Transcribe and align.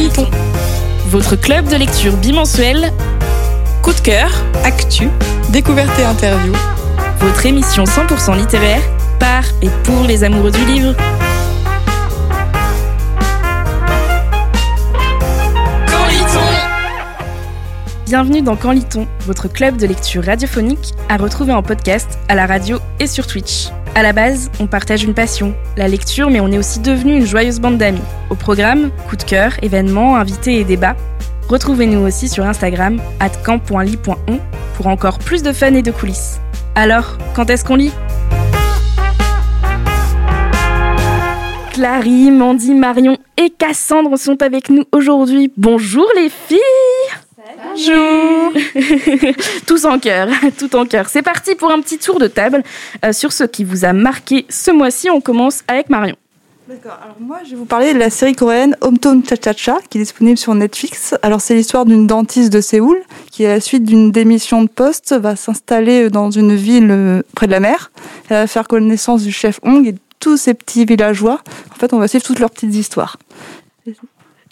Liton, 0.00 0.26
votre 1.08 1.36
club 1.36 1.68
de 1.68 1.76
lecture 1.76 2.16
bimensuel. 2.16 2.90
Coup 3.82 3.92
de 3.92 4.00
cœur, 4.00 4.30
actu, 4.64 5.10
découverte 5.50 5.90
et 5.98 6.04
interview. 6.04 6.54
Votre 7.18 7.44
émission 7.44 7.84
100% 7.84 8.34
littéraire 8.34 8.80
par 9.18 9.44
et 9.60 9.68
pour 9.84 10.04
les 10.04 10.24
amoureux 10.24 10.52
du 10.52 10.64
livre. 10.64 10.94
Bienvenue 18.06 18.40
dans 18.40 18.56
Quand 18.56 18.72
lit-on, 18.72 19.06
votre 19.26 19.48
club 19.48 19.76
de 19.76 19.86
lecture 19.86 20.24
radiophonique 20.24 20.94
à 21.10 21.18
retrouver 21.18 21.52
en 21.52 21.62
podcast, 21.62 22.18
à 22.28 22.34
la 22.34 22.46
radio 22.46 22.78
et 23.00 23.06
sur 23.06 23.26
Twitch. 23.26 23.68
À 23.94 24.02
la 24.02 24.12
base, 24.12 24.50
on 24.60 24.66
partage 24.66 25.02
une 25.02 25.14
passion, 25.14 25.52
la 25.76 25.88
lecture, 25.88 26.30
mais 26.30 26.40
on 26.40 26.50
est 26.52 26.58
aussi 26.58 26.78
devenu 26.78 27.16
une 27.16 27.26
joyeuse 27.26 27.58
bande 27.58 27.76
d'amis. 27.76 28.00
Au 28.30 28.34
programme, 28.34 28.90
coup 29.08 29.16
de 29.16 29.24
cœur, 29.24 29.52
événements, 29.62 30.16
invités 30.16 30.60
et 30.60 30.64
débats. 30.64 30.96
Retrouvez-nous 31.48 32.06
aussi 32.06 32.28
sur 32.28 32.46
Instagram, 32.46 33.00
camp.ly.on, 33.44 34.38
pour 34.76 34.86
encore 34.86 35.18
plus 35.18 35.42
de 35.42 35.52
fun 35.52 35.74
et 35.74 35.82
de 35.82 35.90
coulisses. 35.90 36.40
Alors, 36.76 37.18
quand 37.34 37.50
est-ce 37.50 37.64
qu'on 37.64 37.74
lit? 37.74 37.92
Clary, 41.72 42.30
Mandy, 42.30 42.74
Marion 42.74 43.18
et 43.36 43.50
Cassandre 43.50 44.16
sont 44.16 44.40
avec 44.42 44.70
nous 44.70 44.84
aujourd'hui. 44.92 45.52
Bonjour 45.56 46.06
les 46.14 46.28
filles 46.28 46.58
Bonjour 47.56 48.52
Tous 49.66 49.84
en 49.84 49.98
cœur, 49.98 50.28
tout 50.58 50.76
en 50.76 50.84
cœur. 50.84 51.08
C'est 51.08 51.22
parti 51.22 51.54
pour 51.54 51.70
un 51.70 51.80
petit 51.80 51.98
tour 51.98 52.18
de 52.18 52.26
table 52.26 52.62
euh, 53.04 53.12
sur 53.12 53.32
ce 53.32 53.44
qui 53.44 53.64
vous 53.64 53.84
a 53.84 53.92
marqué 53.92 54.46
ce 54.48 54.70
mois-ci. 54.70 55.10
On 55.10 55.20
commence 55.20 55.62
avec 55.66 55.90
Marion. 55.90 56.16
D'accord, 56.68 56.98
alors 57.02 57.16
moi 57.18 57.38
je 57.44 57.50
vais 57.50 57.56
vous 57.56 57.64
parler 57.64 57.94
de 57.94 57.98
la 57.98 58.10
série 58.10 58.34
coréenne 58.34 58.76
Hometown 58.80 59.22
Cha 59.26 59.34
Cha 59.42 59.52
Cha 59.54 59.78
qui 59.88 59.98
est 59.98 60.02
disponible 60.02 60.38
sur 60.38 60.54
Netflix. 60.54 61.14
Alors 61.22 61.40
c'est 61.40 61.54
l'histoire 61.54 61.84
d'une 61.84 62.06
dentiste 62.06 62.52
de 62.52 62.60
Séoul 62.60 63.02
qui 63.32 63.44
à 63.44 63.48
la 63.48 63.60
suite 63.60 63.84
d'une 63.84 64.12
démission 64.12 64.62
de 64.62 64.68
poste 64.68 65.12
va 65.12 65.34
s'installer 65.34 66.10
dans 66.10 66.30
une 66.30 66.54
ville 66.54 66.90
euh, 66.90 67.22
près 67.34 67.46
de 67.46 67.52
la 67.52 67.60
mer. 67.60 67.90
Elle 68.28 68.36
va 68.36 68.46
faire 68.46 68.68
connaissance 68.68 69.22
du 69.22 69.32
chef 69.32 69.58
Hong 69.62 69.86
et 69.86 69.92
de 69.92 69.98
tous 70.20 70.36
ces 70.36 70.54
petits 70.54 70.84
villageois. 70.84 71.40
En 71.72 71.78
fait 71.78 71.92
on 71.92 71.98
va 71.98 72.06
suivre 72.06 72.24
toutes 72.24 72.38
leurs 72.38 72.50
petites 72.50 72.74
histoires. 72.74 73.16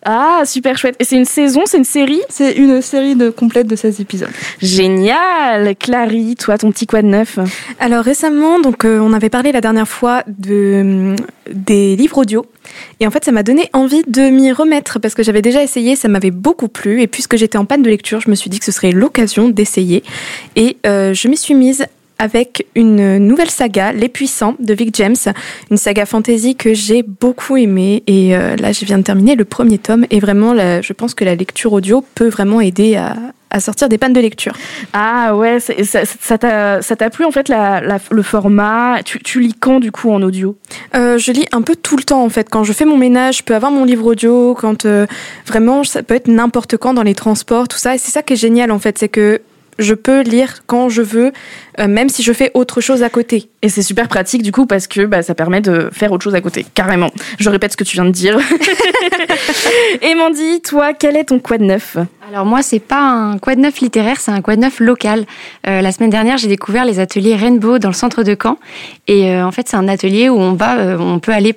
Ah, 0.04 0.42
super 0.44 0.78
chouette. 0.78 0.94
Et 1.00 1.04
c'est 1.04 1.16
une 1.16 1.24
saison, 1.24 1.62
c'est 1.64 1.78
une 1.78 1.84
série 1.84 2.20
C'est 2.28 2.52
une 2.52 2.80
série 2.82 3.16
de 3.16 3.30
complète 3.30 3.66
de 3.66 3.74
16 3.74 4.00
épisodes. 4.00 4.30
Génial 4.62 5.74
Clary, 5.77 6.36
toi, 6.36 6.56
ton 6.56 6.70
petit 6.70 6.86
quoi 6.86 7.02
de 7.02 7.08
neuf 7.08 7.38
Alors 7.80 8.04
récemment, 8.04 8.60
donc, 8.60 8.84
euh, 8.84 9.00
on 9.00 9.12
avait 9.12 9.28
parlé 9.28 9.50
la 9.50 9.60
dernière 9.60 9.88
fois 9.88 10.22
de, 10.28 11.16
des 11.52 11.96
livres 11.96 12.19
audio. 12.19 12.46
Et 13.00 13.06
en 13.06 13.10
fait, 13.10 13.24
ça 13.24 13.32
m'a 13.32 13.42
donné 13.42 13.69
envie 13.72 14.02
de 14.06 14.30
m'y 14.30 14.52
remettre 14.52 15.00
parce 15.00 15.14
que 15.14 15.22
j'avais 15.22 15.42
déjà 15.42 15.62
essayé, 15.62 15.96
ça 15.96 16.06
m'avait 16.06 16.30
beaucoup 16.30 16.69
plu. 16.69 17.02
Et 17.02 17.08
puisque 17.08 17.36
j'étais 17.36 17.58
en 17.58 17.64
panne 17.64 17.82
de 17.82 17.91
lecture, 17.91 18.20
je 18.20 18.30
me 18.30 18.36
suis 18.36 18.50
dit 18.50 18.60
que 18.60 18.64
ce 18.64 18.72
serait 18.72 18.92
l'occasion 18.92 19.48
d'essayer. 19.48 20.04
Et 20.54 20.76
euh, 20.86 21.12
je 21.12 21.26
m'y 21.26 21.36
suis 21.36 21.54
mise 21.54 21.86
avec 22.19 22.66
une 22.74 23.19
nouvelle 23.19 23.50
saga, 23.50 23.92
Les 23.92 24.08
Puissants, 24.08 24.56
de 24.58 24.74
Vic 24.74 24.94
James, 24.97 25.16
une 25.70 25.77
saga 25.77 26.05
fantasy 26.05 26.56
que 26.56 26.75
j'ai 26.75 27.02
beaucoup 27.02 27.56
aimée. 27.56 28.02
Et 28.06 28.36
euh, 28.36 28.56
là, 28.56 28.72
je 28.72 28.84
viens 28.84 28.98
de 28.98 29.05
terminer 29.05 29.36
le 29.36 29.44
premier 29.44 29.78
tome. 29.78 30.05
Et 30.10 30.19
vraiment, 30.19 30.55
je 30.55 30.92
pense 30.92 31.14
que 31.14 31.25
la 31.25 31.34
lecture 31.34 31.72
audio 31.72 32.05
peut 32.14 32.28
vraiment 32.28 32.60
aider 32.60 32.97
à, 32.97 33.60
sortir 33.60 33.88
des 33.88 33.98
pannes 33.98 34.12
de 34.12 34.20
lecture. 34.20 34.52
Ah 34.92 35.34
ouais, 35.34 35.58
ça, 35.60 36.05
ça 36.05 36.38
t'a 36.38 37.10
plu 37.10 37.25
en 37.25 37.30
fait 37.30 37.48
le 37.48 38.22
format? 38.22 39.03
Tu, 39.05 39.41
lis 39.41 39.55
quand 39.58 39.80
du 39.80 39.92
coup 39.92 40.10
en 40.10 40.20
audio? 40.22 40.56
Euh, 40.94 41.19
Je 41.19 41.32
lis 41.32 41.47
un 41.53 41.62
peu 41.62 41.77
tout 41.77 41.97
le 41.97 42.03
temps 42.03 42.22
en 42.22 42.28
fait. 42.28 42.48
Quand 42.50 42.64
je 42.64 42.72
fais 42.72 42.84
mon 42.84 42.97
ménage, 42.97 43.38
je 43.38 43.42
peux 43.44 43.55
avoir 43.55 43.70
mon 43.70 43.84
livre 43.84 44.06
audio. 44.06 44.55
Quand 44.55 44.84
euh, 44.84 45.06
vraiment, 45.47 45.84
ça 45.84 46.03
peut 46.03 46.15
être 46.15 46.28
n'importe 46.28 46.76
quand 46.76 46.94
dans 46.94 47.03
les 47.03 47.15
transports, 47.15 47.69
tout 47.69 47.78
ça. 47.78 47.94
Et 47.94 47.98
c'est 47.98 48.10
ça 48.10 48.22
qui 48.22 48.34
est 48.34 48.37
génial 48.37 48.71
en 48.71 48.78
fait, 48.78 48.98
c'est 48.98 49.09
que 49.09 49.41
je 49.78 49.94
peux 49.94 50.22
lire 50.22 50.62
quand 50.66 50.89
je 50.89 51.03
veux, 51.03 51.33
euh, 51.81 51.89
même 51.89 52.09
si 52.09 52.22
je 52.22 52.33
fais 52.33 52.50
autre 52.55 52.81
chose 52.81 53.03
à 53.03 53.11
côté. 53.11 53.49
Et 53.62 53.69
c'est 53.69 53.83
super 53.83 54.09
pratique 54.09 54.43
du 54.43 54.53
coup 54.53 54.66
parce 54.66 54.87
que 54.87 55.06
bah, 55.06 55.22
ça 55.22 55.34
permet 55.34 55.61
de 55.61 55.89
faire 55.93 56.12
autre 56.12 56.25
chose 56.25 56.34
à 56.34 56.41
côté, 56.41 56.66
carrément. 56.75 57.11
Je 57.39 57.49
répète 57.50 57.72
ce 57.72 57.77
que 57.77 57.84
tu 57.84 57.97
viens 57.97 58.05
de 58.05 58.11
dire. 58.11 58.39
Et 60.03 60.15
Mandy, 60.15 60.61
toi, 60.62 60.93
quel 60.93 61.16
est 61.16 61.25
ton 61.25 61.39
quoi 61.39 61.59
de 61.59 61.65
neuf? 61.65 61.97
Alors 62.28 62.44
moi, 62.44 62.62
c'est 62.62 62.81
pas 62.81 63.00
un 63.00 63.39
quoi 63.39 63.55
de 63.55 63.61
neuf 63.61 63.81
littéraire, 63.81 64.21
c'est 64.21 64.31
un 64.31 64.43
quoi 64.43 64.56
de 64.56 64.61
neuf 64.61 64.81
local. 64.81 65.25
Euh, 65.66 65.81
la 65.81 65.93
semaine 65.93 66.10
dernière, 66.10 66.37
j'ai 66.39 66.49
découvert 66.49 66.84
les 66.84 66.99
ateliers 66.99 67.37
Rainbow 67.37 67.78
dans 67.78 67.89
le 67.89 67.95
centre 67.95 68.22
de 68.22 68.37
Caen. 68.41 68.59
Et 69.06 69.31
euh, 69.31 69.47
en 69.47 69.53
fait, 69.53 69.69
c'est 69.69 69.77
un 69.77 69.89
atelier 69.89 70.28
où 70.28 70.39
on 70.39 70.53
va, 70.53 70.97
on 70.99 71.19
peut 71.19 71.33
aller 71.33 71.55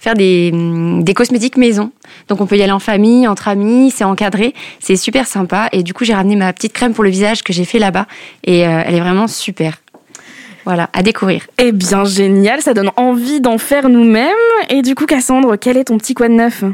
faire 0.00 0.14
des, 0.14 0.50
des 0.52 1.14
cosmétiques 1.14 1.56
maison. 1.56 1.92
Donc 2.28 2.40
on 2.40 2.46
peut 2.46 2.56
y 2.56 2.62
aller 2.62 2.72
en 2.72 2.80
famille, 2.80 3.28
entre 3.28 3.48
amis, 3.48 3.92
c'est 3.94 4.04
encadré, 4.04 4.54
c'est 4.80 4.96
super 4.96 5.26
sympa. 5.26 5.68
Et 5.72 5.82
du 5.82 5.94
coup, 5.94 6.04
j'ai 6.04 6.14
ramené 6.14 6.36
ma 6.36 6.52
petite 6.52 6.72
crème 6.72 6.92
pour 6.94 7.04
le 7.04 7.10
visage 7.10 7.42
que 7.44 7.52
j'ai 7.52 7.64
fait 7.64 7.78
là-bas 7.78 8.06
et 8.44 8.66
euh, 8.66 8.82
elle 8.84 8.94
est 8.94 9.00
vraiment 9.00 9.28
super. 9.28 9.76
Voilà, 10.64 10.90
à 10.92 11.02
découvrir. 11.02 11.46
Eh 11.58 11.72
bien, 11.72 12.04
génial, 12.04 12.60
ça 12.60 12.74
donne 12.74 12.90
envie 12.96 13.40
d'en 13.40 13.56
faire 13.56 13.88
nous-mêmes. 13.88 14.28
Et 14.68 14.82
du 14.82 14.94
coup, 14.94 15.06
Cassandre, 15.06 15.56
quel 15.56 15.76
est 15.76 15.84
ton 15.84 15.96
petit 15.96 16.14
quoi 16.14 16.28
de 16.28 16.34
neuf? 16.34 16.64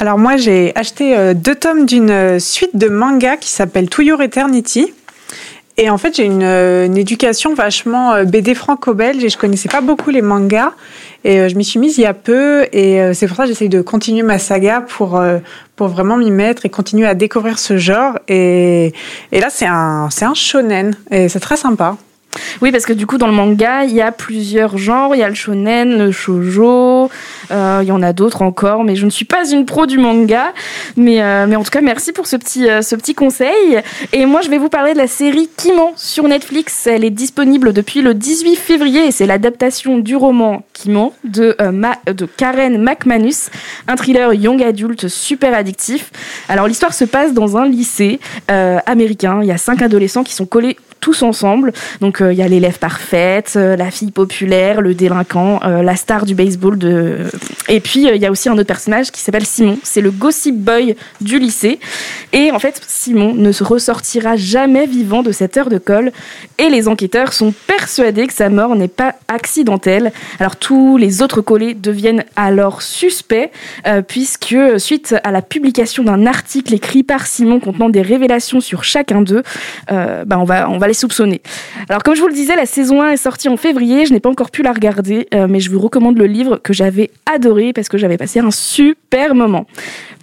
Alors 0.00 0.16
moi 0.16 0.38
j'ai 0.38 0.74
acheté 0.76 1.14
euh, 1.14 1.34
deux 1.34 1.54
tomes 1.54 1.84
d'une 1.84 2.10
euh, 2.10 2.38
suite 2.38 2.74
de 2.74 2.88
manga 2.88 3.36
qui 3.36 3.50
s'appelle 3.50 3.90
To 3.90 4.00
Your 4.00 4.22
Eternity. 4.22 4.94
Et 5.82 5.88
en 5.88 5.96
fait, 5.96 6.14
j'ai 6.14 6.26
une, 6.26 6.42
une, 6.42 6.98
éducation 6.98 7.54
vachement 7.54 8.22
BD 8.24 8.54
franco-belge 8.54 9.24
et 9.24 9.30
je 9.30 9.38
connaissais 9.38 9.70
pas 9.70 9.80
beaucoup 9.80 10.10
les 10.10 10.20
mangas. 10.20 10.74
Et 11.24 11.38
euh, 11.38 11.48
je 11.48 11.54
m'y 11.54 11.64
suis 11.64 11.78
mise 11.78 11.98
il 11.98 12.02
y 12.02 12.06
a 12.06 12.14
peu 12.14 12.66
et 12.72 13.00
euh, 13.00 13.12
c'est 13.12 13.26
pour 13.26 13.36
ça 13.36 13.42
que 13.42 13.48
j'essaye 13.48 13.68
de 13.68 13.82
continuer 13.82 14.22
ma 14.22 14.38
saga 14.38 14.80
pour, 14.80 15.16
euh, 15.16 15.38
pour 15.76 15.88
vraiment 15.88 16.16
m'y 16.16 16.30
mettre 16.30 16.64
et 16.64 16.70
continuer 16.70 17.06
à 17.06 17.14
découvrir 17.14 17.58
ce 17.58 17.76
genre. 17.76 18.18
Et, 18.28 18.92
et 19.32 19.40
là, 19.40 19.48
c'est 19.50 19.66
un, 19.66 20.08
c'est 20.10 20.24
un 20.24 20.34
shonen 20.34 20.96
et 21.10 21.28
c'est 21.28 21.40
très 21.40 21.56
sympa. 21.56 21.96
Oui, 22.60 22.72
parce 22.72 22.84
que 22.84 22.92
du 22.92 23.06
coup, 23.06 23.18
dans 23.18 23.26
le 23.26 23.32
manga, 23.32 23.84
il 23.84 23.92
y 23.92 24.00
a 24.00 24.12
plusieurs 24.12 24.78
genres. 24.78 25.14
Il 25.14 25.18
y 25.18 25.22
a 25.22 25.28
le 25.28 25.34
shonen, 25.34 25.98
le 25.98 26.12
shoujo, 26.12 27.10
euh, 27.50 27.80
il 27.82 27.88
y 27.88 27.92
en 27.92 28.02
a 28.02 28.12
d'autres 28.12 28.42
encore, 28.42 28.84
mais 28.84 28.96
je 28.96 29.04
ne 29.04 29.10
suis 29.10 29.24
pas 29.24 29.48
une 29.50 29.64
pro 29.64 29.86
du 29.86 29.98
manga. 29.98 30.52
Mais, 30.96 31.22
euh, 31.22 31.46
mais 31.48 31.56
en 31.56 31.62
tout 31.62 31.70
cas, 31.70 31.80
merci 31.80 32.12
pour 32.12 32.26
ce 32.26 32.36
petit, 32.36 32.68
euh, 32.68 32.82
ce 32.82 32.94
petit 32.96 33.14
conseil. 33.14 33.80
Et 34.12 34.26
moi, 34.26 34.40
je 34.42 34.50
vais 34.50 34.58
vous 34.58 34.68
parler 34.68 34.92
de 34.92 34.98
la 34.98 35.06
série 35.06 35.48
Kiman 35.56 35.92
sur 35.96 36.24
Netflix. 36.28 36.86
Elle 36.86 37.04
est 37.04 37.10
disponible 37.10 37.72
depuis 37.72 38.02
le 38.02 38.14
18 38.14 38.56
février 38.56 39.06
et 39.06 39.10
c'est 39.10 39.26
l'adaptation 39.26 39.98
du 39.98 40.16
roman 40.16 40.62
Kiman 40.72 41.10
de, 41.24 41.56
de 42.12 42.26
Karen 42.26 42.82
McManus, 42.82 43.50
un 43.88 43.96
thriller 43.96 44.34
young 44.34 44.62
adulte 44.62 45.08
super 45.08 45.54
addictif. 45.54 46.10
Alors, 46.48 46.66
l'histoire 46.66 46.94
se 46.94 47.04
passe 47.04 47.32
dans 47.32 47.56
un 47.56 47.66
lycée 47.66 48.20
américain. 48.48 49.40
Il 49.42 49.48
y 49.48 49.52
a 49.52 49.58
cinq 49.58 49.82
adolescents 49.82 50.24
qui 50.24 50.34
sont 50.34 50.46
collés 50.46 50.76
tous 51.00 51.22
ensemble. 51.22 51.72
Donc 52.00 52.20
euh, 52.20 52.32
il 52.32 52.38
y 52.38 52.42
a 52.42 52.48
l'élève 52.48 52.78
parfaite, 52.78 53.54
euh, 53.56 53.76
la 53.76 53.90
fille 53.90 54.10
populaire, 54.10 54.80
le 54.80 54.94
délinquant, 54.94 55.60
euh, 55.64 55.82
la 55.82 55.96
star 55.96 56.26
du 56.26 56.34
baseball. 56.34 56.78
De... 56.78 57.26
Et 57.68 57.80
puis 57.80 58.06
il 58.06 58.16
y 58.16 58.26
a 58.26 58.30
aussi 58.30 58.48
un 58.48 58.52
autre 58.52 58.64
personnage 58.64 59.10
qui 59.10 59.20
s'appelle 59.20 59.46
Simon. 59.46 59.78
C'est 59.82 60.00
le 60.00 60.10
gossip 60.10 60.56
boy 60.56 60.96
du 61.20 61.38
lycée. 61.38 61.80
Et 62.32 62.52
en 62.52 62.58
fait, 62.58 62.80
Simon 62.86 63.34
ne 63.34 63.52
se 63.52 63.64
ressortira 63.64 64.36
jamais 64.36 64.86
vivant 64.86 65.22
de 65.22 65.32
cette 65.32 65.56
heure 65.56 65.70
de 65.70 65.78
colle. 65.78 66.12
Et 66.58 66.68
les 66.68 66.88
enquêteurs 66.88 67.32
sont 67.32 67.52
persuadés 67.66 68.26
que 68.26 68.34
sa 68.34 68.50
mort 68.50 68.76
n'est 68.76 68.88
pas 68.88 69.14
accidentelle. 69.28 70.12
Alors 70.38 70.56
tous 70.56 70.96
les 70.96 71.22
autres 71.22 71.40
collés 71.40 71.74
deviennent 71.74 72.24
alors 72.36 72.82
suspects, 72.82 73.50
puisque 74.06 74.56
suite 74.78 75.16
à 75.24 75.30
la 75.30 75.42
publication 75.42 76.04
d'un 76.04 76.26
article 76.26 76.74
écrit 76.74 77.02
par 77.02 77.26
Simon 77.26 77.60
contenant 77.60 77.88
des 77.88 78.02
révélations 78.02 78.60
sur 78.60 78.84
chacun 78.84 79.22
d'eux, 79.22 79.42
bah, 79.88 80.38
on 80.38 80.44
va 80.44 80.68
on 80.68 80.78
va 80.78 80.89
Alors 81.88 82.02
comme 82.02 82.14
je 82.14 82.20
vous 82.20 82.28
le 82.28 82.34
disais, 82.34 82.56
la 82.56 82.66
saison 82.66 83.02
1 83.02 83.10
est 83.10 83.16
sortie 83.16 83.48
en 83.48 83.56
février, 83.56 84.06
je 84.06 84.12
n'ai 84.12 84.20
pas 84.20 84.28
encore 84.28 84.50
pu 84.50 84.62
la 84.62 84.72
regarder, 84.72 85.28
euh, 85.34 85.46
mais 85.48 85.60
je 85.60 85.70
vous 85.70 85.78
recommande 85.78 86.18
le 86.18 86.26
livre 86.26 86.56
que 86.56 86.72
j'avais 86.72 87.10
adoré 87.32 87.72
parce 87.72 87.88
que 87.88 87.98
j'avais 87.98 88.16
passé 88.16 88.40
un 88.40 88.50
super 88.50 89.34
moment. 89.34 89.66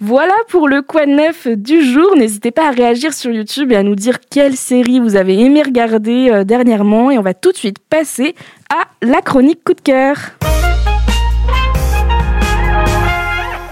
Voilà 0.00 0.34
pour 0.48 0.68
le 0.68 0.82
quoi 0.82 1.06
neuf 1.06 1.48
du 1.48 1.82
jour. 1.82 2.16
N'hésitez 2.16 2.50
pas 2.50 2.68
à 2.68 2.70
réagir 2.70 3.12
sur 3.12 3.30
YouTube 3.30 3.72
et 3.72 3.76
à 3.76 3.82
nous 3.82 3.94
dire 3.94 4.18
quelle 4.30 4.56
série 4.56 5.00
vous 5.00 5.16
avez 5.16 5.38
aimé 5.40 5.62
regarder 5.62 6.30
euh, 6.30 6.44
dernièrement. 6.44 7.10
Et 7.10 7.18
on 7.18 7.22
va 7.22 7.34
tout 7.34 7.52
de 7.52 7.56
suite 7.56 7.78
passer 7.78 8.34
à 8.70 8.84
la 9.06 9.22
chronique 9.22 9.64
coup 9.64 9.74
de 9.74 9.80
cœur. 9.80 10.16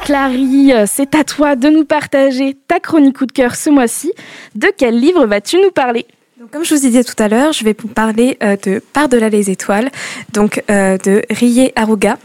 Clary, 0.04 0.72
euh, 0.72 0.84
c'est 0.86 1.16
à 1.16 1.24
toi 1.24 1.56
de 1.56 1.68
nous 1.68 1.84
partager 1.84 2.56
ta 2.68 2.78
chronique 2.78 3.18
coup 3.18 3.26
de 3.26 3.32
cœur 3.32 3.56
ce 3.56 3.70
mois-ci. 3.70 4.12
De 4.54 4.68
quel 4.76 4.98
livre 4.98 5.26
vas-tu 5.26 5.56
nous 5.56 5.72
parler? 5.72 6.06
Comme 6.50 6.64
je 6.64 6.74
vous 6.74 6.80
disais 6.80 7.04
tout 7.04 7.20
à 7.22 7.28
l'heure, 7.28 7.52
je 7.52 7.64
vais 7.64 7.74
vous 7.78 7.88
parler 7.88 8.36
euh, 8.42 8.56
de 8.62 8.82
Par-delà 8.92 9.28
les 9.28 9.50
étoiles, 9.50 9.90
donc 10.32 10.62
euh, 10.70 10.98
de 10.98 11.22
Rie 11.30 11.72
Aruga. 11.76 12.18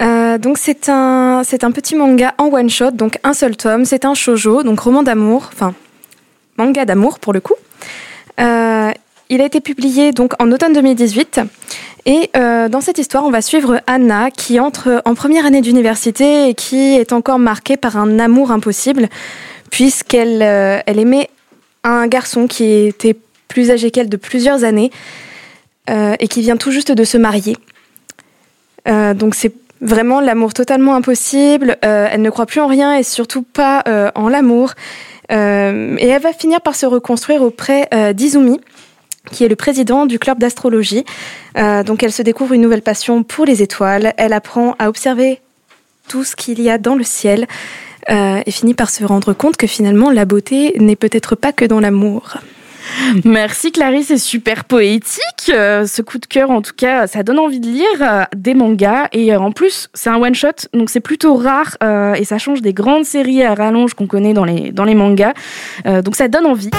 Euh, 0.00 0.38
donc 0.38 0.56
c'est 0.58 0.88
un 0.88 1.42
c'est 1.44 1.62
un 1.62 1.70
petit 1.72 1.94
manga 1.94 2.34
en 2.38 2.46
one 2.46 2.70
shot, 2.70 2.92
donc 2.92 3.18
un 3.22 3.34
seul 3.34 3.56
tome. 3.56 3.84
C'est 3.84 4.04
un 4.04 4.14
shojo, 4.14 4.62
donc 4.62 4.80
roman 4.80 5.02
d'amour, 5.02 5.50
enfin 5.52 5.74
manga 6.56 6.84
d'amour 6.84 7.18
pour 7.18 7.32
le 7.32 7.40
coup. 7.40 7.54
il 8.38 9.40
a 9.40 9.44
été 9.44 9.60
publié 9.60 10.12
donc 10.12 10.32
en 10.40 10.50
automne 10.52 10.72
2018 10.72 11.40
Et 12.06 12.30
dans 12.34 12.80
cette 12.80 12.98
histoire, 12.98 13.24
on 13.24 13.30
va 13.30 13.42
suivre 13.42 13.80
Anna 13.86 14.30
qui 14.30 14.58
entre 14.58 15.02
en 15.04 15.14
première 15.14 15.44
année 15.46 15.60
d'université 15.60 16.48
et 16.48 16.54
qui 16.54 16.96
est 16.96 17.12
encore 17.12 17.38
marquée 17.38 17.76
par 17.76 17.96
un 17.96 18.18
amour 18.18 18.50
impossible 18.50 19.08
puisqu'elle 19.70 20.42
elle 20.42 20.98
aimait 20.98 21.28
un 21.84 22.06
garçon 22.06 22.46
qui 22.46 22.64
était 22.64 23.16
plus 23.50 23.70
âgé 23.70 23.90
qu'elle 23.90 24.08
de 24.08 24.16
plusieurs 24.16 24.64
années 24.64 24.90
euh, 25.90 26.14
et 26.20 26.28
qui 26.28 26.40
vient 26.40 26.56
tout 26.56 26.70
juste 26.70 26.92
de 26.92 27.04
se 27.04 27.18
marier. 27.18 27.56
Euh, 28.88 29.12
donc 29.12 29.34
c'est 29.34 29.52
vraiment 29.82 30.20
l'amour 30.20 30.54
totalement 30.54 30.94
impossible. 30.94 31.76
Euh, 31.84 32.08
elle 32.10 32.22
ne 32.22 32.30
croit 32.30 32.46
plus 32.46 32.60
en 32.60 32.68
rien 32.68 32.96
et 32.96 33.02
surtout 33.02 33.42
pas 33.42 33.82
en 34.14 34.28
l'amour. 34.28 34.72
Et 35.30 35.34
elle 36.08 36.22
va 36.22 36.32
finir 36.32 36.60
par 36.60 36.74
se 36.74 36.86
reconstruire 36.86 37.42
auprès 37.42 37.88
d'Izumi, 38.14 38.60
qui 39.30 39.44
est 39.44 39.48
le 39.48 39.54
président 39.54 40.06
du 40.06 40.18
club 40.18 40.38
d'astrologie. 40.38 41.04
Donc 41.54 42.02
elle 42.02 42.12
se 42.12 42.22
découvre 42.22 42.54
une 42.54 42.62
nouvelle 42.62 42.82
passion 42.82 43.22
pour 43.22 43.44
les 43.44 43.62
étoiles. 43.62 44.12
Elle 44.16 44.32
apprend 44.32 44.74
à 44.80 44.88
observer 44.88 45.40
tout 46.08 46.24
ce 46.24 46.34
qu'il 46.34 46.60
y 46.60 46.68
a 46.68 46.78
dans 46.78 46.96
le 46.96 47.04
ciel 47.04 47.46
et 48.08 48.50
finit 48.50 48.74
par 48.74 48.90
se 48.90 49.04
rendre 49.04 49.32
compte 49.32 49.56
que 49.56 49.68
finalement 49.68 50.10
la 50.10 50.24
beauté 50.24 50.74
n'est 50.80 50.96
peut-être 50.96 51.36
pas 51.36 51.52
que 51.52 51.64
dans 51.64 51.78
l'amour. 51.78 52.38
Merci 53.24 53.72
Clarisse, 53.72 54.08
c'est 54.08 54.18
super 54.18 54.64
poétique. 54.64 55.50
Euh, 55.50 55.86
ce 55.86 56.02
coup 56.02 56.18
de 56.18 56.26
cœur, 56.26 56.50
en 56.50 56.62
tout 56.62 56.72
cas, 56.76 57.06
ça 57.06 57.22
donne 57.22 57.38
envie 57.38 57.60
de 57.60 57.66
lire 57.66 57.84
euh, 58.00 58.22
des 58.34 58.54
mangas. 58.54 59.08
Et 59.12 59.32
euh, 59.32 59.40
en 59.40 59.52
plus, 59.52 59.88
c'est 59.94 60.10
un 60.10 60.20
one-shot, 60.20 60.68
donc 60.72 60.90
c'est 60.90 61.00
plutôt 61.00 61.34
rare 61.34 61.76
et 62.16 62.24
ça 62.24 62.38
change 62.38 62.62
des 62.62 62.72
grandes 62.72 63.04
séries 63.04 63.42
à 63.42 63.54
rallonge 63.54 63.94
qu'on 63.94 64.06
connaît 64.06 64.34
dans 64.34 64.44
les, 64.44 64.94
mangas. 64.94 65.32
Donc 65.84 66.16
ça 66.16 66.28
donne 66.28 66.46
envie. 66.46 66.70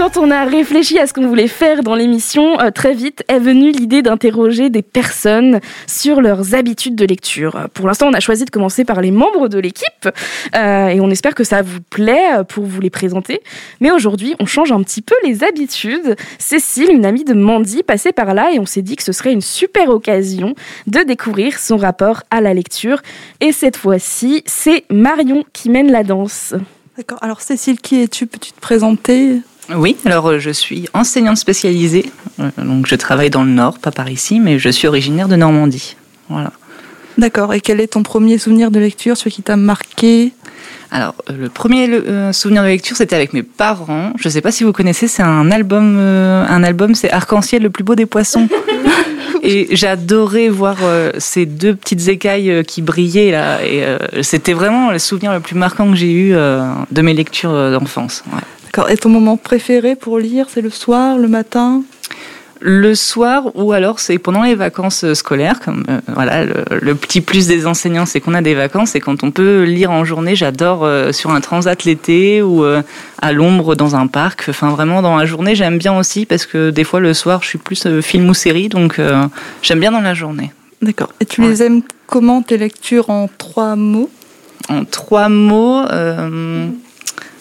Quand 0.00 0.16
on 0.16 0.30
a 0.30 0.46
réfléchi 0.46 0.98
à 0.98 1.06
ce 1.06 1.12
qu'on 1.12 1.28
voulait 1.28 1.46
faire 1.46 1.82
dans 1.82 1.94
l'émission, 1.94 2.58
euh, 2.58 2.70
très 2.70 2.94
vite 2.94 3.22
est 3.28 3.38
venue 3.38 3.70
l'idée 3.70 4.00
d'interroger 4.00 4.70
des 4.70 4.80
personnes 4.80 5.60
sur 5.86 6.22
leurs 6.22 6.54
habitudes 6.54 6.96
de 6.96 7.04
lecture. 7.04 7.68
Pour 7.74 7.86
l'instant, 7.86 8.08
on 8.08 8.14
a 8.14 8.20
choisi 8.20 8.46
de 8.46 8.50
commencer 8.50 8.86
par 8.86 9.02
les 9.02 9.10
membres 9.10 9.48
de 9.48 9.58
l'équipe 9.58 10.08
euh, 10.56 10.88
et 10.88 11.02
on 11.02 11.10
espère 11.10 11.34
que 11.34 11.44
ça 11.44 11.60
vous 11.60 11.82
plaît 11.82 12.32
euh, 12.32 12.44
pour 12.44 12.64
vous 12.64 12.80
les 12.80 12.88
présenter. 12.88 13.42
Mais 13.80 13.90
aujourd'hui, 13.90 14.34
on 14.40 14.46
change 14.46 14.72
un 14.72 14.82
petit 14.82 15.02
peu 15.02 15.14
les 15.22 15.44
habitudes. 15.44 16.16
Cécile, 16.38 16.90
une 16.90 17.04
amie 17.04 17.24
de 17.24 17.34
Mandy, 17.34 17.82
passait 17.82 18.12
par 18.12 18.32
là 18.32 18.54
et 18.54 18.58
on 18.58 18.64
s'est 18.64 18.80
dit 18.80 18.96
que 18.96 19.02
ce 19.02 19.12
serait 19.12 19.34
une 19.34 19.42
super 19.42 19.90
occasion 19.90 20.54
de 20.86 21.00
découvrir 21.00 21.58
son 21.58 21.76
rapport 21.76 22.22
à 22.30 22.40
la 22.40 22.54
lecture. 22.54 23.02
Et 23.42 23.52
cette 23.52 23.76
fois-ci, 23.76 24.44
c'est 24.46 24.84
Marion 24.88 25.44
qui 25.52 25.68
mène 25.68 25.92
la 25.92 26.04
danse. 26.04 26.54
D'accord. 26.96 27.18
Alors 27.20 27.42
Cécile, 27.42 27.78
qui 27.82 28.00
es-tu? 28.00 28.26
Peux-tu 28.26 28.52
te 28.52 28.60
présenter? 28.60 29.42
Oui, 29.76 29.96
alors 30.04 30.28
euh, 30.28 30.38
je 30.38 30.50
suis 30.50 30.88
enseignante 30.94 31.36
spécialisée, 31.36 32.10
Euh, 32.40 32.50
donc 32.56 32.86
je 32.86 32.94
travaille 32.94 33.28
dans 33.30 33.44
le 33.44 33.50
Nord, 33.50 33.78
pas 33.78 33.90
par 33.90 34.08
ici, 34.10 34.40
mais 34.40 34.58
je 34.58 34.70
suis 34.70 34.88
originaire 34.88 35.28
de 35.28 35.36
Normandie. 35.36 35.96
Voilà. 36.28 36.52
D'accord. 37.18 37.52
Et 37.52 37.60
quel 37.60 37.80
est 37.80 37.88
ton 37.88 38.02
premier 38.02 38.38
souvenir 38.38 38.70
de 38.70 38.78
lecture, 38.80 39.16
celui 39.16 39.32
qui 39.32 39.42
t'a 39.42 39.56
marqué? 39.56 40.32
Alors 40.90 41.14
euh, 41.28 41.34
le 41.38 41.48
premier 41.50 41.88
euh, 41.90 42.32
souvenir 42.32 42.62
de 42.62 42.68
lecture, 42.68 42.96
c'était 42.96 43.16
avec 43.16 43.32
mes 43.34 43.42
parents. 43.42 44.12
Je 44.18 44.28
ne 44.28 44.32
sais 44.32 44.40
pas 44.40 44.52
si 44.52 44.64
vous 44.64 44.72
connaissez, 44.72 45.06
c'est 45.06 45.22
un 45.22 45.50
album, 45.50 45.96
euh, 45.98 46.46
un 46.48 46.62
album, 46.64 46.94
c'est 46.94 47.10
Arc-en-ciel, 47.10 47.62
le 47.62 47.70
plus 47.70 47.84
beau 47.84 47.94
des 47.94 48.06
poissons. 48.06 48.48
Et 49.42 49.68
j'adorais 49.74 50.48
voir 50.48 50.76
euh, 50.82 51.12
ces 51.18 51.46
deux 51.46 51.74
petites 51.74 52.08
écailles 52.08 52.62
qui 52.66 52.82
brillaient 52.82 53.30
là. 53.32 53.64
Et 53.64 53.82
c'était 54.22 54.52
vraiment 54.52 54.90
le 54.90 54.98
souvenir 54.98 55.32
le 55.32 55.40
plus 55.40 55.56
marquant 55.56 55.90
que 55.90 55.96
j'ai 55.96 56.12
eu 56.12 56.32
de 56.32 57.02
mes 57.02 57.14
lectures 57.14 57.52
d'enfance. 57.72 58.22
ouais. 58.32 58.40
D'accord. 58.72 58.90
Et 58.90 58.96
ton 58.96 59.08
moment 59.08 59.36
préféré 59.36 59.96
pour 59.96 60.18
lire, 60.18 60.46
c'est 60.48 60.60
le 60.60 60.70
soir, 60.70 61.18
le 61.18 61.26
matin? 61.28 61.82
Le 62.62 62.94
soir 62.94 63.50
ou 63.54 63.72
alors 63.72 64.00
c'est 64.00 64.18
pendant 64.18 64.42
les 64.42 64.54
vacances 64.54 65.02
euh, 65.02 65.14
scolaires. 65.14 65.60
Comme 65.60 65.82
euh, 65.88 65.98
voilà, 66.14 66.44
le, 66.44 66.64
le 66.80 66.94
petit 66.94 67.22
plus 67.22 67.46
des 67.46 67.66
enseignants, 67.66 68.04
c'est 68.04 68.20
qu'on 68.20 68.34
a 68.34 68.42
des 68.42 68.54
vacances 68.54 68.94
et 68.94 69.00
quand 69.00 69.24
on 69.24 69.30
peut 69.30 69.62
lire 69.62 69.90
en 69.90 70.04
journée, 70.04 70.36
j'adore 70.36 70.84
euh, 70.84 71.10
sur 71.10 71.30
un 71.30 71.40
transat 71.40 71.82
l'été 71.84 72.42
ou 72.42 72.62
euh, 72.62 72.82
à 73.22 73.32
l'ombre 73.32 73.74
dans 73.76 73.96
un 73.96 74.06
parc. 74.06 74.44
Enfin 74.50 74.68
vraiment 74.68 75.00
dans 75.00 75.16
la 75.16 75.24
journée, 75.24 75.54
j'aime 75.54 75.78
bien 75.78 75.98
aussi 75.98 76.26
parce 76.26 76.44
que 76.44 76.68
des 76.68 76.84
fois 76.84 77.00
le 77.00 77.14
soir, 77.14 77.40
je 77.42 77.48
suis 77.48 77.58
plus 77.58 77.88
film 78.02 78.28
ou 78.28 78.34
série, 78.34 78.68
donc 78.68 79.00
j'aime 79.62 79.80
bien 79.80 79.90
dans 79.90 80.02
la 80.02 80.12
journée. 80.14 80.52
D'accord. 80.82 81.12
Et 81.20 81.24
tu 81.24 81.40
Ouais. 81.40 81.48
les 81.48 81.62
aimes 81.62 81.80
comment 82.06 82.42
tes 82.42 82.58
lectures 82.58 83.08
en 83.08 83.30
trois 83.38 83.74
mots? 83.74 84.10
En 84.68 84.84
trois 84.84 85.30
mots. 85.30 85.82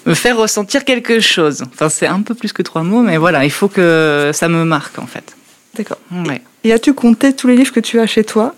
Me 0.10 0.16
faire 0.16 0.38
ressentir 0.38 0.84
quelque 0.86 1.20
chose. 1.20 1.64
Enfin, 1.74 1.90
c'est 1.90 2.08
un 2.08 2.22
peu 2.22 2.34
plus 2.34 2.52
que 2.52 2.62
trois 2.62 2.84
mots, 2.84 3.02
mais 3.02 3.18
voilà, 3.18 3.46
il 3.46 3.52
faut 3.52 3.68
que 3.68 4.32
ça 4.34 4.50
me 4.50 4.66
marque 4.66 5.00
en 5.00 5.06
fait. 5.06 5.36
D'accord. 5.76 6.00
Ouais. 6.28 6.42
Et 6.64 6.74
as-tu 6.74 6.94
compté 6.94 7.34
tous 7.34 7.48
les 7.48 7.56
livres 7.56 7.72
que 7.72 7.80
tu 7.80 8.00
as 8.00 8.08
chez 8.08 8.24
toi? 8.24 8.56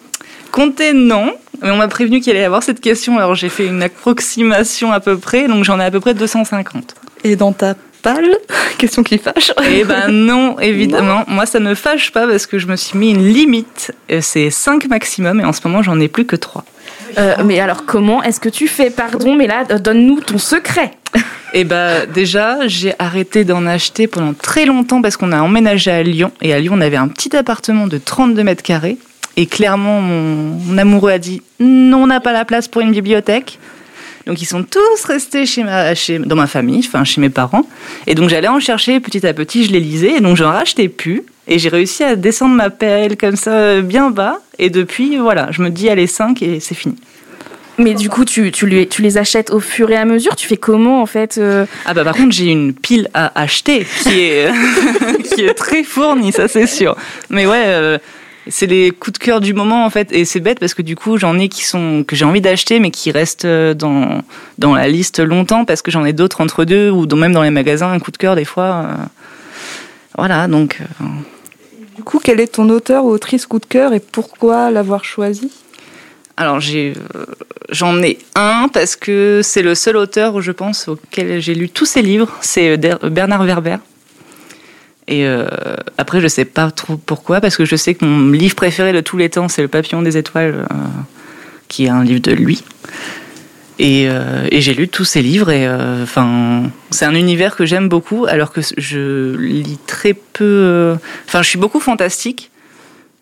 Compter, 0.52 0.94
non. 0.94 1.34
Mais 1.62 1.70
on 1.70 1.78
m'a 1.78 1.88
prévenu 1.88 2.22
qu'il 2.22 2.32
allait 2.32 2.42
y 2.42 2.46
avoir 2.46 2.64
cette 2.64 2.80
question, 2.80 3.18
alors 3.18 3.36
j'ai 3.36 3.50
fait 3.50 3.68
une 3.68 3.84
approximation 3.84 4.92
à 4.92 5.00
peu 5.00 5.18
près, 5.18 5.48
donc 5.48 5.64
j'en 5.64 5.80
ai 5.80 5.84
à 5.84 5.92
peu 5.92 6.00
près 6.00 6.14
250. 6.14 6.96
Et 7.24 7.36
dans 7.36 7.54
ta 7.54 7.76
palle 8.02 8.38
Question 8.78 9.04
qui 9.04 9.20
fâche. 9.20 9.52
Eh 9.64 9.84
ben 9.84 10.08
non, 10.08 10.60
évidemment. 10.62 11.24
Moi, 11.28 11.46
ça 11.46 11.60
ne 11.60 11.76
fâche 11.76 12.12
pas 12.12 12.28
parce 12.28 12.48
que 12.48 12.58
je 12.58 12.66
me 12.66 12.76
suis 12.76 12.98
mis 12.98 13.12
une 13.12 13.28
limite. 13.28 13.94
Euh, 14.12 14.20
C'est 14.22 14.50
5 14.50 14.88
maximum 14.88 15.40
et 15.40 15.46
en 15.46 15.54
ce 15.54 15.60
moment, 15.66 15.84
j'en 15.84 16.00
ai 16.00 16.08
plus 16.08 16.26
que 16.26 16.36
3. 16.36 16.64
Euh, 17.18 17.36
mais 17.46 17.60
alors 17.60 17.86
comment 17.86 18.24
est-ce 18.24 18.40
que 18.40 18.50
tu 18.50 18.68
fais? 18.68 18.90
Pardon, 18.90 19.36
mais 19.36 19.46
là, 19.46 19.66
euh, 19.70 19.78
donne-nous 19.78 20.22
ton 20.22 20.38
secret. 20.38 20.92
Et 21.54 21.66
ben 21.66 22.06
déjà, 22.06 22.68
j'ai 22.68 22.94
arrêté 22.98 23.44
d'en 23.44 23.66
acheter 23.66 24.08
pendant 24.08 24.34
très 24.34 24.66
longtemps 24.66 25.02
parce 25.02 25.18
qu'on 25.18 25.32
a 25.32 25.42
emménagé 25.42 25.92
à 25.92 26.02
Lyon. 26.02 26.32
Et 26.42 26.54
à 26.54 26.60
Lyon, 26.60 26.76
on 26.78 26.82
avait 26.82 26.98
un 26.98 27.10
petit 27.10 27.36
appartement 27.36 27.88
de 27.88 27.98
32 27.98 28.44
mètres 28.44 28.64
carrés. 28.64 28.98
Et 29.38 29.46
clairement, 29.46 30.02
mon, 30.02 30.78
amoureux 30.78 31.12
a 31.12 31.18
dit 31.18 31.42
non, 31.60 32.04
on 32.04 32.08
n'a 32.08 32.20
pas 32.20 32.34
la 32.34 32.46
place 32.46 32.68
pour 32.68 32.82
une 32.82 32.92
bibliothèque. 32.92 33.60
Donc 34.28 34.42
ils 34.42 34.46
sont 34.46 34.64
tous 34.64 35.04
restés 35.06 35.46
chez 35.46 35.64
ma, 35.64 35.96
chez, 35.96 36.20
dans 36.20 36.36
ma 36.36 36.48
famille, 36.48 36.84
enfin 36.86 37.04
chez 37.04 37.20
mes 37.20 37.30
parents. 37.30 37.66
Et 38.08 38.16
donc 38.16 38.30
j'allais 38.30 38.48
en 38.48 38.60
chercher 38.60 39.00
petit 39.00 39.26
à 39.26 39.34
petit, 39.34 39.66
je 39.66 39.72
les 39.72 39.80
lisais. 39.80 40.18
Et 40.18 40.22
donc 40.22 40.38
j'en 40.38 40.52
rachetais 40.52 40.90
plus. 40.90 41.24
Et 41.48 41.60
j'ai 41.60 41.70
réussi 41.70 42.04
à 42.04 42.16
descendre 42.16 42.56
ma 42.56 42.70
PL 42.70 43.18
comme 43.18 43.36
ça 43.36 43.82
bien 43.82 44.10
bas. 44.10 44.40
Et 44.60 44.70
depuis, 44.70 45.18
voilà, 45.18 45.50
je 45.52 45.62
me 45.62 45.70
dis 45.70 45.90
allez 45.90 46.08
5 46.08 46.42
et 46.44 46.60
c'est 46.60 46.76
fini. 46.76 46.96
Mais 47.82 47.94
du 47.94 48.10
coup, 48.10 48.26
tu, 48.26 48.52
tu, 48.52 48.66
lui- 48.68 48.88
tu 48.88 49.02
les 49.02 49.18
achètes 49.18 49.50
au 49.52 49.60
fur 49.60 49.90
et 49.92 49.96
à 49.98 50.06
mesure. 50.06 50.36
Tu 50.36 50.48
fais 50.48 50.58
comment 50.58 51.02
en 51.02 51.06
fait 51.06 51.38
euh, 51.38 51.66
Ah 51.86 51.94
bah 51.94 52.04
par 52.04 52.16
contre 52.16 52.32
j'ai 52.32 52.46
une 52.52 52.74
pile 52.74 53.10
à 53.14 53.32
acheter 53.40 53.86
qui 54.04 54.20
est 54.20 54.50
qui 55.36 55.42
est 55.44 55.54
très 55.54 55.84
fournie 55.84 56.32
ça 56.32 56.48
c'est 56.48 56.68
sûr. 56.68 56.96
Mais 57.30 57.46
ouais 57.46 57.64
euh, 57.66 57.98
c'est 58.48 58.66
les 58.68 58.92
coups 58.92 59.20
de 59.20 59.24
cœur 59.24 59.40
du 59.40 59.54
moment 59.54 59.86
en 59.86 59.90
fait 59.90 60.12
et 60.12 60.26
c'est 60.26 60.40
bête 60.40 60.60
parce 60.60 60.74
que 60.74 60.82
du 60.82 60.96
coup 60.96 61.18
j'en 61.18 61.38
ai 61.40 61.48
qui 61.48 61.64
sont 61.64 62.04
que 62.08 62.16
j'ai 62.16 62.26
envie 62.26 62.42
d'acheter 62.42 62.80
mais 62.80 62.90
qui 62.92 63.12
restent 63.12 63.46
euh, 63.46 63.74
dans 63.74 64.22
dans 64.58 64.74
la 64.76 64.88
liste 64.88 65.20
longtemps 65.20 65.64
parce 65.66 65.82
que 65.82 65.92
j'en 65.92 66.04
ai 66.06 66.14
d'autres 66.14 66.42
entre 66.42 66.66
deux 66.66 66.90
ou 66.90 67.06
dans- 67.06 67.18
même 67.18 67.34
dans 67.34 67.44
les 67.44 67.52
magasins 67.52 67.92
un 67.92 68.00
coup 68.00 68.12
de 68.12 68.18
cœur 68.18 68.36
des 68.36 68.46
fois. 68.46 68.86
euh, 68.86 68.94
Voilà 70.18 70.48
donc 70.48 70.80
euh, 70.82 71.06
Du 71.98 72.04
coup, 72.04 72.20
quel 72.24 72.40
est 72.40 72.54
ton 72.54 72.68
auteur 72.70 73.06
ou 73.06 73.10
autrice 73.10 73.46
coup 73.46 73.60
de 73.60 73.66
cœur 73.66 73.94
et 73.94 74.00
pourquoi 74.00 74.72
l'avoir 74.72 75.04
choisi? 75.06 75.52
Alors 76.42 76.60
euh, 76.74 76.94
j'en 77.70 78.02
ai 78.02 78.18
un 78.36 78.68
parce 78.74 78.96
que 78.96 79.42
c'est 79.44 79.62
le 79.62 79.76
seul 79.76 79.96
auteur 79.98 80.42
je 80.42 80.52
pense 80.52 80.88
auquel 80.88 81.40
j'ai 81.42 81.54
lu 81.56 81.70
tous 81.70 81.86
ses 81.86 82.02
livres 82.02 82.30
c'est 82.42 82.72
euh, 82.72 82.78
Der- 82.78 83.00
Bernard 83.10 83.44
Werber. 83.46 83.78
Et 85.08 85.26
euh, 85.26 85.46
après, 85.98 86.22
je 86.22 86.28
sais 86.28 86.46
pas 86.46 86.72
trop 86.72 86.96
pourquoi, 86.96 87.42
parce 87.42 87.58
que 87.58 87.66
je 87.66 87.76
sais 87.76 87.96
que 87.96 88.06
mon 88.06 88.30
livre 88.32 88.56
préféré 88.56 88.94
de 88.94 89.02
tous 89.02 89.18
les 89.18 89.30
temps, 89.30 89.50
c'est 89.50 89.62
Le 89.62 89.68
Papillon 89.68 90.02
des 90.04 90.16
Étoiles, 90.16 90.66
euh, 90.72 90.76
qui 91.68 91.86
est 91.86 91.90
un 91.90 92.04
livre 92.04 92.22
de 92.22 92.32
lui. 92.32 92.64
Et, 93.80 94.08
euh, 94.08 94.48
et 94.52 94.62
j'ai 94.62 94.74
lu 94.74 94.88
tous 94.88 95.04
ses 95.04 95.22
livres, 95.22 95.50
et 95.50 95.68
euh, 95.68 96.04
enfin, 96.04 96.64
c'est 96.92 97.04
un 97.06 97.16
univers 97.16 97.58
que 97.58 97.66
j'aime 97.66 97.90
beaucoup, 97.90 98.26
alors 98.26 98.54
que 98.54 98.62
je 98.78 99.36
lis 99.36 99.80
très 99.86 100.14
peu. 100.14 100.46
euh, 100.46 100.96
Enfin, 101.28 101.42
je 101.42 101.50
suis 101.50 101.60
beaucoup 101.60 101.82
fantastique, 101.82 102.51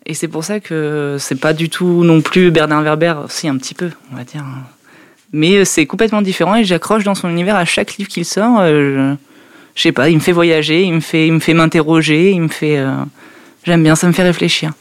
et 0.06 0.14
c'est 0.14 0.28
pour 0.28 0.44
ça 0.44 0.60
que 0.60 1.16
c'est 1.18 1.38
pas 1.40 1.52
du 1.52 1.68
tout 1.68 2.04
non 2.04 2.20
plus 2.20 2.50
Bernard 2.50 2.82
Werber, 2.82 3.14
si 3.28 3.48
un 3.48 3.56
petit 3.56 3.74
peu, 3.74 3.90
on 4.12 4.16
va 4.16 4.24
dire. 4.24 4.44
Mais 5.32 5.56
euh, 5.58 5.64
c'est 5.64 5.86
complètement 5.86 6.22
différent, 6.22 6.56
et 6.56 6.64
j'accroche 6.64 7.04
dans 7.04 7.14
son 7.14 7.28
univers 7.28 7.56
à 7.56 7.64
chaque 7.64 7.96
livre 7.96 8.08
qu'il 8.08 8.24
sort. 8.24 8.60
euh, 8.60 9.14
je- 9.14 9.16
je 9.76 9.82
sais 9.82 9.92
pas, 9.92 10.08
il 10.08 10.16
me 10.16 10.20
fait 10.20 10.32
voyager, 10.32 10.82
il 10.82 10.92
me 10.94 11.00
fait, 11.00 11.26
il 11.28 11.32
me 11.32 11.38
fait 11.38 11.54
m'interroger, 11.54 12.30
il 12.32 12.42
me 12.42 12.48
fait. 12.48 12.76
euh, 12.78 12.90
J'aime 13.64 13.82
bien, 13.82 13.94
ça 13.94 14.06
me 14.08 14.12
fait 14.12 14.22
réfléchir. 14.22 14.72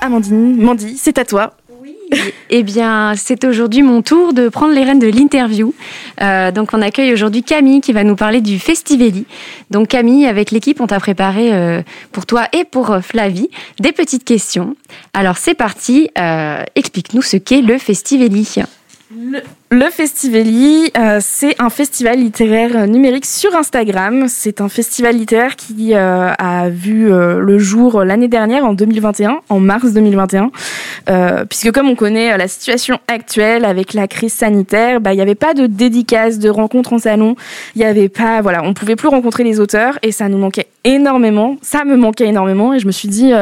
Amandine, 0.00 0.62
Mandy, 0.62 0.96
c'est 0.98 1.18
à 1.18 1.24
toi. 1.24 1.54
Eh 2.50 2.62
bien, 2.62 3.14
c'est 3.16 3.44
aujourd'hui 3.44 3.82
mon 3.82 4.02
tour 4.02 4.32
de 4.32 4.48
prendre 4.48 4.74
les 4.74 4.84
rênes 4.84 4.98
de 4.98 5.06
l'interview. 5.06 5.74
Euh, 6.20 6.50
donc, 6.50 6.70
on 6.72 6.82
accueille 6.82 7.12
aujourd'hui 7.12 7.42
Camille 7.42 7.80
qui 7.80 7.92
va 7.92 8.04
nous 8.04 8.16
parler 8.16 8.40
du 8.40 8.58
Festivelli. 8.58 9.26
Donc, 9.70 9.88
Camille, 9.88 10.26
avec 10.26 10.50
l'équipe, 10.50 10.80
on 10.80 10.86
t'a 10.86 11.00
préparé 11.00 11.52
euh, 11.52 11.82
pour 12.12 12.26
toi 12.26 12.46
et 12.52 12.64
pour 12.64 12.90
euh, 12.90 13.00
Flavie 13.00 13.50
des 13.80 13.92
petites 13.92 14.24
questions. 14.24 14.76
Alors, 15.12 15.38
c'est 15.38 15.54
parti. 15.54 16.10
Explique-nous 16.74 17.22
ce 17.22 17.36
qu'est 17.36 17.62
le 17.62 17.78
Festivelli. 17.78 18.48
Le 19.16 19.40
Le 19.70 19.90
Festivali, 19.90 20.90
euh, 20.96 21.18
c'est 21.20 21.60
un 21.60 21.70
festival 21.70 22.18
littéraire 22.18 22.86
numérique 22.86 23.24
sur 23.24 23.56
Instagram. 23.56 24.26
C'est 24.28 24.60
un 24.60 24.68
festival 24.68 25.16
littéraire 25.16 25.56
qui 25.56 25.94
euh, 25.94 26.30
a 26.38 26.68
vu 26.68 27.10
euh, 27.10 27.38
le 27.38 27.58
jour 27.58 28.04
l'année 28.04 28.28
dernière, 28.28 28.66
en 28.66 28.74
2021, 28.74 29.40
en 29.48 29.60
mars 29.60 29.92
2021. 29.92 30.50
puisque 31.48 31.72
comme 31.72 31.88
on 31.88 31.96
connaît 31.96 32.36
la 32.36 32.46
situation 32.46 33.00
actuelle 33.08 33.64
avec 33.64 33.94
la 33.94 34.06
crise 34.06 34.34
sanitaire, 34.34 35.00
bah, 35.00 35.12
il 35.12 35.16
n'y 35.16 35.22
avait 35.22 35.34
pas 35.34 35.54
de 35.54 35.66
dédicaces, 35.66 36.38
de 36.38 36.50
rencontres 36.50 36.92
en 36.92 36.98
salon. 36.98 37.34
Il 37.74 37.78
n'y 37.78 37.84
avait 37.84 38.10
pas, 38.10 38.42
voilà, 38.42 38.62
on 38.64 38.74
pouvait 38.74 38.96
plus 38.96 39.08
rencontrer 39.08 39.44
les 39.44 39.60
auteurs 39.60 39.98
et 40.02 40.12
ça 40.12 40.28
nous 40.28 40.38
manquait 40.38 40.68
énormément. 40.84 41.56
Ça 41.62 41.84
me 41.84 41.96
manquait 41.96 42.26
énormément 42.26 42.74
et 42.74 42.78
je 42.78 42.86
me 42.86 42.92
suis 42.92 43.08
dit, 43.08 43.32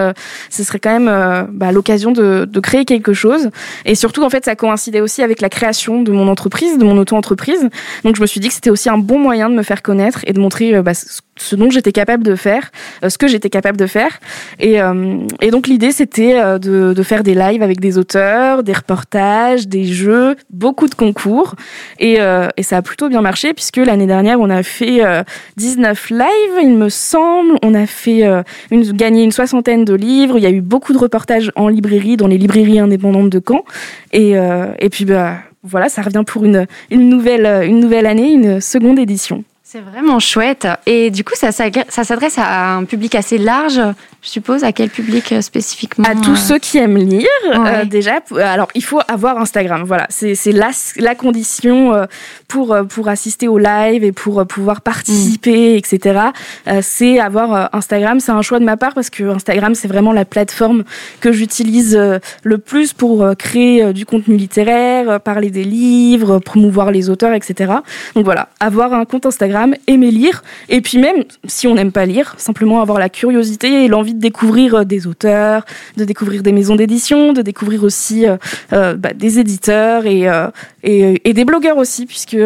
ce 0.51 0.63
serait 0.63 0.79
quand 0.79 0.99
même 0.99 1.49
bah, 1.53 1.73
l'occasion 1.73 2.13
de, 2.13 2.49
de 2.51 2.61
créer 2.61 2.85
quelque 2.85 3.13
chose. 3.13 3.51
Et 3.85 3.97
surtout, 3.97 4.23
en 4.23 4.31
fait, 4.31 4.45
ça 4.45 4.55
coïncidait 4.55 5.01
aussi 5.01 5.23
avec 5.23 5.41
la 5.41 5.49
création 5.49 6.01
de 6.01 6.12
mon 6.13 6.29
entreprise, 6.29 6.79
de 6.79 6.85
mon 6.85 6.97
auto-entreprise. 6.99 7.69
Donc 8.05 8.17
je 8.17 8.21
me 8.21 8.27
suis 8.27 8.41
dit 8.41 8.49
que 8.49 8.55
c'était 8.55 8.71
aussi 8.71 8.89
un 8.89 8.99
bon 8.99 9.19
moyen 9.19 9.49
de 9.51 9.55
me 9.55 9.63
faire 9.63 9.83
connaître 9.83 10.21
et 10.27 10.33
de 10.33 10.41
montrer 10.41 10.75
euh, 10.75 10.83
bah, 10.83 10.93
ce 10.95 11.57
dont 11.57 11.71
j'étais 11.71 11.93
capable 11.93 12.23
de 12.23 12.35
faire, 12.35 12.71
euh, 13.05 13.09
ce 13.09 13.19
que 13.19 13.27
j'étais 13.27 13.51
capable 13.51 13.77
de 13.77 13.87
faire. 13.87 14.21
Et, 14.59 14.81
euh, 14.81 15.19
donc 15.51 15.67
l'idée 15.67 15.93
c'était 15.93 16.35
de, 16.59 16.95
de, 16.95 17.03
faire 17.03 17.23
des 17.23 17.35
lives 17.35 17.63
avec 17.63 17.79
des 17.79 17.99
auteurs, 17.99 18.63
des 18.63 18.73
reportages, 18.73 19.69
des 19.69 19.85
jeux, 19.85 20.37
beaucoup 20.51 20.89
de 20.89 20.95
concours. 20.95 21.55
Et, 21.99 22.19
et 22.57 22.63
ça 22.63 22.79
a 22.79 22.83
plutôt 22.83 23.11
bien 23.11 23.21
marché 23.21 23.53
puisque 23.53 23.77
l'année 23.77 24.07
dernière 24.07 24.41
on 24.41 24.49
a 24.49 24.63
fait 24.63 25.03
19 25.59 26.11
lives, 26.11 26.23
il 26.63 26.75
me 26.75 26.89
semble. 26.89 27.59
On 27.63 27.75
a 27.75 27.87
fait 27.87 28.23
une, 28.71 28.91
gagné 28.93 29.25
une 29.25 29.33
soixantaine 29.33 29.85
de 29.85 29.93
livres. 29.93 30.39
Il 30.39 30.43
y 30.43 30.47
a 30.47 30.51
eu 30.51 30.63
beaucoup 30.63 30.95
de 30.95 30.99
reportages 30.99 31.53
en 31.55 31.69
librairie, 31.69 32.17
dans 32.17 32.29
les 32.29 32.39
librairies 32.39 32.79
indépendantes 32.79 33.29
de 33.29 33.43
Caen. 33.47 33.65
Et, 34.13 34.33
et 34.33 34.89
puis 34.89 35.05
bah 35.05 35.37
voilà, 35.63 35.89
ça 35.89 36.03
revient 36.03 36.25
pour 36.27 36.45
une, 36.45 36.67
une, 36.91 37.09
nouvelle, 37.09 37.47
une 37.67 37.81
nouvelle 37.81 38.07
année, 38.07 38.33
une 38.33 38.61
seconde 38.61 38.99
édition. 38.99 39.45
C'est 39.73 39.81
vraiment 39.81 40.19
chouette. 40.19 40.69
Et 40.85 41.11
du 41.11 41.25
coup, 41.25 41.33
ça, 41.35 41.51
ça, 41.51 41.71
s'adresse 42.05 42.37
à 42.37 42.75
un 42.75 42.85
public 42.85 43.15
assez 43.15 43.39
large, 43.39 43.81
je 44.21 44.29
suppose. 44.29 44.65
À 44.65 44.73
quel 44.73 44.91
public 44.91 45.33
euh, 45.33 45.41
spécifiquement 45.41 46.05
À 46.05 46.15
tous 46.15 46.33
euh 46.33 46.37
ceux 46.37 46.59
qui 46.59 46.77
aiment 46.77 46.99
lire, 46.99 47.27
euh, 47.55 47.87
déjà. 47.87 48.21
Alors, 48.37 48.69
il 48.75 48.85
faut 48.85 49.01
avoir 49.09 49.39
Instagram. 49.39 49.85
Voilà, 49.87 50.07
c'est 50.11 50.37
la, 50.53 50.73
la 50.99 51.15
condition 51.15 52.07
pour, 52.49 52.77
pour 52.87 53.09
assister 53.09 53.49
au 53.49 53.57
live 53.57 54.05
et 54.05 54.13
pour 54.13 54.47
pouvoir 54.47 54.83
participer, 54.83 55.73
mm. 55.73 55.79
etc. 55.79 56.21
C'est 56.83 57.19
avoir 57.19 57.75
Instagram. 57.75 58.21
C'est 58.21 58.33
un 58.33 58.43
choix 58.43 58.59
de 58.59 58.67
ma 58.67 58.77
part 58.77 58.93
parce 58.93 59.09
que 59.09 59.25
Instagram, 59.25 59.75
c'est 59.75 59.89
vraiment 59.89 60.13
la 60.13 60.27
plateforme 60.27 60.85
que 61.21 61.33
j'utilise 61.33 61.99
le 62.43 62.59
plus 62.59 62.93
pour 62.93 63.25
créer 63.39 63.95
du 63.95 64.05
contenu 64.05 64.37
littéraire, 64.37 65.19
parler 65.19 65.49
des 65.49 65.65
livres, 65.65 66.41
promouvoir 66.41 66.91
les 66.91 67.09
auteurs, 67.09 67.33
etc. 67.33 67.73
Donc 68.15 68.27
voilà, 68.27 68.51
avoir 68.61 68.93
un 68.93 69.07
compte 69.07 69.25
Instagram 69.25 69.62
aimer 69.87 70.11
lire, 70.11 70.43
et 70.69 70.81
puis 70.81 70.99
même 70.99 71.25
si 71.47 71.67
on 71.67 71.75
n'aime 71.75 71.93
pas 71.93 72.07
lire, 72.07 72.35
simplement 72.39 72.81
avoir 72.81 72.99
la 72.99 73.09
curiosité 73.09 73.85
et 73.85 73.89
l'envie 73.89 74.15
de 74.15 74.21
découvrir 74.21 74.75
euh, 74.75 74.85
des 74.85 75.07
auteurs, 75.07 75.65
de 75.97 76.05
découvrir 76.05 76.43
des 76.43 76.53
maisons 76.53 76.77
d'édition, 76.77 77.33
de 77.33 77.43
découvrir 77.43 77.85
aussi 77.85 78.27
euh, 78.27 78.37
euh, 78.73 78.95
bah, 78.95 79.13
des 79.15 79.39
éditeurs 79.39 80.07
et, 80.07 80.27
et, 80.83 81.33
des 81.33 81.45
blogueurs 81.45 81.79
aussi, 81.79 82.07
puisque 82.07 82.37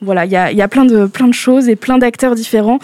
voilà, 0.00 0.24
il 0.24 0.32
y 0.32 0.36
a, 0.36 0.52
y 0.52 0.62
a, 0.62 0.68
plein 0.68 0.84
de 0.84 1.06
plein 1.06 1.28
de 1.28 1.34
choses 1.34 1.68
et 1.68 1.76
plein 1.76 1.98
d'acteurs 1.98 2.34
différents 2.34 2.78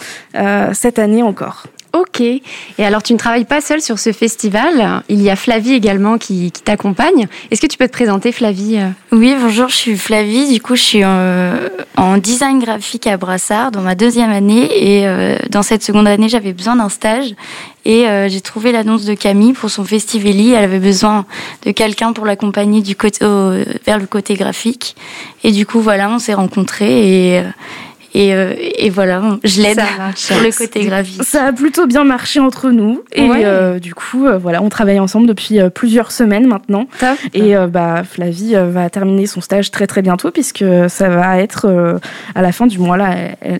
cette 0.73 0.99
année 0.99 1.23
encore. 1.23 1.67
Ok. 1.95 2.21
Et 2.21 2.41
alors, 2.79 3.03
tu 3.03 3.13
ne 3.13 3.19
travailles 3.19 3.45
pas 3.45 3.61
seule 3.61 3.79
sur 3.79 3.99
ce 3.99 4.11
festival. 4.11 5.03
Il 5.09 5.21
y 5.21 5.29
a 5.29 5.35
Flavie 5.35 5.73
également 5.73 6.17
qui, 6.17 6.51
t'accompagne. 6.51 7.27
Est-ce 7.51 7.61
que 7.61 7.67
tu 7.67 7.77
peux 7.77 7.85
te 7.85 7.93
présenter, 7.93 8.31
Flavie? 8.31 8.79
Oui, 9.11 9.35
bonjour, 9.39 9.69
je 9.69 9.75
suis 9.75 9.95
Flavie. 9.95 10.51
Du 10.51 10.59
coup, 10.59 10.75
je 10.75 10.81
suis 10.81 11.03
euh, 11.03 11.69
en, 11.95 12.17
design 12.17 12.57
graphique 12.57 13.05
à 13.05 13.17
Brassard 13.17 13.69
dans 13.69 13.81
ma 13.81 13.93
deuxième 13.93 14.31
année. 14.31 14.69
Et 14.75 15.07
euh, 15.07 15.37
dans 15.51 15.61
cette 15.61 15.83
seconde 15.83 16.07
année, 16.07 16.29
j'avais 16.29 16.53
besoin 16.53 16.75
d'un 16.75 16.89
stage. 16.89 17.35
Et 17.85 18.07
euh, 18.07 18.27
j'ai 18.27 18.41
trouvé 18.41 18.71
l'annonce 18.71 19.05
de 19.05 19.13
Camille 19.13 19.53
pour 19.53 19.69
son 19.69 19.83
festivali. 19.83 20.53
Elle 20.53 20.63
avait 20.63 20.79
besoin 20.79 21.25
de 21.63 21.69
quelqu'un 21.69 22.11
pour 22.11 22.25
l'accompagner 22.25 22.81
du 22.81 22.95
côté, 22.95 23.23
vers 23.85 23.99
le 23.99 24.07
côté 24.07 24.33
graphique. 24.33 24.95
Et 25.43 25.51
du 25.51 25.67
coup, 25.67 25.79
voilà, 25.79 26.09
on 26.09 26.17
s'est 26.17 26.33
rencontrés 26.33 27.35
et 27.35 27.43
et, 28.13 28.33
euh, 28.33 28.53
et 28.57 28.89
voilà, 28.89 29.39
je 29.43 29.61
l'aide 29.61 29.81
sur 30.15 30.39
le 30.39 30.55
côté 30.55 30.85
graphique. 30.85 31.23
Ça 31.23 31.45
a 31.45 31.51
plutôt 31.51 31.87
bien 31.87 32.03
marché 32.03 32.39
entre 32.39 32.69
nous. 32.69 33.01
Et 33.13 33.27
euh, 33.27 33.79
du 33.79 33.95
coup, 33.95 34.27
euh, 34.27 34.37
voilà, 34.37 34.61
on 34.61 34.69
travaille 34.69 34.99
ensemble 34.99 35.25
depuis 35.25 35.59
plusieurs 35.73 36.11
semaines 36.11 36.47
maintenant. 36.47 36.87
Et 37.33 37.55
bah, 37.69 38.03
Flavie 38.03 38.55
va 38.55 38.89
terminer 38.89 39.25
son 39.25 39.41
stage 39.41 39.71
très 39.71 39.87
très 39.87 40.01
bientôt 40.01 40.31
puisque 40.31 40.65
ça 40.89 41.09
va 41.09 41.39
être 41.39 41.99
à 42.35 42.41
la 42.41 42.51
fin 42.51 42.67
du 42.67 42.77
mois 42.77 42.97
là. 42.97 43.15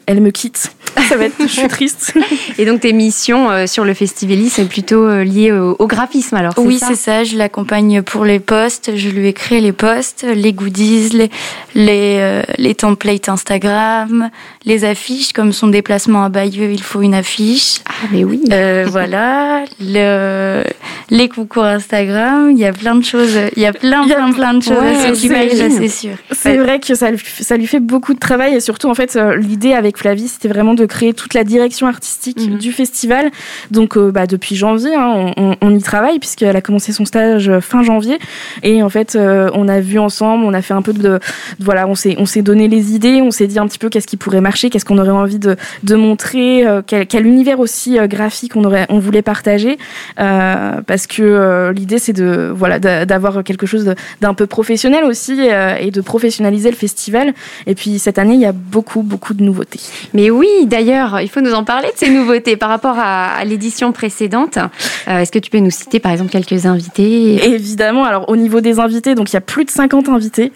Elle, 0.05 0.21
me 0.21 0.31
quitte. 0.31 0.71
Ça 1.09 1.17
va 1.17 1.25
être, 1.25 1.35
je 1.39 1.47
suis 1.47 1.67
triste. 1.67 2.13
Et 2.57 2.65
donc 2.65 2.81
tes 2.81 2.93
missions 2.93 3.67
sur 3.67 3.83
le 3.83 3.93
Festivali, 3.93 4.49
c'est 4.49 4.65
plutôt 4.65 5.21
lié 5.23 5.51
au, 5.51 5.87
graphisme 5.87 6.35
alors 6.35 6.53
Oui, 6.57 6.79
c'est 6.79 6.95
ça. 6.95 7.23
Je 7.23 7.37
l'accompagne 7.37 8.01
pour 8.03 8.25
les 8.25 8.39
posts. 8.39 8.95
Je 8.95 9.09
lui 9.09 9.27
ai 9.27 9.33
créé 9.33 9.59
les 9.59 9.73
posts, 9.73 10.25
les 10.33 10.53
goodies, 10.53 11.09
les, 11.09 11.29
les, 11.75 12.41
les 12.57 12.75
templates 12.75 13.29
Instagram, 13.29 14.29
les 14.65 14.85
affiches, 14.85 15.33
comme 15.33 15.51
son 15.51 15.67
déplacement 15.67 16.23
à 16.23 16.29
Bayeux, 16.29 16.71
il 16.71 16.81
faut 16.81 17.01
une 17.01 17.13
affiche. 17.13 17.79
Ah, 17.85 18.07
mais 18.11 18.23
oui. 18.23 18.41
Euh, 18.51 18.85
voilà. 18.89 19.65
Le, 19.79 20.63
les 21.09 21.27
concours 21.27 21.65
Instagram, 21.65 22.51
il 22.51 22.57
y 22.57 22.65
a 22.65 22.71
plein 22.71 22.95
de 22.95 23.03
choses. 23.03 23.37
Il 23.55 23.61
y 23.61 23.65
a 23.65 23.73
plein, 23.73 24.05
plein, 24.05 24.31
plein 24.31 24.53
de 24.53 24.63
choses 24.63 24.73
c'est 25.13 25.87
sûr. 25.87 26.15
C'est 26.31 26.57
vrai 26.57 26.79
que 26.79 26.95
ça, 26.95 27.09
ça 27.41 27.57
lui 27.57 27.67
fait 27.67 27.81
beaucoup 27.81 28.13
de 28.13 28.19
travail 28.19 28.55
et 28.55 28.59
surtout, 28.59 28.89
en 28.89 28.95
fait, 28.95 29.15
euh, 29.15 29.35
l'idée 29.35 29.73
avec 29.73 29.97
Flavie, 29.97 30.27
c'était 30.27 30.47
vraiment 30.47 30.73
de 30.73 30.85
créer 30.85 31.13
toute 31.13 31.33
la 31.33 31.43
direction 31.43 31.87
artistique 31.87 32.39
mhm. 32.39 32.57
du 32.57 32.71
festival. 32.71 33.31
Donc, 33.71 33.97
euh, 33.97 34.11
bah, 34.11 34.27
depuis 34.27 34.55
janvier, 34.55 34.95
hein, 34.95 35.33
on, 35.37 35.55
on, 35.61 35.75
y 35.75 35.81
travaille 35.81 36.19
puisqu'elle 36.19 36.55
a 36.55 36.61
commencé 36.61 36.93
son 36.93 37.05
stage 37.05 37.51
fin 37.59 37.83
janvier. 37.83 38.17
Et 38.61 38.81
en 38.81 38.89
fait, 38.89 39.17
on 39.17 39.67
a 39.67 39.79
vu 39.81 39.99
ensemble, 39.99 40.45
on 40.45 40.53
a 40.53 40.61
fait 40.61 40.73
un 40.73 40.81
peu 40.81 40.93
de, 40.93 41.01
de 41.01 41.19
voilà, 41.59 41.87
on 41.87 41.95
s'est 41.95 42.41
donné 42.41 42.67
les 42.67 42.93
idées, 42.93 43.21
on 43.21 43.31
s'est 43.31 43.47
dit 43.47 43.59
un 43.59 43.67
petit 43.67 43.79
peu 43.79 43.89
qu'est-ce 43.89 44.07
qui 44.07 44.17
pourrait 44.17 44.32
marcher, 44.39 44.69
qu'est-ce 44.69 44.85
qu'on 44.85 44.97
aurait 44.97 45.09
envie 45.09 45.39
de, 45.39 45.55
de 45.83 45.95
montrer, 45.95 46.65
euh, 46.65 46.81
quel, 46.85 47.25
univers 47.25 47.59
aussi 47.59 47.97
euh, 47.97 48.07
graphique 48.07 48.55
on 48.55 48.63
aurait, 48.63 48.85
on 48.89 48.99
voulait 48.99 49.21
partager, 49.21 49.77
euh, 50.19 50.81
parce 50.85 51.07
que 51.07 51.71
l'idée 51.75 51.99
c'est 51.99 52.13
de 52.13 52.51
voilà 52.53 52.79
d'avoir 52.79 53.43
quelque 53.43 53.65
chose 53.65 53.93
d'un 54.21 54.33
peu 54.33 54.45
professionnel 54.47 55.03
aussi 55.03 55.39
et 55.79 55.91
de 55.91 56.01
professionnaliser 56.01 56.69
le 56.69 56.75
festival. 56.75 57.33
Et 57.67 57.75
puis 57.75 57.99
cette 57.99 58.19
année 58.19 58.33
il 58.33 58.39
y 58.39 58.45
a 58.45 58.51
beaucoup 58.51 59.01
beaucoup 59.01 59.33
de 59.33 59.43
nouveautés. 59.43 59.79
Mais 60.13 60.29
oui, 60.29 60.47
d'ailleurs 60.65 61.21
il 61.21 61.29
faut 61.29 61.41
nous 61.41 61.53
en 61.53 61.63
parler 61.63 61.87
de 61.87 61.97
ces 61.97 62.09
nouveautés 62.09 62.57
par 62.57 62.69
rapport 62.69 62.95
à, 62.97 63.43
l'édition 63.45 63.91
précédente. 63.91 64.57
Est-ce 65.07 65.31
que 65.31 65.39
tu 65.39 65.49
peux 65.49 65.59
nous 65.59 65.71
citer 65.71 65.99
par 65.99 66.11
exemple 66.11 66.31
quelques 66.31 66.65
invités? 66.65 67.45
Évidemment. 67.53 68.03
Alors 68.05 68.29
au 68.29 68.35
niveau 68.35 68.61
des 68.61 68.79
invités, 68.79 69.15
donc 69.15 69.31
il 69.31 69.33
y 69.33 69.37
a 69.37 69.41
plus 69.41 69.65
de 69.65 69.71
50 69.71 70.09
invités, 70.09 70.51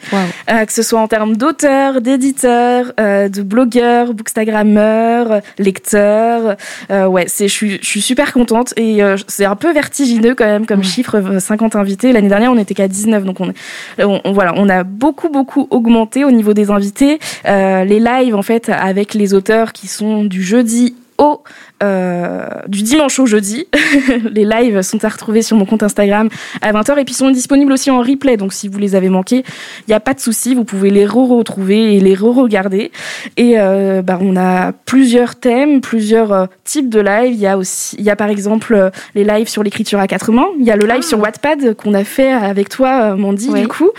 que 0.47 0.73
ce 0.73 0.83
soit 0.83 0.99
en 0.99 1.07
termes 1.07 1.35
d'auteurs, 1.35 2.01
d'éditeurs, 2.01 2.93
de 2.97 3.41
blogueur, 3.67 4.13
bookstagrammeur, 4.13 5.41
lecteur. 5.57 6.55
Euh, 6.89 7.05
ouais, 7.05 7.25
c'est, 7.27 7.47
je 7.47 7.77
suis, 7.81 8.01
super 8.01 8.31
contente 8.31 8.73
et 8.77 9.03
euh, 9.03 9.17
c'est 9.27 9.45
un 9.45 9.55
peu 9.55 9.73
vertigineux 9.73 10.35
quand 10.35 10.45
même 10.45 10.65
comme 10.65 10.83
chiffre, 10.83 11.39
50 11.39 11.75
euh, 11.75 11.79
invités. 11.79 12.13
L'année 12.13 12.29
dernière, 12.29 12.51
on 12.51 12.55
n'était 12.55 12.73
qu'à 12.73 12.87
19, 12.87 13.25
donc 13.25 13.41
on, 13.41 13.53
on, 13.99 14.31
voilà, 14.31 14.53
on 14.55 14.69
a 14.69 14.83
beaucoup 14.83 15.29
beaucoup 15.29 15.67
augmenté 15.71 16.23
au 16.23 16.31
niveau 16.31 16.53
des 16.53 16.71
invités. 16.71 17.19
les 17.45 17.99
lives 17.99 18.35
en 18.35 18.41
fait 18.41 18.69
avec 18.69 19.13
les 19.13 19.33
auteurs 19.33 19.73
qui 19.73 19.87
sont 19.87 20.23
du 20.23 20.43
jeudi 20.43 20.95
au 21.17 21.41
euh, 21.83 22.47
du 22.67 22.81
dimanche 22.81 23.19
au 23.19 23.27
jeudi. 23.27 23.67
les 24.31 24.45
lives 24.45 24.81
sont 24.81 25.03
à 25.05 25.09
retrouver 25.09 25.43
sur 25.43 25.55
mon 25.57 25.65
compte 25.65 25.83
Instagram 25.83 26.29
à 26.61 26.71
20h 26.71 26.97
et 26.99 27.05
puis 27.05 27.13
sont 27.13 27.29
disponibles 27.29 27.71
aussi 27.71 27.91
en 27.91 28.01
replay. 28.01 28.35
Donc 28.35 28.53
si 28.53 28.67
vous 28.67 28.79
les 28.79 28.95
avez 28.95 29.09
manqués, 29.09 29.43
il 29.87 29.89
n'y 29.89 29.93
a 29.93 29.99
pas 29.99 30.13
de 30.13 30.19
souci, 30.19 30.55
vous 30.55 30.63
pouvez 30.63 30.89
les 30.89 31.05
re-retrouver 31.05 31.95
et 31.95 31.99
les 31.99 32.15
re-regarder. 32.15 32.91
Et 33.37 33.59
euh, 33.59 34.01
bah, 34.01 34.17
on 34.21 34.35
a 34.35 34.71
plusieurs 34.71 35.35
thèmes, 35.35 35.81
plusieurs 35.81 36.31
euh, 36.31 36.45
types 36.63 36.89
de 36.89 36.99
lives. 36.99 37.33
Il 37.33 37.39
y 37.39 37.47
a 37.47 37.57
aussi, 37.57 37.95
il 37.99 38.05
y 38.05 38.09
a 38.09 38.15
par 38.15 38.29
exemple 38.29 38.91
les 39.13 39.23
lives 39.23 39.47
sur 39.47 39.61
l'écriture 39.61 39.99
à 39.99 40.07
quatre 40.07 40.31
mains. 40.31 40.47
Il 40.59 40.65
y 40.65 40.71
a 40.71 40.75
le 40.75 40.87
live 40.87 41.03
sur 41.03 41.19
ah. 41.19 41.23
Wattpad 41.23 41.75
qu'on 41.75 41.93
a 41.93 42.03
fait 42.03 42.31
avec 42.31 42.69
toi, 42.69 43.15
Mandy, 43.15 43.53
du 43.53 43.67
coup, 43.67 43.91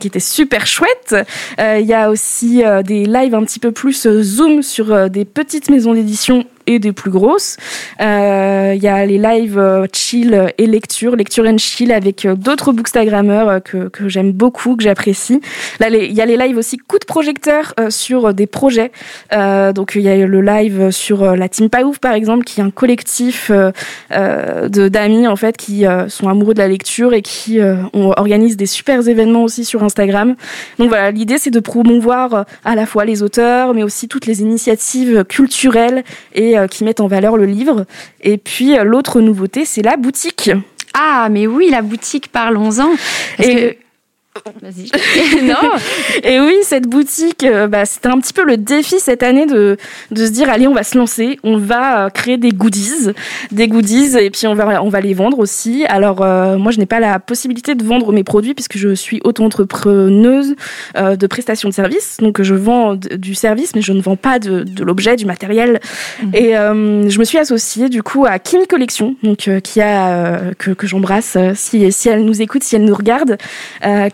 qui 0.00 0.06
était 0.06 0.20
super 0.20 0.66
chouette. 0.66 1.16
il 1.58 1.86
y 1.86 1.94
a 1.94 2.10
aussi 2.10 2.62
des 2.84 3.06
lives 3.06 3.34
un 3.34 3.44
petit 3.44 3.58
peu 3.58 3.72
plus 3.72 4.06
zoom 4.06 4.62
sur 4.62 5.08
des 5.08 5.24
petites 5.24 5.70
maisons 5.70 5.94
d'édition 5.94 6.44
et 6.66 6.78
des 6.78 6.92
plus 6.92 7.10
grosses. 7.10 7.56
Il 8.00 8.04
y 8.04 8.88
a 8.88 9.06
les 9.06 9.18
lives 9.18 9.86
chill 9.92 10.52
et 10.58 10.66
lecture, 10.66 11.16
lecture 11.16 11.44
and 11.46 11.58
chill 11.58 11.92
avec 11.92 12.26
d'autres 12.26 12.72
bookstagrammeurs 12.72 13.62
que, 13.62 13.88
que 13.88 14.08
j'aime 14.08 14.32
beaucoup, 14.32 14.76
que 14.76 14.82
j'apprécie. 14.82 15.40
Il 15.80 16.12
y 16.12 16.20
a 16.20 16.26
les 16.26 16.36
lives 16.36 16.56
aussi 16.56 16.78
coup 16.78 16.98
de 16.98 17.04
projecteur 17.04 17.74
sur 17.88 18.34
des 18.34 18.46
projets. 18.46 18.92
donc 19.30 19.92
il 19.94 20.02
y 20.02 20.08
a 20.08 20.16
le 20.16 20.40
live 20.40 20.90
sur 20.90 21.36
la 21.36 21.48
Team 21.48 21.68
Paouf 21.70 21.98
par 21.98 22.14
exemple, 22.14 22.44
qui 22.44 22.60
est 22.60 22.64
un 22.64 22.70
collectif 22.70 23.50
d'amis 24.10 25.26
en 25.26 25.36
fait 25.36 25.56
qui 25.56 25.84
sont 26.08 26.28
amoureux 26.28 26.54
de 26.54 26.60
la 26.60 26.68
lecture 26.68 27.14
et 27.14 27.22
qui 27.22 27.60
on 27.92 28.10
organise 28.10 28.56
des 28.56 28.66
super 28.66 29.06
événements 29.06 29.42
aussi 29.42 29.64
sur 29.64 29.82
Instagram. 29.82 30.36
Donc 30.78 30.88
voilà, 30.88 31.10
l'idée 31.10 31.38
c'est 31.38 31.50
de 31.50 31.60
promouvoir 31.60 32.34
euh, 32.34 32.42
à 32.64 32.74
la 32.74 32.86
fois 32.86 33.04
les 33.04 33.22
auteurs, 33.22 33.74
mais 33.74 33.82
aussi 33.82 34.08
toutes 34.08 34.26
les 34.26 34.42
initiatives 34.42 35.24
culturelles 35.24 36.04
et 36.34 36.51
euh, 36.56 36.66
qui 36.66 36.84
mettent 36.84 37.00
en 37.00 37.06
valeur 37.06 37.36
le 37.36 37.46
livre. 37.46 37.86
Et 38.22 38.38
puis 38.38 38.76
euh, 38.76 38.84
l'autre 38.84 39.20
nouveauté, 39.20 39.64
c'est 39.64 39.82
la 39.82 39.96
boutique. 39.96 40.50
Ah, 40.94 41.28
mais 41.30 41.46
oui, 41.46 41.68
la 41.70 41.82
boutique, 41.82 42.28
parlons-en. 42.28 42.90
Et 43.38 43.78
Vas-y. 44.62 44.90
non. 45.44 45.70
Et 46.22 46.40
oui, 46.40 46.54
cette 46.62 46.86
boutique, 46.88 47.44
euh, 47.44 47.66
bah, 47.66 47.84
c'était 47.84 48.08
un 48.08 48.18
petit 48.18 48.32
peu 48.32 48.44
le 48.44 48.56
défi 48.56 48.98
cette 48.98 49.22
année 49.22 49.46
de, 49.46 49.76
de 50.10 50.26
se 50.26 50.30
dire 50.30 50.48
allez, 50.48 50.66
on 50.66 50.74
va 50.74 50.84
se 50.84 50.96
lancer, 50.96 51.38
on 51.42 51.58
va 51.58 52.06
euh, 52.06 52.08
créer 52.08 52.38
des 52.38 52.50
goodies, 52.50 53.10
des 53.50 53.68
goodies, 53.68 54.16
et 54.16 54.30
puis 54.30 54.46
on 54.46 54.54
va, 54.54 54.82
on 54.82 54.88
va 54.88 55.00
les 55.00 55.12
vendre 55.12 55.38
aussi. 55.38 55.84
Alors, 55.86 56.22
euh, 56.22 56.56
moi, 56.56 56.72
je 56.72 56.78
n'ai 56.78 56.86
pas 56.86 56.98
la 56.98 57.18
possibilité 57.18 57.74
de 57.74 57.84
vendre 57.84 58.10
mes 58.12 58.24
produits 58.24 58.54
puisque 58.54 58.78
je 58.78 58.94
suis 58.94 59.20
auto-entrepreneuse 59.22 60.54
de 60.96 61.26
prestation 61.26 61.68
de 61.68 61.74
services. 61.74 62.16
Donc, 62.20 62.40
je 62.40 62.54
vends 62.54 62.94
du 62.94 63.34
service, 63.34 63.74
mais 63.74 63.82
je 63.82 63.92
ne 63.92 64.00
vends 64.00 64.16
pas 64.16 64.38
de, 64.38 64.62
de 64.62 64.84
l'objet, 64.84 65.16
du 65.16 65.26
matériel. 65.26 65.80
Mhm. 66.22 66.34
Et 66.34 66.52
je 66.52 67.18
me 67.18 67.24
suis 67.24 67.38
associée 67.38 67.88
du 67.88 68.02
coup 68.02 68.24
à 68.26 68.38
Kim 68.38 68.66
Collection, 68.66 69.14
donc 69.22 69.50
qui 69.62 69.80
a 69.80 70.40
que, 70.58 70.70
que 70.70 70.86
j'embrasse 70.86 71.36
si, 71.54 71.92
si 71.92 72.08
elle 72.08 72.24
nous 72.24 72.40
écoute, 72.40 72.62
si 72.62 72.76
elle 72.76 72.84
nous 72.84 72.94
regarde. 72.94 73.36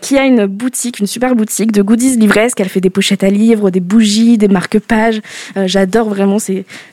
Qui 0.01 0.08
qui 0.09 0.17
a 0.17 0.25
une 0.25 0.47
boutique, 0.47 0.97
une 0.97 1.05
super 1.05 1.35
boutique 1.35 1.71
de 1.71 1.83
goodies 1.83 2.17
livresques. 2.17 2.59
Elle 2.59 2.69
fait 2.69 2.81
des 2.81 2.89
pochettes 2.89 3.23
à 3.23 3.29
livres, 3.29 3.69
des 3.69 3.79
bougies, 3.79 4.39
des 4.39 4.47
marque-pages. 4.47 5.21
Euh, 5.55 5.67
j'adore 5.67 6.09
vraiment. 6.09 6.37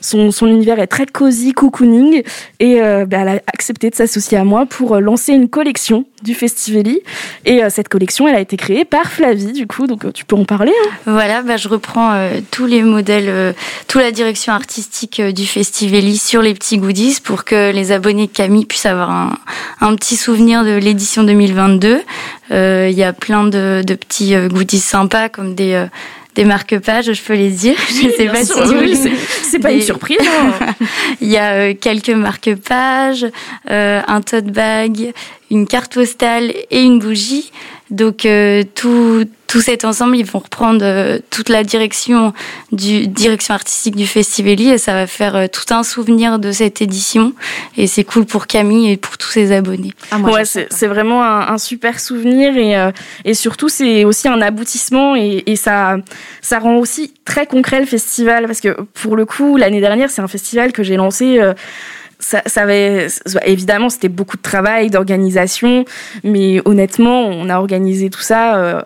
Son 0.01 0.45
univers 0.45 0.77
est 0.77 0.85
très 0.85 1.07
cosy, 1.07 1.51
cocooning. 1.51 2.21
Et 2.59 2.79
euh, 2.79 3.07
bah, 3.07 3.17
elle 3.21 3.27
a 3.29 3.41
accepté 3.47 3.89
de 3.89 3.95
s'associer 3.95 4.37
à 4.37 4.43
moi 4.43 4.67
pour 4.67 4.93
euh, 4.93 4.99
lancer 4.99 5.33
une 5.33 5.49
collection 5.49 6.05
du 6.21 6.35
Festivali. 6.35 6.99
Et 7.45 7.61
cette 7.69 7.89
collection, 7.89 8.27
elle 8.27 8.35
a 8.35 8.39
été 8.39 8.55
créée 8.55 8.85
par 8.85 9.11
Flavie, 9.11 9.51
du 9.51 9.65
coup. 9.65 9.87
Donc 9.87 10.13
tu 10.13 10.23
peux 10.23 10.35
en 10.35 10.45
parler. 10.45 10.73
Hein. 10.85 10.91
voilà, 11.05 11.41
bah, 11.41 11.57
je 11.57 11.69
reprends 11.69 12.13
tous 12.51 12.65
les 12.65 12.81
modèles, 12.81 13.55
toute 13.87 14.01
la 14.01 14.11
direction 14.11 14.53
artistique 14.53 15.21
du 15.21 15.45
Festivali 15.45 16.17
sur 16.17 16.41
les 16.41 16.53
petits 16.53 16.77
goodies 16.77 17.17
pour 17.23 17.45
que 17.45 17.71
les 17.71 17.91
abonnés 17.91 18.27
de 18.27 18.31
Camille 18.31 18.65
puissent 18.65 18.87
avoir 18.87 19.11
un, 19.11 19.37
un 19.79 19.95
petit 19.95 20.17
souvenir 20.17 20.63
de 20.63 20.77
l'édition 20.77 21.23
2022. 21.23 22.01
Il 22.49 22.91
y 22.91 23.03
a 23.03 23.06
plein 23.13 23.45
de, 23.45 23.83
de 23.85 23.95
petits 23.95 24.35
euh, 24.35 24.47
goodies 24.47 24.79
sympas 24.79 25.29
comme 25.29 25.55
des 25.55 25.73
euh, 25.73 25.85
des 26.35 26.45
marque-pages, 26.45 27.11
je 27.11 27.21
peux 27.23 27.33
les 27.33 27.49
dire. 27.49 27.75
Je 27.89 28.11
sais 28.11 28.27
pas 28.27 28.43
si 28.45 28.53
c'est 29.49 29.57
pas 29.57 29.71
une 29.71 29.81
surprise. 29.81 30.19
Hein. 30.21 30.75
Il 31.21 31.29
y 31.29 31.37
a 31.37 31.53
euh, 31.53 31.73
quelques 31.73 32.11
marque-pages, 32.11 33.25
un 33.67 34.21
tote 34.21 34.45
bag, 34.45 35.13
une 35.49 35.65
carte 35.65 35.95
postale 35.95 36.53
et 36.69 36.83
une 36.83 36.99
bougie. 36.99 37.51
Donc 37.89 38.25
euh, 38.25 38.63
tout, 38.75 39.23
tout 39.47 39.61
cet 39.61 39.85
ensemble, 39.85 40.17
ils 40.17 40.25
vont 40.25 40.39
reprendre 40.39 40.83
euh, 40.83 41.19
toute 41.29 41.47
la 41.47 41.63
direction 41.63 42.33
du 42.73 43.07
direction 43.07 43.53
artistique 43.53 43.95
du 43.95 44.05
Festivali 44.05 44.69
et 44.69 44.77
ça 44.77 44.93
va 44.93 45.07
faire 45.07 45.35
euh, 45.35 45.47
tout 45.47 45.73
un 45.73 45.83
souvenir 45.83 46.37
de 46.37 46.51
cette 46.51 46.81
édition. 46.81 47.33
Et 47.77 47.87
c'est 47.87 48.03
cool 48.03 48.25
pour 48.25 48.47
Camille 48.47 48.91
et 48.91 48.97
pour 48.97 49.17
tous 49.17 49.29
ses 49.29 49.53
abonnés. 49.53 49.93
Ah, 50.11 50.19
ouais, 50.19 50.43
c'est 50.43 50.87
vraiment 50.87 51.23
un, 51.23 51.53
un, 51.53 51.57
super 51.57 51.99
souvenir 51.99 52.57
et, 52.57 52.75
et 53.23 53.33
surtout 53.33 53.69
c'est 53.69 54.03
aussi 54.03 54.27
un 54.27 54.41
aboutissement 54.41 55.15
et, 55.15 55.43
et, 55.45 55.55
ça 55.55 55.97
ça 56.41 56.59
rend 56.59 56.75
aussi 56.75 57.13
très 57.25 57.45
concret 57.45 57.79
le 57.79 57.85
festival 57.85 58.45
parce 58.45 58.61
que 58.61 58.77
pour 58.93 59.15
le 59.15 59.25
coup 59.25 59.57
l'année 59.57 59.81
dernière 59.81 60.09
c'est 60.09 60.21
un 60.21 60.27
festival 60.27 60.71
que 60.71 60.83
j'ai 60.83 60.95
lancé 60.95 61.41
ça, 62.19 62.41
ça 62.45 62.63
avait, 62.63 63.07
évidemment, 63.45 63.89
c'était 63.89 64.09
beaucoup 64.09 64.37
de 64.37 64.41
travail, 64.41 64.89
d'organisation, 64.89 65.85
mais 66.23 66.61
honnêtement, 66.65 67.25
on 67.27 67.47
a 67.49 67.57
organisé 67.57 68.09
tout 68.09 68.21
ça 68.21 68.57
euh, 68.57 68.81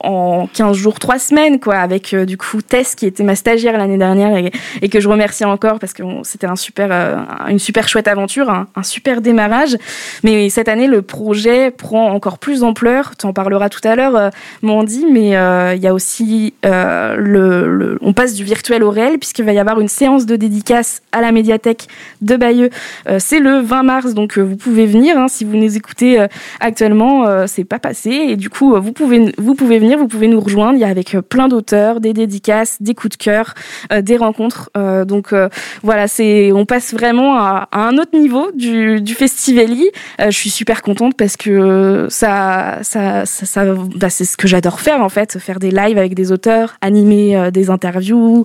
en 0.00 0.46
15 0.46 0.76
jours, 0.76 0.98
3 0.98 1.18
semaines, 1.18 1.58
quoi, 1.58 1.76
avec 1.76 2.14
euh, 2.14 2.24
du 2.24 2.36
coup 2.36 2.62
Tess, 2.62 2.94
qui 2.94 3.06
était 3.06 3.24
ma 3.24 3.34
stagiaire 3.34 3.76
l'année 3.76 3.98
dernière 3.98 4.36
et, 4.36 4.52
et, 4.82 4.88
que 4.88 5.00
je 5.00 5.08
remercie 5.08 5.44
encore 5.44 5.80
parce 5.80 5.92
que 5.92 6.04
c'était 6.22 6.46
un 6.46 6.54
super, 6.54 6.88
euh, 6.92 7.16
une 7.48 7.58
super 7.58 7.88
chouette 7.88 8.06
aventure, 8.06 8.50
un, 8.50 8.82
super 8.84 9.20
démarrage. 9.20 9.76
Mais 10.22 10.48
cette 10.48 10.68
année, 10.68 10.86
le 10.86 11.02
projet 11.02 11.72
prend 11.72 12.10
encore 12.12 12.38
plus 12.38 12.60
d'ampleur. 12.60 13.16
Tu 13.16 13.26
en 13.26 13.32
parleras 13.32 13.68
tout 13.68 13.86
à 13.86 13.96
l'heure, 13.96 14.30
Mandy, 14.62 15.06
mais 15.10 15.30
il 15.76 15.82
y 15.82 15.86
a 15.86 15.92
aussi 15.92 16.54
le, 16.62 17.16
le, 17.16 17.98
on 18.00 18.12
passe 18.12 18.34
du 18.34 18.44
virtuel 18.44 18.84
au 18.84 18.90
réel 18.90 19.18
puisqu'il 19.18 19.44
va 19.44 19.52
y 19.52 19.58
avoir 19.58 19.80
une 19.80 19.88
séance 19.88 20.26
de 20.26 20.36
dédicace 20.36 21.02
à 21.12 21.20
la 21.20 21.32
médiathèque 21.32 21.88
de 22.20 22.36
Bayeux 22.36 22.66
euh, 22.66 22.75
c'est 23.18 23.40
le 23.40 23.60
20 23.60 23.82
mars, 23.82 24.14
donc 24.14 24.38
euh, 24.38 24.42
vous 24.42 24.56
pouvez 24.56 24.86
venir. 24.86 25.18
Hein, 25.18 25.28
si 25.28 25.44
vous 25.44 25.56
nous 25.56 25.76
écoutez 25.76 26.20
euh, 26.20 26.26
actuellement, 26.60 27.46
c'est 27.46 27.64
pas 27.64 27.78
passé. 27.78 28.10
Et 28.10 28.36
du 28.36 28.50
coup, 28.50 28.74
vous 28.80 28.92
pouvez, 28.92 29.32
vous 29.38 29.54
pouvez 29.54 29.78
venir, 29.78 29.98
vous 29.98 30.08
pouvez 30.08 30.28
nous 30.28 30.40
rejoindre. 30.40 30.74
Il 30.74 30.80
y 30.80 30.84
a 30.84 30.88
avec 30.88 31.16
plein 31.28 31.48
d'auteurs, 31.48 32.00
des 32.00 32.12
dédicaces, 32.12 32.80
des 32.80 32.94
coups 32.94 33.16
de 33.16 33.22
cœur, 33.22 33.54
des 34.00 34.16
rencontres. 34.16 34.70
donc 35.06 35.34
voilà, 35.82 36.06
on 36.54 36.66
passe 36.66 36.92
vraiment 36.92 37.38
à, 37.38 37.68
un 37.72 37.98
autre 37.98 38.18
niveau 38.18 38.50
du, 38.52 39.00
du 39.00 39.14
Festivali. 39.14 39.90
je 40.18 40.30
suis 40.30 40.50
super 40.50 40.82
contente 40.82 41.16
parce 41.16 41.36
que 41.36 42.06
ça, 42.10 42.80
bah, 42.84 44.10
c'est 44.10 44.24
ce 44.24 44.36
que 44.36 44.48
j'adore 44.48 44.80
faire 44.80 45.02
en 45.02 45.08
fait, 45.08 45.38
faire 45.38 45.58
des 45.58 45.70
lives 45.70 45.98
avec 45.98 46.14
des 46.14 46.32
auteurs, 46.32 46.76
animer 46.80 47.50
des 47.52 47.70
interviews. 47.70 48.44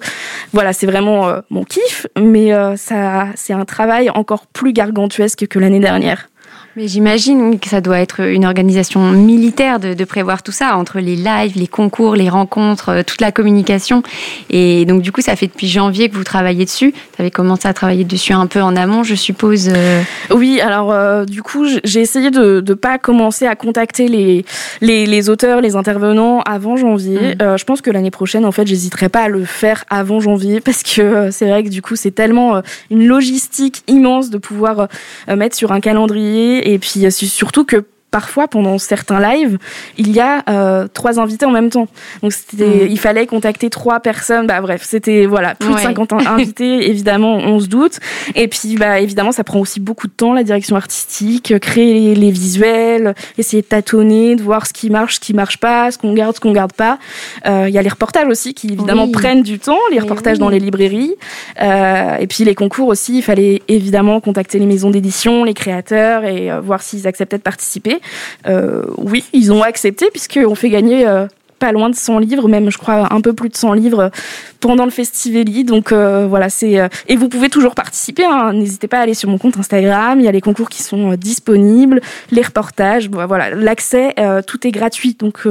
Voilà, 0.53 0.73
c'est 0.73 0.87
vraiment 0.87 1.31
mon 1.49 1.63
kiff. 1.63 2.07
Mais 2.19 2.51
ça, 2.77 3.27
c'est 3.35 3.53
un 3.53 3.65
travail 3.65 4.09
encore 4.21 4.47
plus 4.47 4.71
gargantuesque 4.71 5.47
que 5.47 5.60
l'année 5.60 5.79
dernière. 5.79 6.29
Mais 6.77 6.88
j'imagine 6.88 7.60
que 7.60 7.67
ça 7.67 7.81
doit 7.81 7.99
être 7.99 8.21
une 8.21 8.45
organisation 8.45 9.12
militaire 9.12 9.77
de, 9.77 9.93
de, 9.93 10.05
prévoir 10.05 10.41
tout 10.41 10.53
ça, 10.53 10.77
entre 10.77 10.99
les 10.99 11.17
lives, 11.17 11.57
les 11.57 11.67
concours, 11.67 12.15
les 12.15 12.29
rencontres, 12.29 12.89
euh, 12.89 13.03
toute 13.05 13.19
la 13.19 13.34
communication. 13.34 14.03
Et 14.49 14.86
donc, 14.86 15.01
du 15.01 15.12
coup, 15.12 15.19
ça 15.19 15.36
fait 15.36 15.47
depuis 15.47 15.67
janvier 15.67 16.07
que 16.07 16.15
vous 16.15 16.23
travaillez 16.23 16.63
dessus. 16.63 16.91
Vous 16.91 17.21
avez 17.21 17.29
commencé 17.31 17.67
à 17.67 17.73
travailler 17.73 18.05
dessus 18.05 18.31
un 18.31 18.47
peu 18.47 18.62
en 18.62 18.77
amont, 18.77 19.03
je 19.03 19.15
suppose. 19.15 19.67
Euh. 19.67 20.01
Oui, 20.34 20.62
alors, 20.62 20.93
euh, 20.93 21.25
du 21.25 21.43
coup, 21.43 21.65
j'ai 21.84 21.99
essayé 21.99 22.31
de 22.31 22.63
ne 22.65 22.73
pas 22.73 22.97
commencer 22.97 23.47
à 23.47 23.55
contacter 23.55 24.07
les, 24.07 24.45
les, 24.79 25.05
les, 25.05 25.29
auteurs, 25.29 25.60
les 25.60 25.75
intervenants 25.75 26.39
avant 26.41 26.77
janvier. 26.77 27.36
Mmh. 27.36 27.57
je 27.57 27.63
pense 27.65 27.81
que 27.81 27.91
l'année 27.91 28.12
prochaine, 28.12 28.45
en 28.45 28.53
fait, 28.53 28.65
j'hésiterai 28.65 29.10
pas 29.10 29.23
à 29.23 29.27
le 29.27 29.43
faire 29.43 29.84
avant 29.89 30.21
janvier 30.21 30.62
parce 30.62 30.84
que 30.84 31.31
c'est 31.31 31.49
vrai 31.49 31.63
que, 31.63 31.69
du 31.69 31.81
coup, 31.81 31.97
c'est 31.97 32.12
tellement 32.12 32.62
une 32.89 33.05
logistique 33.07 33.84
immense 33.88 34.29
de 34.29 34.38
pouvoir 34.38 34.88
mettre 35.27 35.57
sur 35.57 35.73
un 35.73 35.81
calendrier 35.81 36.61
et 36.62 36.80
puis 36.80 37.12
surtout 37.12 37.65
que 37.65 37.86
parfois 38.12 38.47
pendant 38.47 38.78
certains 38.78 39.19
lives, 39.19 39.58
il 39.97 40.12
y 40.12 40.19
a 40.19 40.43
euh, 40.50 40.88
trois 40.93 41.19
invités 41.19 41.45
en 41.45 41.52
même 41.52 41.69
temps. 41.69 41.88
Donc 42.21 42.34
c'était, 42.34 42.86
mm. 42.86 42.88
il 42.89 43.00
fallait 43.00 43.26
contacter 43.26 43.69
trois 43.69 44.02
personnes. 44.02 44.47
Bah 44.47 44.62
bref, 44.62 44.84
c'était 44.86 45.26
voilà 45.26 45.56
plus 45.56 45.74
de 45.74 45.80
50 45.80 46.13
invités. 46.28 46.89
évidemment, 46.89 47.38
on 47.38 47.60
se 47.60 47.67
doute. 47.67 48.00
Et 48.36 48.47
puis 48.47 48.76
bah 48.76 49.00
évidemment, 49.00 49.32
ça 49.32 49.43
prend 49.43 49.60
aussi 49.60 49.80
beaucoup 49.80 50.08
de 50.08 50.12
temps 50.12 50.34
la 50.34 50.43
direction 50.43 50.76
artistique, 50.76 51.58
créer 51.60 52.13
les, 52.13 52.32
visuels, 52.32 53.15
essayer 53.38 53.62
de 53.62 53.67
tâtonner, 53.67 54.36
de 54.36 54.41
voir 54.41 54.67
ce 54.67 54.74
qui 54.74 54.89
marche, 54.89 55.15
ce 55.15 55.19
qui 55.19 55.34
marche 55.34 55.58
pas, 55.58 55.91
ce 55.91 55.97
qu'on 55.97 56.13
garde, 56.13 56.36
ce 56.36 56.41
qu'on 56.41 56.52
garde 56.52 56.74
pas. 56.74 57.00
Euh, 57.45 57.65
il 57.67 57.74
y 57.74 57.78
a 57.78 57.82
les 57.82 57.89
reportages 57.89 58.28
aussi 58.28 58.54
qui 58.54 58.74
évidemment 58.74 59.10
prennent 59.10 59.43
du 59.43 59.60
temps, 59.60 59.80
les 59.91 60.00
reportages 60.00 60.38
dans 60.38 60.50
les 60.50 60.60
librairies. 60.60 61.15
Euh, 61.62 62.17
et 62.17 62.28
puis 62.28 62.43
les 62.43 62.56
concours 62.56 62.89
aussi, 62.89 63.17
il 63.19 63.21
fallait 63.21 63.62
évidemment 63.67 64.19
contacter 64.19 64.60
les 64.60 64.65
maisons 64.65 64.89
d'édition, 64.89 65.43
les 65.43 65.54
créateurs 65.54 66.26
et 66.26 66.52
euh, 66.52 66.60
voir 66.60 66.82
s'ils 66.82 67.08
acceptaient 67.08 67.38
de 67.38 67.43
participer. 67.43 68.00
Euh, 68.47 68.83
oui, 68.97 69.23
ils 69.33 69.51
ont 69.51 69.63
accepté 69.63 70.07
puisqu'on 70.11 70.55
fait 70.55 70.69
gagner 70.69 71.07
euh, 71.07 71.27
pas 71.59 71.71
loin 71.71 71.89
de 71.89 71.95
100 71.95 72.19
livres, 72.19 72.47
même 72.47 72.71
je 72.71 72.77
crois 72.77 73.13
un 73.13 73.21
peu 73.21 73.33
plus 73.33 73.49
de 73.49 73.55
100 73.55 73.73
livres 73.73 74.11
pendant 74.59 74.85
le 74.85 74.91
Festivali. 74.91 75.63
Donc 75.63 75.91
euh, 75.91 76.25
voilà, 76.27 76.49
c'est 76.49 76.79
et 77.07 77.15
vous 77.15 77.29
pouvez 77.29 77.49
toujours 77.49 77.75
participer. 77.75 78.25
Hein. 78.25 78.53
N'hésitez 78.53 78.87
pas 78.87 78.99
à 78.99 79.01
aller 79.01 79.13
sur 79.13 79.29
mon 79.29 79.37
compte 79.37 79.57
Instagram. 79.57 80.19
Il 80.19 80.25
y 80.25 80.27
a 80.27 80.31
les 80.31 80.41
concours 80.41 80.69
qui 80.69 80.83
sont 80.83 81.13
disponibles, 81.15 82.01
les 82.31 82.41
reportages. 82.41 83.09
voilà, 83.09 83.51
l'accès, 83.51 84.15
tout 84.47 84.65
est 84.65 84.71
gratuit. 84.71 85.15
Donc 85.19 85.47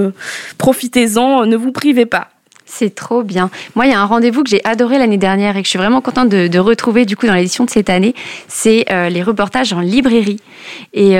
profitez-en, 0.59 1.47
ne 1.47 1.57
vous 1.57 1.73
privez 1.73 2.07
pas. 2.07 2.29
C'est 2.73 2.95
trop 2.95 3.23
bien. 3.23 3.51
Moi, 3.75 3.87
il 3.87 3.91
y 3.91 3.95
a 3.95 4.01
un 4.01 4.07
rendez-vous 4.07 4.45
que 4.45 4.49
j'ai 4.49 4.65
adoré 4.65 4.99
l'année 4.99 5.19
dernière 5.19 5.57
et 5.57 5.61
que 5.61 5.67
je 5.67 5.71
suis 5.71 5.79
vraiment 5.79 6.01
contente 6.01 6.29
de, 6.29 6.59
retrouver 6.59 7.05
du 7.05 7.17
coup 7.17 7.27
dans 7.27 7.35
l'édition 7.35 7.65
de 7.65 7.71
cette 7.71 7.91
année. 7.91 8.15
C'est 8.47 8.85
les 8.89 9.23
reportages 9.23 9.73
en 9.73 9.81
librairie. 9.81 10.41
Et 10.93 11.17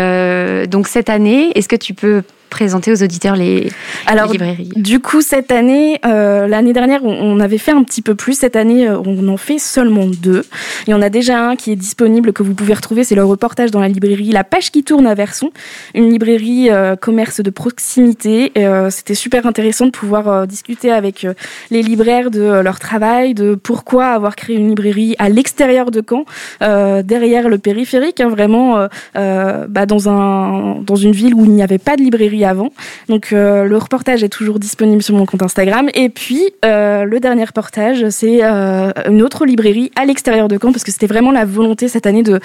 donc 0.69 0.87
cette 0.87 1.11
année, 1.11 1.51
est-ce 1.57 1.69
que 1.69 1.77
tu 1.77 1.93
peux 1.93 2.23
présenter 2.51 2.93
aux 2.93 3.03
auditeurs 3.03 3.37
les, 3.37 3.71
Alors, 4.07 4.27
les 4.27 4.33
librairies 4.33 4.73
Du 4.77 5.01
coup, 5.01 5.23
cette 5.23 5.51
année, 5.51 5.99
euh, 6.05 6.47
l'année 6.47 6.75
dernière, 6.75 7.03
on, 7.05 7.41
avait 7.41 7.59
fait 7.59 7.71
un 7.71 7.83
petit 7.83 8.03
peu 8.03 8.15
plus. 8.15 8.35
Cette 8.35 8.57
année, 8.57 8.87
euh, 8.87 8.99
on 9.07 9.27
en 9.29 9.37
fait 9.39 9.59
seulement 9.59 10.07
deux. 10.07 10.45
Il 10.87 10.91
y 10.91 10.95
en 10.95 11.01
a 11.01 11.09
déjà 11.09 11.41
un 11.49 11.57
qui 11.57 11.73
est 11.73 11.77
disponible 11.77 12.33
que 12.33 12.43
vous 12.43 12.53
pouvez 12.53 12.75
retrouver. 12.75 13.05
C'est 13.05 13.15
le 13.15 13.25
reportage 13.25 13.71
dans 13.71 13.81
la 13.81 13.89
librairie 13.89 14.33
La 14.33 14.45
Page 14.45 14.71
qui 14.71 14.85
tourne 14.85 15.07
à 15.07 15.15
Verson, 15.15 15.51
une 15.95 16.11
librairie 16.11 16.69
euh, 16.71 16.97
commerce 16.97 17.41
de 17.41 17.51
proximité. 17.51 18.53
Euh, 18.59 18.91
C'était 18.91 19.15
super 19.15 19.47
intéressant 19.47 19.87
de 19.87 19.91
pouvoir 19.91 20.47
discuter 20.47 20.91
avec 20.91 21.27
les 21.71 21.83
libraires 21.83 22.31
de 22.31 22.61
leur 22.61 22.79
travail, 22.79 23.33
de 23.33 23.55
pourquoi 23.55 24.07
avoir 24.09 24.37
créé 24.37 24.57
une 24.57 24.69
librairie 24.69 25.15
à 25.19 25.29
l'extérieur 25.29 25.91
de 25.91 26.03
Caen, 26.07 26.25
derrière 26.61 27.49
le 27.49 27.59
périphérique, 27.59 28.21
hein, 28.21 28.29
vraiment 28.29 28.89
bah, 29.15 29.87
dans 29.87 30.09
un 30.09 30.81
dans 30.83 30.97
une 30.97 31.13
ville 31.13 31.35
où 31.35 31.45
il 31.45 31.53
n'y 31.53 31.63
avait 31.63 31.79
pas 31.79 31.97
de 31.97 32.03
librairie 32.03 32.40
avant. 32.45 32.73
Donc 33.09 33.33
euh, 33.33 33.65
le 33.65 33.77
reportage 33.77 34.23
est 34.23 34.29
toujours 34.29 34.59
disponible 34.59 35.03
sur 35.03 35.15
mon 35.15 35.27
compte 35.27 35.43
Instagram. 35.43 35.89
Et 35.95 36.09
puis 36.09 36.43
euh, 36.65 37.05
le 37.05 37.21
dernier 37.21 37.45
reportage, 37.45 38.09
c'est 38.11 38.41
euh, 38.43 38.91
une 39.09 39.23
autre 39.23 39.45
librairie 39.47 39.91
à 39.97 40.05
l'extérieur 40.05 40.49
de 40.49 40.59
Caen 40.61 40.73
parce 40.73 40.85
que 40.85 40.93
c'était 40.93 41.07
vraiment 41.07 41.33
la 41.33 41.45
volonté 41.45 41.89
cette 41.89 42.07
année 42.07 42.23
de, 42.23 42.41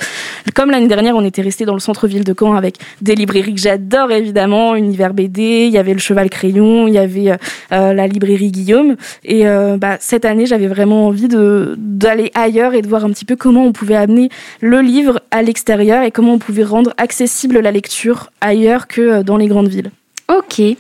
comme 0.53 0.71
l'année 0.71 0.87
dernière, 0.87 1.15
on 1.15 1.25
était 1.25 1.41
resté 1.41 1.65
dans 1.65 1.73
le 1.73 1.79
centre-ville 1.79 2.23
de 2.23 2.33
Caen 2.37 2.55
avec 2.55 2.75
des 3.01 3.15
librairies 3.15 3.55
que 3.55 3.61
j'adore 3.61 4.11
évidemment, 4.11 4.75
Univers 4.75 5.13
BD, 5.13 5.65
il 5.67 5.73
y 5.73 5.77
avait 5.77 5.93
le 5.93 5.99
Cheval 5.99 6.29
Crayon, 6.29 6.87
il 6.87 6.93
y 6.93 6.97
avait 6.97 7.37
la 7.71 8.07
librairie 8.07 8.51
Guillaume. 8.51 8.95
Et 9.23 9.45
bah, 9.77 9.97
cette 9.99 10.25
année, 10.25 10.45
j'avais 10.45 10.67
vraiment 10.67 11.07
envie 11.07 11.27
d'aller 11.29 12.31
ailleurs 12.35 12.73
et 12.73 12.81
de 12.81 12.87
voir 12.87 13.05
un 13.05 13.09
petit 13.09 13.25
peu 13.25 13.35
comment 13.35 13.63
on 13.63 13.71
pouvait 13.71 13.95
amener 13.95 14.29
le 14.61 14.81
livre 14.81 15.21
à 15.31 15.41
l'extérieur 15.41 16.03
et 16.03 16.11
comment 16.11 16.33
on 16.33 16.39
pouvait 16.39 16.63
rendre 16.63 16.93
accessible 16.97 17.59
la 17.59 17.71
lecture 17.71 18.31
ailleurs 18.41 18.87
que 18.87 19.21
dans 19.21 19.37
les 19.37 19.47
grandes 19.47 19.69
villes. 19.69 19.84
Ok. 20.27 20.59
Et 20.59 20.77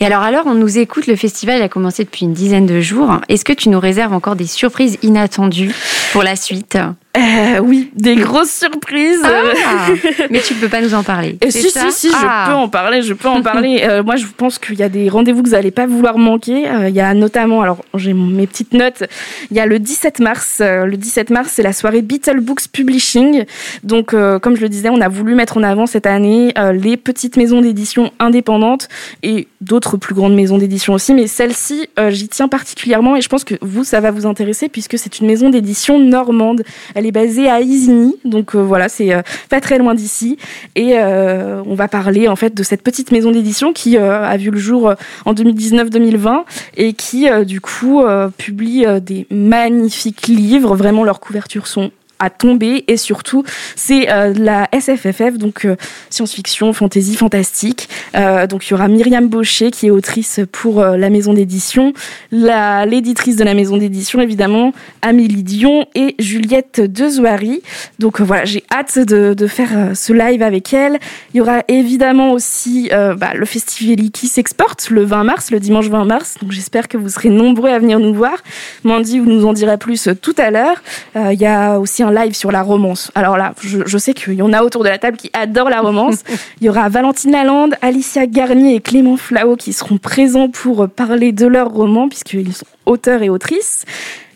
alors, 0.00 0.22
alors, 0.22 0.46
on 0.46 0.54
nous 0.54 0.78
écoute, 0.78 1.06
le 1.06 1.16
festival 1.16 1.62
a 1.62 1.68
commencé 1.68 2.04
depuis 2.04 2.24
une 2.24 2.32
dizaine 2.32 2.66
de 2.66 2.80
jours. 2.80 3.20
Est-ce 3.28 3.44
que 3.44 3.52
tu 3.52 3.68
nous 3.68 3.78
réserves 3.78 4.12
encore 4.12 4.36
des 4.36 4.46
surprises 4.46 4.98
inattendues 5.02 5.74
pour 6.12 6.22
la 6.22 6.34
suite? 6.34 6.76
Euh, 7.16 7.58
oui, 7.58 7.90
des 7.96 8.14
grosses 8.14 8.52
surprises. 8.52 9.20
Ah, 9.24 9.88
mais 10.30 10.40
tu 10.40 10.54
peux 10.54 10.68
pas 10.68 10.80
nous 10.80 10.94
en 10.94 11.02
parler. 11.02 11.38
Et 11.40 11.50
c'est 11.50 11.62
si, 11.62 11.70
ça 11.70 11.90
si, 11.90 12.08
si, 12.08 12.14
Ah. 12.16 12.44
je 12.46 12.50
peux 12.52 12.56
en 12.56 12.68
parler, 12.68 13.02
je 13.02 13.14
peux 13.14 13.28
en 13.28 13.42
parler. 13.42 13.78
Euh, 13.90 14.02
moi, 14.02 14.16
je 14.16 14.26
pense 14.36 14.58
qu'il 14.58 14.78
y 14.78 14.82
a 14.82 14.88
des 14.88 15.08
rendez-vous 15.08 15.42
que 15.42 15.48
vous 15.48 15.54
n'allez 15.54 15.70
pas 15.70 15.86
vouloir 15.86 16.18
manquer. 16.18 16.68
Euh, 16.68 16.88
il 16.88 16.94
y 16.94 17.00
a 17.00 17.12
notamment, 17.14 17.62
alors 17.62 17.78
j'ai 17.94 18.12
mes 18.12 18.46
petites 18.46 18.72
notes, 18.74 19.02
il 19.50 19.56
y 19.56 19.60
a 19.60 19.66
le 19.66 19.78
17 19.78 20.20
mars. 20.20 20.58
Euh, 20.60 20.84
le 20.84 20.96
17 20.96 21.30
mars, 21.30 21.50
c'est 21.54 21.62
la 21.62 21.72
soirée 21.72 22.02
Beetle 22.02 22.40
Books 22.40 22.68
Publishing. 22.72 23.44
Donc, 23.82 24.12
euh, 24.14 24.38
comme 24.38 24.54
je 24.54 24.60
le 24.60 24.68
disais, 24.68 24.90
on 24.90 25.00
a 25.00 25.08
voulu 25.08 25.34
mettre 25.34 25.56
en 25.56 25.62
avant 25.62 25.86
cette 25.86 26.06
année 26.06 26.52
euh, 26.58 26.72
les 26.72 26.96
petites 26.96 27.36
maisons 27.36 27.60
d'édition 27.62 28.12
indépendantes 28.20 28.88
et 29.22 29.48
d'autres 29.60 29.96
plus 29.96 30.14
grandes 30.14 30.34
maisons 30.34 30.58
d'édition 30.58 30.92
aussi. 30.94 31.14
Mais 31.14 31.26
celle-ci, 31.26 31.88
euh, 31.98 32.10
j'y 32.10 32.28
tiens 32.28 32.48
particulièrement 32.48 33.16
et 33.16 33.20
je 33.22 33.28
pense 33.28 33.44
que 33.44 33.54
vous, 33.62 33.82
ça 33.82 34.00
va 34.00 34.10
vous 34.10 34.26
intéresser 34.26 34.68
puisque 34.68 34.98
c'est 34.98 35.18
une 35.20 35.26
maison 35.26 35.48
d'édition 35.48 35.98
normande. 35.98 36.62
Elle 36.94 36.99
est 37.06 37.12
basée 37.12 37.48
à 37.48 37.60
Isigny, 37.60 38.16
donc 38.24 38.54
euh, 38.54 38.58
voilà, 38.58 38.88
c'est 38.88 39.12
euh, 39.12 39.22
pas 39.48 39.60
très 39.60 39.78
loin 39.78 39.94
d'ici. 39.94 40.38
Et 40.74 40.98
euh, 40.98 41.62
on 41.66 41.74
va 41.74 41.88
parler 41.88 42.28
en 42.28 42.36
fait 42.36 42.54
de 42.54 42.62
cette 42.62 42.82
petite 42.82 43.12
maison 43.12 43.30
d'édition 43.30 43.72
qui 43.72 43.96
a 43.96 44.36
vu 44.36 44.50
le 44.50 44.58
jour 44.58 44.94
en 45.24 45.34
2019-2020 45.34 46.44
et 46.76 46.92
qui 46.92 47.28
du 47.44 47.60
coup 47.60 48.02
publie 48.36 48.84
des 49.00 49.26
magnifiques 49.30 50.26
livres. 50.26 50.76
Vraiment, 50.76 51.04
leurs 51.04 51.20
couvertures 51.20 51.66
sont 51.66 51.90
à 52.20 52.30
tomber 52.30 52.84
et 52.86 52.96
surtout 52.96 53.42
c'est 53.74 54.10
euh, 54.10 54.32
la 54.36 54.68
SFFF 54.78 55.38
donc 55.38 55.64
euh, 55.64 55.76
science-fiction, 56.10 56.72
fantasy, 56.72 57.16
fantastique. 57.16 57.88
Euh, 58.14 58.46
donc 58.46 58.66
il 58.66 58.70
y 58.70 58.74
aura 58.74 58.88
Myriam 58.88 59.28
Baucher 59.28 59.70
qui 59.70 59.86
est 59.86 59.90
autrice 59.90 60.40
pour 60.52 60.82
la 60.82 61.10
maison 61.10 61.32
d'édition, 61.32 61.92
la 62.30 62.86
l'éditrice 62.86 63.36
de 63.36 63.44
la 63.44 63.54
maison 63.54 63.78
d'édition 63.78 64.20
évidemment, 64.20 64.72
Amélie 65.02 65.42
Dion 65.42 65.86
et 65.94 66.14
Juliette 66.18 66.80
Dezoary. 66.80 67.62
Donc 67.98 68.20
voilà, 68.20 68.44
j'ai 68.44 68.64
hâte 68.70 68.98
de, 68.98 69.46
faire 69.46 69.92
ce 69.94 70.12
live 70.12 70.42
avec 70.42 70.74
elle. 70.74 70.98
Il 71.32 71.38
y 71.38 71.40
aura 71.40 71.62
évidemment 71.68 72.32
aussi 72.32 72.90
bah, 72.90 73.32
le 73.34 73.46
festival 73.46 74.10
qui 74.10 74.28
s'exporte 74.28 74.90
le 74.90 75.04
20 75.04 75.24
mars, 75.24 75.50
le 75.50 75.58
dimanche 75.58 75.86
20 75.86 76.04
mars. 76.04 76.36
Donc 76.42 76.52
j'espère 76.52 76.88
que 76.88 76.98
vous 76.98 77.08
serez 77.08 77.30
nombreux 77.30 77.70
à 77.70 77.78
venir 77.78 77.98
nous 77.98 78.12
voir. 78.12 78.36
Mandy 78.84 79.18
vous 79.18 79.30
nous 79.30 79.46
en 79.46 79.52
dira 79.52 79.78
plus 79.78 80.08
tout 80.20 80.34
à 80.36 80.50
l'heure. 80.50 80.82
Il 81.14 81.40
y 81.40 81.46
a 81.46 81.78
aussi 81.78 82.02
un 82.02 82.09
live 82.10 82.34
sur 82.34 82.52
la 82.52 82.62
romance. 82.62 83.10
Alors 83.14 83.36
là, 83.36 83.54
je, 83.60 83.80
je 83.86 83.98
sais 83.98 84.14
qu'il 84.14 84.34
y 84.34 84.42
en 84.42 84.52
a 84.52 84.62
autour 84.62 84.84
de 84.84 84.88
la 84.88 84.98
table 84.98 85.16
qui 85.16 85.30
adorent 85.32 85.70
la 85.70 85.80
romance. 85.80 86.22
Il 86.60 86.66
y 86.66 86.68
aura 86.68 86.88
Valentine 86.88 87.32
Lalande, 87.32 87.74
Alicia 87.82 88.26
Garnier 88.26 88.76
et 88.76 88.80
Clément 88.80 89.16
Flao 89.16 89.56
qui 89.56 89.72
seront 89.72 89.98
présents 89.98 90.48
pour 90.48 90.88
parler 90.88 91.32
de 91.32 91.46
leur 91.46 91.70
roman 91.70 92.08
puisqu'ils 92.08 92.54
sont 92.54 92.66
auteurs 92.86 93.22
et 93.22 93.30
autrices. 93.30 93.84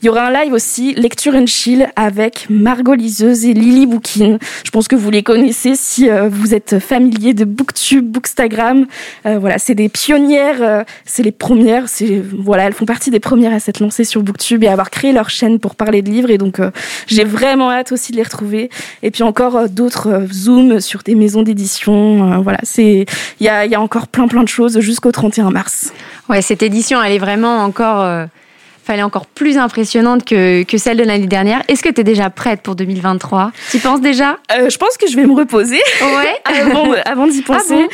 Il 0.05 0.09
y 0.09 0.11
aura 0.11 0.27
un 0.27 0.31
live 0.31 0.53
aussi, 0.53 0.93
Lecture 0.97 1.35
and 1.35 1.47
Chill, 1.47 1.89
avec 1.97 2.49
Margot 2.51 2.93
Liseuse 2.93 3.47
et 3.47 3.55
Lily 3.55 3.87
Bookin. 3.87 4.37
Je 4.63 4.71
pense 4.71 4.87
que 4.87 4.97
vous 4.97 5.11
les 5.11 5.23
connaissez 5.23 5.77
si 5.77 6.11
euh, 6.11 6.29
vous 6.29 6.53
êtes 6.55 6.79
familier 6.79 7.33
de 7.33 7.47
Booktube, 7.47 8.05
Bookstagram. 8.05 8.85
Euh, 9.25 9.39
voilà, 9.39 9.57
c'est 9.57 9.75
des 9.75 9.89
pionnières, 9.89 10.59
euh, 10.61 10.85
c'est 11.07 11.23
les 11.23 11.33
premières, 11.33 11.89
c'est 11.89 12.23
voilà, 12.39 12.65
elles 12.65 12.75
font 12.75 12.85
partie 12.85 13.11
des 13.11 13.19
premières 13.19 13.55
à 13.55 13.61
s'être 13.61 13.81
lancées 13.81 14.05
sur 14.05 14.23
Booktube 14.23 14.63
et 14.63 14.69
à 14.69 14.73
avoir 14.73 14.91
créé 14.91 15.11
leur 15.13 15.31
chaîne 15.31 15.59
pour 15.59 15.75
parler 15.75 16.03
de 16.03 16.11
livres. 16.11 16.29
Et 16.29 16.37
donc, 16.37 16.61
j'ai 17.07 17.25
vraiment 17.25 17.73
hâte 17.73 17.91
aussi 17.91 18.13
de 18.13 18.19
les 18.19 18.25
retrouver. 18.25 18.69
Et 19.03 19.11
puis 19.11 19.23
encore 19.23 19.71
d'autres 19.71 20.27
zooms 20.31 20.81
sur 20.81 21.03
des 21.03 21.15
maisons 21.15 21.41
d'édition. 21.41 22.43
Voilà, 22.43 22.59
c'est 22.63 23.07
il 23.41 23.47
y 23.47 23.49
a, 23.49 23.65
y 23.65 23.75
a 23.75 23.81
encore 23.81 24.09
plein 24.09 24.29
plein 24.29 24.43
de 24.43 24.49
choses 24.49 24.81
jusqu'au 24.81 25.13
31 25.13 25.51
mars. 25.51 25.95
Ouais, 26.29 26.43
cette 26.43 26.63
édition, 26.63 27.03
elle 27.03 27.13
est 27.13 27.19
vraiment 27.19 27.65
encore. 27.65 28.29
Euh, 28.85 28.95
fallait 28.95 29.03
encore 29.03 29.27
plus 29.27 29.59
impressionnante 29.59 30.25
que, 30.25 30.63
que 30.63 30.79
celle 30.79 30.97
de 30.97 31.03
l'année 31.05 31.27
dernière. 31.27 31.63
Est-ce 31.69 31.83
que 31.83 31.89
tu 31.89 32.01
es 32.01 32.05
déjà 32.05 32.31
prête 32.31 32.61
pour 32.63 32.75
2023 32.77 33.53
Tu 33.71 33.79
penses 33.79 34.01
déjà? 34.01 34.39
Euh, 34.57 34.71
je 34.71 34.77
pense 34.79 34.97
que 34.97 35.09
je 35.09 35.17
vais 35.17 35.27
me 35.27 35.35
reposer. 35.35 35.81
Ouais. 36.01 36.55
avant, 36.61 36.93
avant 37.05 37.27
d'y 37.27 37.43
penser. 37.43 37.87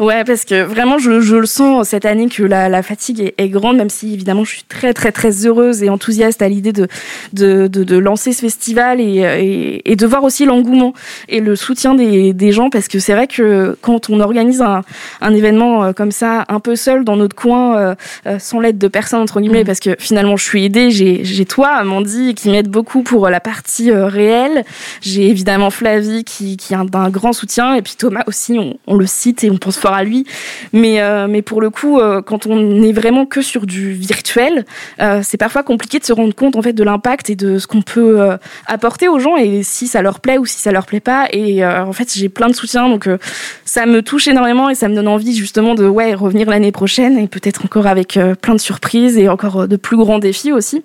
ouais, 0.00 0.24
parce 0.24 0.44
que 0.44 0.62
vraiment, 0.62 0.98
je, 0.98 1.20
je 1.20 1.36
le 1.36 1.46
sens 1.46 1.88
cette 1.88 2.04
année 2.04 2.28
que 2.28 2.42
la, 2.42 2.68
la 2.68 2.82
fatigue 2.82 3.20
est, 3.20 3.34
est 3.38 3.48
grande, 3.48 3.76
même 3.76 3.90
si 3.90 4.14
évidemment, 4.14 4.44
je 4.44 4.50
suis 4.52 4.64
très, 4.64 4.92
très, 4.92 5.12
très 5.12 5.46
heureuse 5.46 5.82
et 5.82 5.90
enthousiaste 5.90 6.42
à 6.42 6.48
l'idée 6.48 6.72
de, 6.72 6.88
de, 7.32 7.66
de, 7.66 7.84
de 7.84 7.96
lancer 7.96 8.32
ce 8.32 8.40
festival 8.40 9.00
et, 9.00 9.04
et, 9.04 9.90
et 9.92 9.96
de 9.96 10.06
voir 10.06 10.24
aussi 10.24 10.44
l'engouement 10.44 10.94
et 11.28 11.40
le 11.40 11.56
soutien 11.56 11.94
des, 11.94 12.32
des 12.32 12.52
gens, 12.52 12.70
parce 12.70 12.88
que 12.88 12.98
c'est 12.98 13.12
vrai 13.14 13.26
que 13.26 13.76
quand 13.80 14.10
on 14.10 14.20
organise 14.20 14.62
un, 14.62 14.82
un 15.20 15.34
événement 15.34 15.84
euh, 15.84 15.92
comme 15.92 16.12
ça, 16.12 16.44
un 16.48 16.60
peu 16.60 16.76
seul 16.76 17.04
dans 17.04 17.16
notre 17.16 17.36
coin, 17.36 17.76
euh, 17.78 17.94
euh, 18.26 18.38
sans 18.38 18.60
l'aide 18.60 18.78
de 18.78 18.88
personne, 18.88 19.20
entre 19.20 19.40
guillemets, 19.40 19.64
parce 19.64 19.80
que 19.80 19.96
finalement, 19.98 20.33
je 20.36 20.44
suis 20.44 20.64
aidée, 20.64 20.90
j'ai 20.90 21.44
toi, 21.44 21.68
Amandie, 21.68 22.34
qui 22.34 22.50
m'aide 22.50 22.68
beaucoup 22.68 23.02
pour 23.02 23.28
la 23.28 23.40
partie 23.40 23.90
euh, 23.90 24.06
réelle. 24.06 24.64
J'ai 25.00 25.28
évidemment 25.28 25.70
Flavie 25.70 26.24
qui, 26.24 26.56
qui 26.56 26.74
a 26.74 26.80
un, 26.80 27.10
grand 27.10 27.32
soutien 27.32 27.74
et 27.74 27.82
puis 27.82 27.94
Thomas 27.98 28.22
aussi, 28.26 28.58
on, 28.86 28.96
le 28.96 29.06
cite 29.06 29.44
et 29.44 29.50
on 29.50 29.56
pense 29.56 29.76
fort 29.76 29.92
à 29.92 30.04
lui. 30.04 30.26
Mais, 30.72 31.00
euh, 31.00 31.26
mais 31.28 31.42
pour 31.42 31.60
le 31.60 31.70
coup, 31.70 31.98
euh, 31.98 32.22
quand 32.22 32.46
on 32.46 32.82
est 32.82 32.92
vraiment 32.92 33.26
que 33.26 33.42
sur 33.42 33.66
du 33.66 33.92
virtuel, 33.92 34.64
euh, 35.00 35.20
c'est 35.22 35.36
parfois 35.36 35.62
compliqué 35.62 35.98
de 35.98 36.04
se 36.04 36.12
rendre 36.12 36.34
compte 36.34 36.56
en 36.56 36.62
fait 36.62 36.72
de 36.72 36.84
l'impact 36.84 37.30
et 37.30 37.36
de 37.36 37.58
ce 37.58 37.66
qu'on 37.66 37.82
peut 37.82 38.20
euh, 38.20 38.36
apporter 38.66 39.08
aux 39.08 39.18
gens 39.18 39.36
et 39.36 39.62
si 39.62 39.86
ça 39.86 40.02
leur 40.02 40.20
plaît 40.20 40.38
ou 40.38 40.46
si 40.46 40.58
ça 40.58 40.72
leur 40.72 40.86
plaît 40.86 41.00
pas. 41.00 41.26
Et 41.32 41.64
euh, 41.64 41.84
en 41.84 41.92
fait, 41.92 42.12
j'ai 42.14 42.28
plein 42.28 42.48
de 42.48 42.54
soutien 42.54 42.88
donc 42.88 43.06
euh, 43.06 43.18
ça 43.64 43.86
me 43.86 44.02
touche 44.02 44.28
énormément 44.28 44.70
et 44.70 44.74
ça 44.74 44.88
me 44.88 44.94
donne 44.94 45.08
envie 45.08 45.34
justement 45.34 45.74
de 45.74 45.86
ouais 45.86 46.14
revenir 46.14 46.48
l'année 46.48 46.72
prochaine 46.72 47.18
et 47.18 47.26
peut-être 47.26 47.64
encore 47.64 47.86
avec 47.86 48.16
euh, 48.16 48.34
plein 48.34 48.54
de 48.54 48.60
surprises 48.60 49.18
et 49.18 49.28
encore 49.28 49.62
euh, 49.62 49.66
de 49.66 49.76
plus 49.76 49.96
grands 49.96 50.18
défis 50.24 50.52
aussi. 50.52 50.82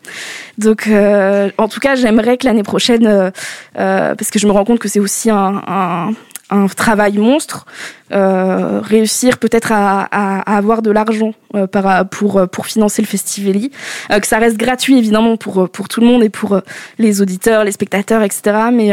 Donc, 0.57 0.87
euh, 0.87 1.49
en 1.57 1.67
tout 1.67 1.79
cas, 1.79 1.95
j'aimerais 1.95 2.37
que 2.37 2.45
l'année 2.45 2.63
prochaine, 2.63 3.07
euh, 3.07 3.31
euh, 3.77 4.15
parce 4.15 4.29
que 4.29 4.39
je 4.39 4.45
me 4.47 4.51
rends 4.51 4.65
compte 4.65 4.79
que 4.79 4.87
c'est 4.87 4.99
aussi 4.99 5.29
un, 5.29 6.11
un 6.49 6.67
travail 6.67 7.17
monstre, 7.17 7.65
euh, 8.11 8.81
réussir 8.81 9.37
peut-être 9.37 9.71
à, 9.71 10.01
à, 10.11 10.39
à 10.39 10.57
avoir 10.57 10.81
de 10.81 10.89
l'argent 10.89 11.33
euh, 11.55 11.67
pour, 12.09 12.47
pour 12.49 12.65
financer 12.65 13.01
le 13.01 13.07
Festivali, 13.07 13.71
euh, 14.11 14.19
que 14.19 14.25
ça 14.25 14.39
reste 14.39 14.57
gratuit 14.57 14.97
évidemment 14.97 15.37
pour, 15.37 15.69
pour 15.69 15.87
tout 15.87 16.01
le 16.01 16.07
monde 16.07 16.23
et 16.23 16.29
pour 16.29 16.59
les 16.97 17.21
auditeurs, 17.21 17.63
les 17.63 17.71
spectateurs, 17.71 18.23
etc. 18.23 18.41
Mais, 18.73 18.91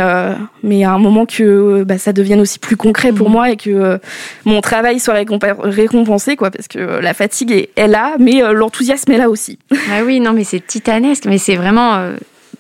mais 0.63 0.85
à 0.85 0.93
un 0.93 0.99
moment 0.99 1.25
que 1.25 1.85
bah, 1.85 1.99
ça 1.99 2.13
devienne 2.13 2.41
aussi 2.41 2.59
plus 2.59 2.77
concret 2.77 3.13
pour 3.13 3.31
moi 3.31 3.51
et 3.51 3.57
que 3.57 3.99
mon 4.45 4.61
travail 4.61 5.01
soit 5.01 5.15
récompensé, 5.15 6.37
quoi, 6.37 6.51
parce 6.51 6.69
que 6.69 6.79
la 6.79 7.15
fatigue 7.15 7.53
est, 7.53 7.71
est 7.77 7.89
là, 7.89 8.17
mais 8.19 8.43
l'enthousiasme 8.53 9.13
est 9.13 9.19
là 9.19 9.31
aussi. 9.31 9.59
Bah 9.71 10.03
oui, 10.05 10.21
non, 10.21 10.33
mais 10.33 10.45
c'est 10.45 10.65
titanesque, 10.65 11.25
mais 11.27 11.39
c'est 11.39 11.57
vraiment. 11.57 12.13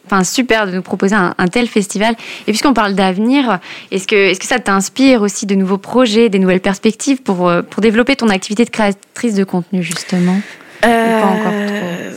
Enfin, 0.06 0.22
super 0.24 0.66
de 0.66 0.72
nous 0.72 0.82
proposer 0.82 1.16
un, 1.16 1.34
tel 1.48 1.66
festival. 1.66 2.14
Et 2.46 2.52
puisqu'on 2.52 2.74
parle 2.74 2.94
d'avenir, 2.94 3.58
est-ce 3.90 4.06
que, 4.06 4.16
est-ce 4.16 4.38
que 4.38 4.46
ça 4.46 4.58
t'inspire 4.58 5.22
aussi 5.22 5.46
de 5.46 5.54
nouveaux 5.54 5.78
projets, 5.78 6.28
des 6.28 6.38
nouvelles 6.38 6.60
perspectives 6.60 7.22
pour, 7.22 7.48
euh, 7.48 7.62
pour 7.62 7.80
développer 7.80 8.16
ton 8.16 8.28
activité 8.28 8.64
de 8.64 8.70
créatrice 8.70 9.34
de 9.34 9.44
contenu, 9.44 9.82
justement? 9.82 10.40
Euh, 10.84 12.12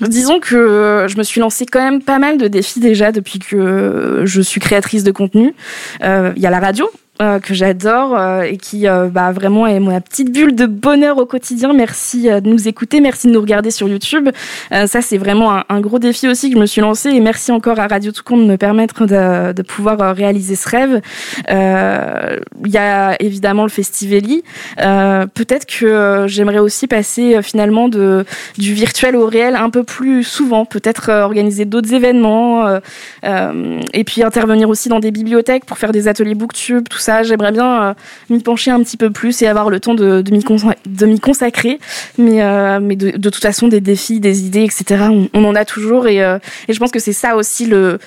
Disons 0.00 0.40
que 0.40 1.06
je 1.08 1.16
me 1.16 1.22
suis 1.22 1.40
lancé 1.40 1.64
quand 1.66 1.80
même 1.80 2.02
pas 2.02 2.18
mal 2.18 2.38
de 2.38 2.48
défis 2.48 2.80
déjà 2.80 3.12
depuis 3.12 3.38
que 3.38 4.22
je 4.24 4.40
suis 4.40 4.60
créatrice 4.60 5.04
de 5.04 5.12
contenu. 5.12 5.54
Euh, 6.02 6.32
Il 6.36 6.42
y 6.42 6.46
a 6.46 6.50
la 6.50 6.60
radio. 6.60 6.90
Euh, 7.20 7.38
que 7.38 7.52
j'adore 7.52 8.16
euh, 8.16 8.42
et 8.42 8.56
qui 8.56 8.88
euh, 8.88 9.08
bah, 9.08 9.30
vraiment 9.30 9.66
est 9.66 9.78
ma 9.78 10.00
petite 10.00 10.32
bulle 10.32 10.54
de 10.54 10.64
bonheur 10.64 11.18
au 11.18 11.26
quotidien. 11.26 11.74
Merci 11.74 12.28
de 12.30 12.48
nous 12.48 12.66
écouter, 12.66 13.00
merci 13.00 13.26
de 13.26 13.32
nous 13.32 13.40
regarder 13.42 13.70
sur 13.70 13.88
YouTube. 13.88 14.30
ça, 14.70 15.02
c'est 15.02 15.18
vraiment 15.18 15.62
un, 15.68 15.80
gros 15.80 15.98
défi 15.98 16.28
aussi 16.28 16.48
que 16.48 16.56
je 16.56 16.60
me 16.60 16.64
suis 16.64 16.80
lancé 16.80 17.10
et 17.10 17.20
merci 17.20 17.52
encore 17.52 17.78
à 17.78 17.88
Radio 17.88 18.10
Tout 18.10 18.22
Compte 18.22 18.40
de 18.40 18.46
me 18.46 18.56
permettre 18.56 19.04
de, 19.04 19.62
pouvoir 19.62 20.16
réaliser 20.16 20.56
ce 20.56 20.68
rêve. 20.68 21.00
Il 21.48 22.70
y 22.70 22.78
a 22.78 23.16
évidemment 23.20 23.64
le 23.64 23.68
Festivali. 23.68 24.42
Peut-être 24.76 25.66
que 25.66 26.24
j'aimerais 26.26 26.58
aussi 26.58 26.86
passer 26.86 27.42
finalement 27.42 27.88
du 27.88 28.24
virtuel 28.56 29.16
au 29.16 29.26
réel 29.26 29.56
un 29.56 29.68
peu 29.68 29.84
plus 29.84 30.24
souvent, 30.24 30.64
peut-être 30.64 31.10
organiser 31.10 31.66
d'autres 31.66 31.92
événements 31.92 32.80
et 33.22 34.04
puis 34.04 34.22
intervenir 34.22 34.70
aussi 34.70 34.88
dans 34.88 35.00
des 35.00 35.10
bibliothèques 35.10 35.66
pour 35.66 35.76
faire 35.78 35.92
des 35.92 36.08
ateliers 36.08 36.34
booktube, 36.34 36.88
tout 36.88 36.98
ça. 36.98 37.09
J'aimerais 37.22 37.52
bien 37.52 37.82
euh, 37.82 37.94
m'y 38.28 38.40
pencher 38.40 38.70
un 38.70 38.82
petit 38.82 38.96
peu 38.96 39.10
plus 39.10 39.42
et 39.42 39.46
avoir 39.46 39.70
le 39.70 39.80
temps 39.80 39.94
de, 39.94 40.22
m'y 40.30 41.20
consacrer. 41.20 41.78
Mais, 42.18 42.42
euh, 42.42 42.80
de, 42.80 43.30
toute 43.30 43.42
façon, 43.42 43.68
des 43.68 43.80
défis, 43.80 44.20
des 44.20 44.44
idées, 44.46 44.64
etc., 44.64 45.04
on, 45.34 45.44
en 45.44 45.54
a 45.54 45.64
toujours. 45.64 46.06
Et, 46.06 46.22
euh, 46.22 46.38
et 46.68 46.72
je 46.72 46.78
pense 46.78 46.90
que 46.90 46.98
c'est 46.98 47.12
ça 47.12 47.36
aussi 47.36 47.66
le, 47.66 47.98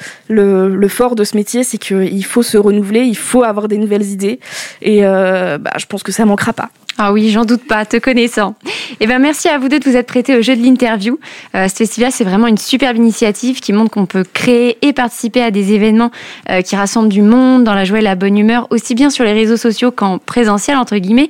fort 0.88 1.16
de 1.16 1.24
ce 1.24 1.36
métier, 1.36 1.63
c'est 1.63 1.78
qu'il 1.78 2.26
faut 2.26 2.44
se 2.44 2.58
renouveler, 2.58 3.02
il 3.02 3.18
faut 3.18 3.44
avoir 3.44 3.68
des 3.68 3.78
nouvelles 3.78 4.06
idées. 4.06 4.39
Et 4.82 5.02
bah, 5.02 5.72
je 5.78 5.86
pense 5.86 6.04
que 6.04 6.12
ça 6.12 6.26
manquera 6.26 6.54
pas. 6.54 6.70
Ah 6.97 7.12
oui, 7.12 7.32
j'en 7.32 7.43
doute 7.43 7.63
pas, 7.67 7.86
te 7.86 7.97
connaissant. 7.97 8.56
Eh 8.99 9.08
ben 9.08 9.17
merci 9.17 9.49
à 9.49 9.58
vous 9.58 9.67
deux 9.67 9.79
de 9.79 9.89
vous 9.89 9.97
être 9.97 10.06
prêtés 10.06 10.38
au 10.38 10.43
jeu 10.43 10.56
de 10.56 10.62
l'interview. 10.62 11.19
Euh, 11.56 11.67
ce 11.67 11.73
festival, 11.73 12.12
c'est 12.12 12.23
vraiment 12.23 12.45
une 12.45 12.60
superbe 12.60 12.97
initiative 12.97 13.62
qui 13.62 13.73
montre 13.73 13.89
qu'on 13.89 14.06
peut 14.06 14.23
créer 14.32 14.77
et 14.84 14.93
participer 14.93 15.41
à 15.41 15.49
des 15.49 15.73
événements 15.73 16.12
euh, 16.51 16.62
qui 16.62 16.75
rassemblent 16.75 17.10
du 17.10 17.23
monde 17.23 17.63
dans 17.63 17.73
la 17.73 17.84
joie 17.84 17.97
et 17.97 18.03
la 18.03 18.13
bonne 18.13 18.38
humeur, 18.38 18.67
aussi 18.69 18.93
bien 18.93 19.10
sur 19.10 19.23
les 19.23 19.34
réseaux 19.34 19.58
sociaux 19.58 19.89
qu'en 19.89 20.19
présentiel 20.19 20.77
entre 20.77 20.97
guillemets. 20.97 21.29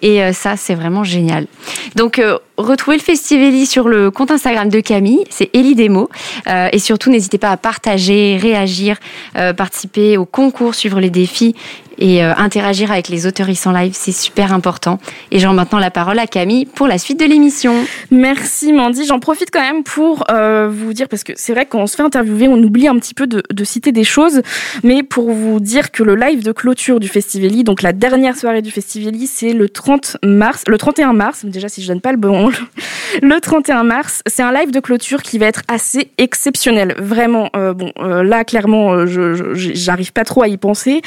Et 0.00 0.22
euh, 0.22 0.32
ça, 0.32 0.56
c'est 0.56 0.74
vraiment 0.74 1.04
génial. 1.04 1.46
Donc 1.94 2.20
retrouvez 2.56 2.96
le 2.96 3.02
Festivali 3.02 3.66
sur 3.66 3.88
le 3.88 4.10
compte 4.10 4.30
Instagram 4.30 4.68
de 4.70 4.80
Camille, 4.80 5.24
c'est 5.28 5.50
Elie 5.54 5.74
Demo. 5.74 6.08
Et 6.72 6.78
surtout, 6.78 7.10
n'hésitez 7.10 7.38
pas 7.38 7.50
à 7.50 7.56
partager, 7.56 8.38
réagir, 8.40 8.96
participer 9.56 10.16
au 10.16 10.24
concours, 10.24 10.74
suivre 10.74 11.00
les 11.00 11.10
défis 11.10 11.54
et 12.02 12.24
euh, 12.24 12.34
interagir 12.36 12.90
avec 12.90 13.08
les 13.08 13.28
auteuristes 13.28 13.64
en 13.68 13.70
live, 13.70 13.92
c'est 13.94 14.10
super 14.10 14.52
important. 14.52 14.98
Et 15.30 15.38
j'en 15.38 15.54
maintenant 15.54 15.78
la 15.78 15.92
parole 15.92 16.18
à 16.18 16.26
Camille 16.26 16.66
pour 16.66 16.88
la 16.88 16.98
suite 16.98 17.20
de 17.20 17.24
l'émission. 17.24 17.74
Merci 18.10 18.72
Mandy. 18.72 19.06
J'en 19.06 19.20
profite 19.20 19.52
quand 19.52 19.60
même 19.60 19.84
pour 19.84 20.24
euh, 20.28 20.68
vous 20.68 20.94
dire, 20.94 21.08
parce 21.08 21.22
que 21.22 21.32
c'est 21.36 21.52
vrai 21.52 21.64
qu'on 21.64 21.86
se 21.86 21.94
fait 21.94 22.02
interviewer, 22.02 22.48
on 22.48 22.60
oublie 22.60 22.88
un 22.88 22.98
petit 22.98 23.14
peu 23.14 23.28
de, 23.28 23.42
citer 23.62 23.92
des 23.92 24.02
choses, 24.02 24.42
mais 24.82 25.04
pour 25.04 25.30
vous 25.30 25.60
dire 25.60 25.92
que 25.92 26.02
le 26.02 26.16
live 26.16 26.42
de 26.42 26.50
clôture 26.50 26.98
du 26.98 27.06
Festivali, 27.06 27.62
donc 27.62 27.82
la 27.82 27.92
dernière 27.92 28.36
soirée 28.36 28.62
du 28.62 28.72
Festivali, 28.72 29.28
c'est 29.28 29.52
le 29.52 29.68
30 29.68 30.16
mars, 30.24 30.64
le 30.66 30.78
31 30.78 31.12
mars, 31.12 31.44
déjà 31.44 31.68
si 31.68 31.82
je 31.82 31.86
donne 31.86 32.00
pas 32.00 32.10
le 32.10 32.18
bon, 32.18 32.50
le 33.22 33.40
31 33.40 33.84
mars, 33.84 34.22
c'est 34.26 34.42
un 34.42 34.52
live 34.52 34.72
de 34.72 34.80
clôture 34.80 35.22
qui 35.22 35.38
va 35.38 35.46
être 35.46 35.62
assez 35.68 36.10
exceptionnel. 36.18 36.96
Vraiment, 36.98 37.48
euh, 37.54 37.72
bon, 37.72 37.92
là 38.00 38.42
clairement, 38.42 39.06
je 39.06 39.54
j'arrive 39.54 40.12
pas 40.12 40.24
trop 40.24 40.42
à 40.42 40.48
y 40.48 40.56
penser, 40.56 41.00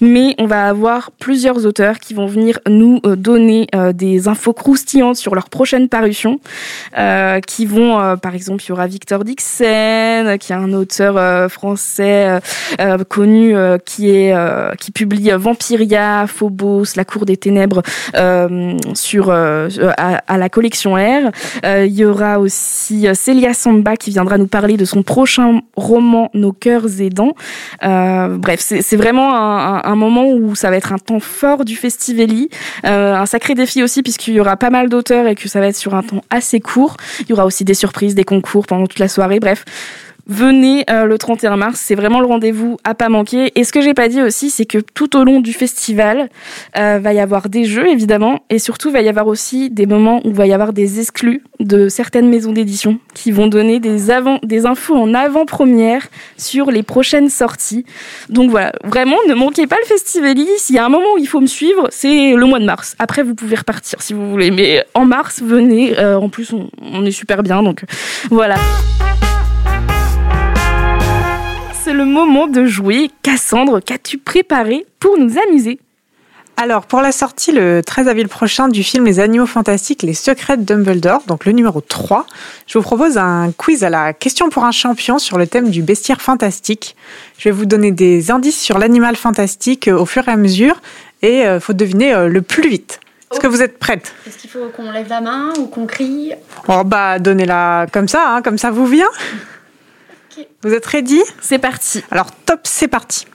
mais 0.00 0.34
on 0.40 0.46
va 0.46 0.68
avoir 0.68 1.10
plusieurs 1.10 1.66
auteurs 1.66 1.98
qui 1.98 2.14
vont 2.14 2.24
venir 2.24 2.60
nous 2.66 2.98
euh, 3.04 3.14
donner 3.14 3.66
euh, 3.74 3.92
des 3.92 4.26
infos 4.26 4.54
croustillantes 4.54 5.16
sur 5.16 5.34
leur 5.34 5.50
prochaine 5.50 5.90
parution, 5.90 6.40
euh, 6.96 7.40
qui 7.40 7.66
vont, 7.66 8.16
par 8.16 8.34
exemple, 8.34 8.64
il 8.64 8.70
y 8.70 8.72
aura 8.72 8.86
Victor 8.86 9.24
Dixon, 9.24 10.38
qui 10.40 10.52
est 10.52 10.56
un 10.56 10.72
auteur 10.72 11.50
français 11.50 12.40
connu, 13.08 13.54
qui 13.84 14.10
est 14.10 14.34
qui 14.78 14.92
publie 14.92 15.30
Vampiria, 15.36 16.26
Phobos, 16.26 16.96
La 16.96 17.04
Cour 17.04 17.26
des 17.26 17.36
Ténèbres 17.36 17.82
sur 18.94 19.30
à, 19.30 20.38
la 20.38 20.48
collection 20.48 20.94
R. 20.94 21.30
il 21.64 21.92
y 21.92 22.04
aura 22.04 22.38
aussi 22.38 23.06
Célia 23.14 23.52
Samba 23.52 23.96
qui 23.96 24.10
viendra 24.10 24.38
nous 24.38 24.46
parler 24.46 24.76
de 24.76 24.84
son 24.84 25.02
prochain 25.02 25.60
roman 25.76 26.30
Nos 26.32 26.52
cœurs 26.52 27.00
aidants. 27.00 27.34
bref, 27.82 28.60
c'est 28.60 28.96
vraiment 28.96 29.34
un, 29.34 29.82
un 29.84 29.96
moment 29.96 30.29
où 30.29 30.29
ça 30.54 30.70
va 30.70 30.76
être 30.76 30.92
un 30.92 30.98
temps 30.98 31.20
fort 31.20 31.64
du 31.64 31.76
Festivali, 31.76 32.48
euh, 32.84 33.14
un 33.14 33.26
sacré 33.26 33.54
défi 33.54 33.82
aussi 33.82 34.02
puisqu'il 34.02 34.34
y 34.34 34.40
aura 34.40 34.56
pas 34.56 34.70
mal 34.70 34.88
d'auteurs 34.88 35.26
et 35.26 35.34
que 35.34 35.48
ça 35.48 35.60
va 35.60 35.68
être 35.68 35.76
sur 35.76 35.94
un 35.94 36.02
temps 36.02 36.22
assez 36.30 36.60
court. 36.60 36.96
Il 37.20 37.30
y 37.30 37.32
aura 37.32 37.46
aussi 37.46 37.64
des 37.64 37.74
surprises, 37.74 38.14
des 38.14 38.24
concours 38.24 38.66
pendant 38.66 38.86
toute 38.86 38.98
la 38.98 39.08
soirée. 39.08 39.40
Bref, 39.40 39.64
venez 40.30 40.84
euh, 40.88 41.04
le 41.04 41.18
31 41.18 41.56
mars, 41.56 41.82
c'est 41.84 41.96
vraiment 41.96 42.20
le 42.20 42.26
rendez-vous 42.26 42.78
à 42.84 42.94
pas 42.94 43.08
manquer. 43.08 43.52
Et 43.56 43.64
ce 43.64 43.72
que 43.72 43.82
j'ai 43.82 43.94
pas 43.94 44.08
dit 44.08 44.22
aussi, 44.22 44.48
c'est 44.48 44.64
que 44.64 44.78
tout 44.78 45.16
au 45.16 45.24
long 45.24 45.40
du 45.40 45.52
festival, 45.52 46.30
euh, 46.78 46.98
va 47.02 47.12
y 47.12 47.18
avoir 47.18 47.48
des 47.48 47.64
jeux 47.64 47.88
évidemment, 47.88 48.44
et 48.48 48.58
surtout 48.58 48.90
va 48.90 49.02
y 49.02 49.08
avoir 49.08 49.26
aussi 49.26 49.70
des 49.70 49.86
moments 49.86 50.20
où 50.24 50.32
va 50.32 50.46
y 50.46 50.52
avoir 50.52 50.72
des 50.72 51.00
exclus 51.00 51.42
de 51.58 51.88
certaines 51.88 52.28
maisons 52.28 52.52
d'édition 52.52 52.98
qui 53.12 53.32
vont 53.32 53.48
donner 53.48 53.80
des 53.80 54.10
avant, 54.10 54.38
des 54.44 54.66
infos 54.66 54.96
en 54.96 55.12
avant-première 55.12 56.06
sur 56.38 56.70
les 56.70 56.84
prochaines 56.84 57.28
sorties. 57.28 57.84
Donc 58.28 58.50
voilà, 58.50 58.72
vraiment 58.84 59.16
ne 59.28 59.34
manquez 59.34 59.66
pas 59.66 59.76
le 59.82 59.86
festival. 59.86 60.20
S'il 60.58 60.76
y 60.76 60.78
a 60.78 60.84
un 60.84 60.90
moment 60.90 61.14
où 61.14 61.18
il 61.18 61.26
faut 61.26 61.40
me 61.40 61.46
suivre, 61.46 61.88
c'est 61.90 62.34
le 62.34 62.44
mois 62.44 62.60
de 62.60 62.64
mars. 62.64 62.94
Après 62.98 63.22
vous 63.22 63.34
pouvez 63.34 63.56
repartir 63.56 64.00
si 64.00 64.12
vous 64.12 64.30
voulez, 64.30 64.50
mais 64.50 64.84
en 64.94 65.06
mars 65.06 65.42
venez. 65.42 65.98
Euh, 65.98 66.18
en 66.18 66.28
plus 66.28 66.52
on, 66.52 66.70
on 66.80 67.04
est 67.04 67.10
super 67.10 67.42
bien, 67.42 67.62
donc 67.62 67.84
voilà 68.30 68.56
c'est 71.90 71.96
le 71.96 72.04
moment 72.04 72.46
de 72.46 72.66
jouer. 72.66 73.10
Cassandre, 73.20 73.80
qu'as-tu 73.80 74.16
préparé 74.16 74.86
pour 75.00 75.18
nous 75.18 75.34
amuser? 75.48 75.80
Alors, 76.56 76.86
pour 76.86 77.00
la 77.00 77.10
sortie 77.10 77.50
le 77.50 77.82
13 77.84 78.06
avril 78.06 78.28
prochain 78.28 78.68
du 78.68 78.84
film 78.84 79.04
Les 79.06 79.18
Animaux 79.18 79.46
Fantastiques, 79.46 80.04
Les 80.04 80.14
Secrets 80.14 80.56
de 80.56 80.62
Dumbledore, 80.62 81.22
donc 81.26 81.46
le 81.46 81.50
numéro 81.50 81.80
3, 81.80 82.26
je 82.68 82.78
vous 82.78 82.84
propose 82.84 83.18
un 83.18 83.50
quiz 83.50 83.82
à 83.82 83.90
la 83.90 84.12
question 84.12 84.50
pour 84.50 84.62
un 84.62 84.70
champion 84.70 85.18
sur 85.18 85.36
le 85.36 85.48
thème 85.48 85.68
du 85.68 85.82
bestiaire 85.82 86.20
fantastique. 86.20 86.94
Je 87.38 87.48
vais 87.48 87.50
vous 87.50 87.66
donner 87.66 87.90
des 87.90 88.30
indices 88.30 88.60
sur 88.60 88.78
l'animal 88.78 89.16
fantastique 89.16 89.88
euh, 89.88 89.98
au 89.98 90.06
fur 90.06 90.28
et 90.28 90.30
à 90.30 90.36
mesure 90.36 90.80
et 91.22 91.38
il 91.38 91.44
euh, 91.44 91.58
faut 91.58 91.72
deviner 91.72 92.14
euh, 92.14 92.28
le 92.28 92.40
plus 92.40 92.68
vite. 92.68 93.00
Est-ce 93.32 93.40
que 93.40 93.48
vous 93.48 93.62
êtes 93.62 93.80
prête? 93.80 94.14
Est-ce 94.28 94.38
qu'il 94.38 94.50
faut 94.50 94.68
qu'on 94.76 94.92
lève 94.92 95.08
la 95.08 95.20
main 95.20 95.52
ou 95.58 95.66
qu'on 95.66 95.86
crie? 95.86 96.34
Oh 96.68 96.84
bah 96.84 97.18
donnez-la 97.18 97.86
comme 97.92 98.06
ça, 98.06 98.28
hein, 98.28 98.42
comme 98.42 98.58
ça 98.58 98.70
vous 98.70 98.86
vient. 98.86 99.10
Vous 100.62 100.72
êtes 100.72 100.86
ready? 100.86 101.20
C'est 101.40 101.58
parti. 101.58 102.02
Alors 102.10 102.30
top, 102.46 102.60
c'est 102.64 102.88
parti. 102.88 103.26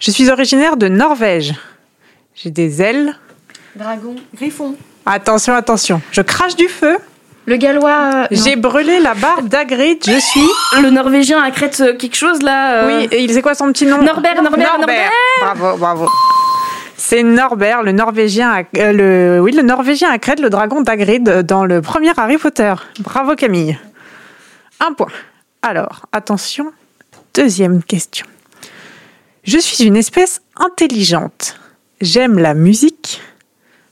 Je 0.00 0.10
suis 0.10 0.30
originaire 0.30 0.76
de 0.76 0.88
Norvège. 0.88 1.54
J'ai 2.34 2.50
des 2.50 2.82
ailes. 2.82 3.16
Dragon. 3.76 4.16
Griffon. 4.34 4.76
Attention, 5.06 5.54
attention. 5.54 6.00
Je 6.10 6.20
crache 6.22 6.56
du 6.56 6.68
feu. 6.68 6.96
Le 7.46 7.56
gallois. 7.56 8.10
Euh, 8.14 8.26
J'ai 8.30 8.56
brûlé 8.56 9.00
la 9.00 9.14
barbe 9.14 9.48
d'Agrid. 9.48 9.98
Je 10.06 10.18
suis. 10.18 10.48
Le 10.80 10.90
Norvégien 10.90 11.42
à 11.42 11.50
Crète 11.50 11.80
euh, 11.80 11.96
quelque 11.96 12.16
chose 12.16 12.42
là. 12.42 12.84
Euh. 12.84 12.98
Oui, 13.00 13.08
et 13.10 13.22
il 13.22 13.32
sait 13.32 13.42
quoi 13.42 13.54
son 13.54 13.70
petit 13.70 13.84
nom? 13.86 14.00
Norbert, 14.02 14.42
Norbert, 14.42 14.78
Norbert. 14.78 15.10
Bravo, 15.40 15.76
bravo. 15.76 16.08
C'est 16.96 17.22
Norbert, 17.22 17.82
le 17.82 17.92
Norvégien, 17.92 18.50
à, 18.50 18.92
le, 18.92 19.40
oui, 19.42 19.52
le 19.52 19.62
Norvégien 19.62 20.10
à 20.10 20.18
Crète, 20.18 20.40
le 20.40 20.48
dragon 20.48 20.80
d'Agrid 20.80 21.42
dans 21.42 21.66
le 21.66 21.82
premier 21.82 22.12
Harry 22.16 22.38
Potter. 22.38 22.72
Bravo 23.00 23.34
Camille. 23.34 23.78
Un 24.80 24.94
point. 24.94 25.08
Alors, 25.66 26.04
attention, 26.12 26.74
deuxième 27.32 27.82
question. 27.82 28.26
Je 29.44 29.56
suis 29.56 29.84
une 29.84 29.96
espèce 29.96 30.42
intelligente. 30.56 31.58
J'aime 32.02 32.38
la 32.38 32.52
musique. 32.52 33.22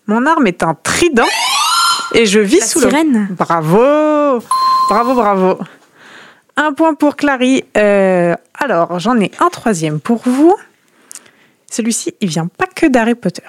Mon 0.06 0.26
arme 0.26 0.46
est 0.48 0.62
un 0.62 0.74
trident. 0.74 1.26
Et 2.12 2.26
je 2.26 2.40
vis 2.40 2.60
sous 2.60 2.80
sirène. 2.80 3.28
le... 3.30 3.34
Bravo 3.34 4.44
Bravo, 4.90 5.14
bravo 5.14 5.58
Un 6.58 6.74
point 6.74 6.92
pour 6.92 7.16
Clary. 7.16 7.64
Euh, 7.78 8.34
alors, 8.52 8.98
j'en 9.00 9.18
ai 9.18 9.30
un 9.40 9.48
troisième 9.48 9.98
pour 9.98 10.20
vous. 10.26 10.54
Celui-ci, 11.70 12.14
il 12.20 12.28
vient 12.28 12.48
pas 12.48 12.66
que 12.66 12.84
d'Harry 12.84 13.14
Potter. 13.14 13.48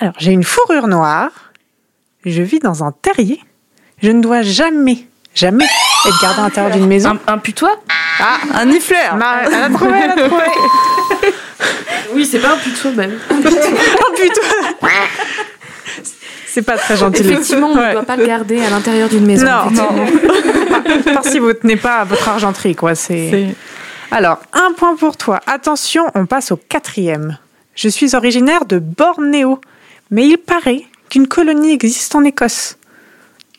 Alors, 0.00 0.14
j'ai 0.18 0.32
une 0.32 0.42
fourrure 0.42 0.88
noire. 0.88 1.52
Je 2.24 2.42
vis 2.42 2.58
dans 2.58 2.82
un 2.82 2.90
terrier. 2.90 3.40
Je 4.02 4.10
ne 4.10 4.20
dois 4.20 4.42
jamais, 4.42 5.06
jamais 5.36 5.68
être 6.06 6.20
gardé 6.20 6.40
à 6.40 6.42
l'intérieur 6.44 6.76
d'une 6.76 6.86
maison. 6.86 7.18
Un, 7.26 7.38
putois 7.38 7.76
Ah, 8.20 8.38
un 8.54 8.66
nifleur 8.66 9.16
Elle 9.46 9.54
a 9.54 9.68
trouvé, 9.70 9.92
elle 10.02 10.10
a 10.10 10.28
trouvé 10.28 10.44
Oui, 12.14 12.26
c'est 12.26 12.38
pas 12.38 12.54
un 12.54 12.56
putois, 12.56 12.90
même. 12.92 13.18
un 13.30 13.34
putois 14.14 14.88
C'est 16.46 16.62
pas 16.62 16.76
très 16.76 16.96
gentil. 16.96 17.22
Effectivement, 17.22 17.68
on 17.68 17.76
ne 17.76 17.92
doit 17.92 18.02
pas 18.02 18.16
le 18.16 18.26
garder 18.26 18.62
à 18.62 18.70
l'intérieur 18.70 19.08
d'une 19.08 19.26
maison. 19.26 19.46
Non, 19.46 19.70
non. 19.70 21.12
Par 21.14 21.24
si 21.24 21.38
vous 21.38 21.52
tenez 21.52 21.76
pas 21.76 21.98
à 21.98 22.04
votre 22.04 22.28
argenterie, 22.28 22.74
quoi. 22.74 22.94
C'est. 22.94 23.54
Alors, 24.10 24.38
un 24.52 24.72
point 24.72 24.96
pour 24.96 25.16
toi. 25.16 25.40
Attention, 25.46 26.04
on 26.14 26.26
passe 26.26 26.50
au 26.50 26.56
quatrième. 26.56 27.38
Je 27.76 27.88
suis 27.88 28.16
originaire 28.16 28.64
de 28.64 28.78
Bornéo, 28.78 29.60
mais 30.10 30.26
il 30.26 30.38
paraît 30.38 30.84
qu'une 31.08 31.28
colonie 31.28 31.72
existe 31.72 32.14
en 32.14 32.24
Écosse. 32.24 32.76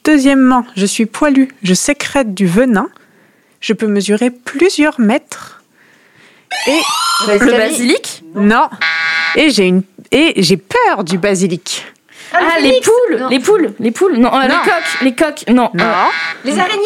Deuxièmement, 0.04 0.66
je 0.76 0.86
suis 0.86 1.06
poilu, 1.06 1.50
je 1.64 1.74
sécrète 1.74 2.34
du 2.34 2.48
venin, 2.48 2.90
je 3.60 3.74
peux 3.74 3.88
mesurer 3.88 4.32
plusieurs 4.32 5.00
mètres. 5.00 5.62
Et 6.68 6.80
le 7.28 7.52
basilic 7.58 8.24
Non. 8.36 8.68
Et 9.36 9.50
j'ai 9.52 9.66
une 9.68 9.84
et 10.12 10.34
j'ai 10.42 10.58
peur 10.58 11.04
du 11.04 11.18
basilic. 11.18 11.86
Ah, 12.34 12.60
les 12.62 12.82
poules, 12.82 13.28
les 13.30 13.40
poules, 13.40 13.74
les 13.80 13.92
poules, 13.92 14.18
non, 14.18 14.30
euh, 14.34 14.48
Non. 14.48 14.48
les 14.48 14.54
coques, 14.70 15.02
les 15.02 15.16
coques, 15.16 15.44
non. 15.48 15.70
Non. 15.74 15.84
euh, 15.86 16.06
Les 16.46 16.60
araignées 16.60 16.84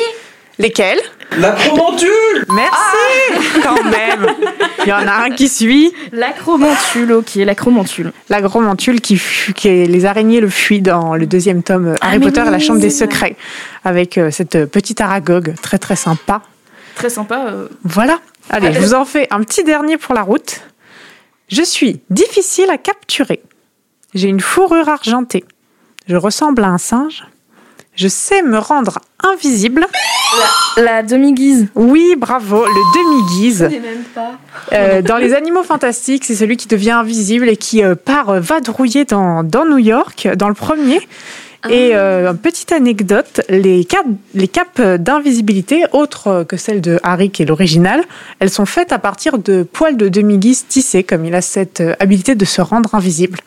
Lesquels 0.59 0.99
L'acromantule 1.37 2.45
Merci 2.53 3.59
Quand 3.61 3.83
même 3.83 4.27
Il 4.83 4.89
y 4.89 4.93
en 4.93 5.07
a 5.07 5.23
un 5.25 5.31
qui 5.31 5.49
suit. 5.49 5.91
l'acromantule, 6.11 7.11
ok, 7.13 7.35
l'acromantule. 7.35 8.13
La 8.29 8.41
gromantule 8.41 9.01
qui, 9.01 9.19
qui 9.55 9.67
est 9.67 9.85
les 9.85 10.05
araignées 10.05 10.39
le 10.39 10.49
fuient 10.49 10.81
dans 10.81 11.15
le 11.15 11.25
deuxième 11.25 11.63
tome 11.63 11.95
Harry 12.01 12.19
mais 12.19 12.25
Potter 12.27 12.43
et 12.47 12.49
la 12.51 12.59
chambre 12.59 12.79
des 12.79 12.87
vrai. 12.89 12.95
secrets 12.97 13.35
avec 13.83 14.17
euh, 14.17 14.31
cette 14.31 14.55
euh, 14.55 14.65
petite 14.65 15.01
aragogue 15.01 15.55
très 15.61 15.77
très 15.77 15.95
sympa. 15.95 16.41
Très 16.95 17.09
sympa. 17.09 17.47
euh. 17.49 17.67
Voilà. 17.83 18.19
Allez, 18.49 18.71
je 18.71 18.79
vous 18.79 18.93
en 18.93 19.03
fais 19.05 19.27
un 19.31 19.41
petit 19.41 19.63
dernier 19.63 19.97
pour 19.97 20.13
la 20.15 20.21
route. 20.21 20.61
Je 21.49 21.63
suis 21.63 22.01
difficile 22.09 22.69
à 22.69 22.77
capturer. 22.77 23.41
J'ai 24.13 24.29
une 24.29 24.39
fourrure 24.39 24.87
argentée. 24.87 25.43
Je 26.07 26.15
ressemble 26.15 26.63
à 26.63 26.67
un 26.69 26.77
singe. 26.77 27.25
Je 27.95 28.07
sais 28.07 28.41
me 28.41 28.57
rendre 28.57 28.99
invisible. 29.23 29.87
La 30.77 31.01
demi-guise. 31.01 31.67
Oui, 31.75 32.15
bravo, 32.17 32.65
le 32.65 32.71
demi-guise. 32.95 33.69
Euh, 34.73 35.01
dans 35.01 35.17
les 35.17 35.33
animaux 35.33 35.63
fantastiques, 35.63 36.25
c'est 36.25 36.35
celui 36.35 36.57
qui 36.57 36.67
devient 36.67 36.91
invisible 36.91 37.47
et 37.47 37.55
qui 37.57 37.83
euh, 37.83 37.95
part 37.95 38.29
euh, 38.29 38.39
vadrouiller 38.39 39.05
dans, 39.05 39.43
dans 39.43 39.65
New 39.65 39.77
York, 39.77 40.27
dans 40.35 40.49
le 40.49 40.53
premier. 40.55 40.99
Et 41.67 41.95
euh, 41.95 42.33
petite 42.33 42.71
anecdote, 42.73 43.41
les, 43.49 43.85
cap- 43.85 44.05
les 44.35 44.47
capes 44.47 44.79
d'invisibilité, 44.81 45.85
autres 45.93 46.43
que 46.47 46.57
celles 46.57 46.79
de 46.79 46.99
Harry 47.01 47.31
qui 47.31 47.41
est 47.41 47.45
l'original, 47.47 48.03
elles 48.39 48.51
sont 48.51 48.67
faites 48.67 48.91
à 48.91 48.99
partir 48.99 49.39
de 49.39 49.63
poils 49.63 49.97
de 49.97 50.07
demi-guise 50.07 50.65
tissés, 50.67 51.03
comme 51.03 51.25
il 51.25 51.33
a 51.33 51.41
cette 51.41 51.81
habilité 51.99 52.35
de 52.35 52.45
se 52.45 52.61
rendre 52.61 52.93
invisible. 52.93 53.39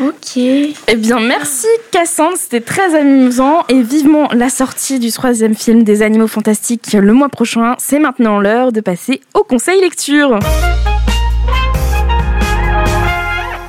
Ok. 0.00 0.36
Eh 0.36 0.96
bien, 0.96 1.18
merci 1.20 1.66
Cassandre, 1.90 2.36
c'était 2.36 2.60
très 2.60 2.94
amusant 2.94 3.64
et 3.68 3.82
vivement 3.82 4.28
la 4.32 4.48
sortie 4.48 5.00
du 5.00 5.10
troisième 5.10 5.56
film 5.56 5.82
des 5.82 6.02
Animaux 6.02 6.28
Fantastiques 6.28 6.92
le 6.92 7.12
mois 7.12 7.28
prochain. 7.28 7.74
C'est 7.78 7.98
maintenant 7.98 8.38
l'heure 8.38 8.70
de 8.70 8.80
passer 8.80 9.20
au 9.34 9.42
conseil 9.42 9.80
lecture. 9.80 10.38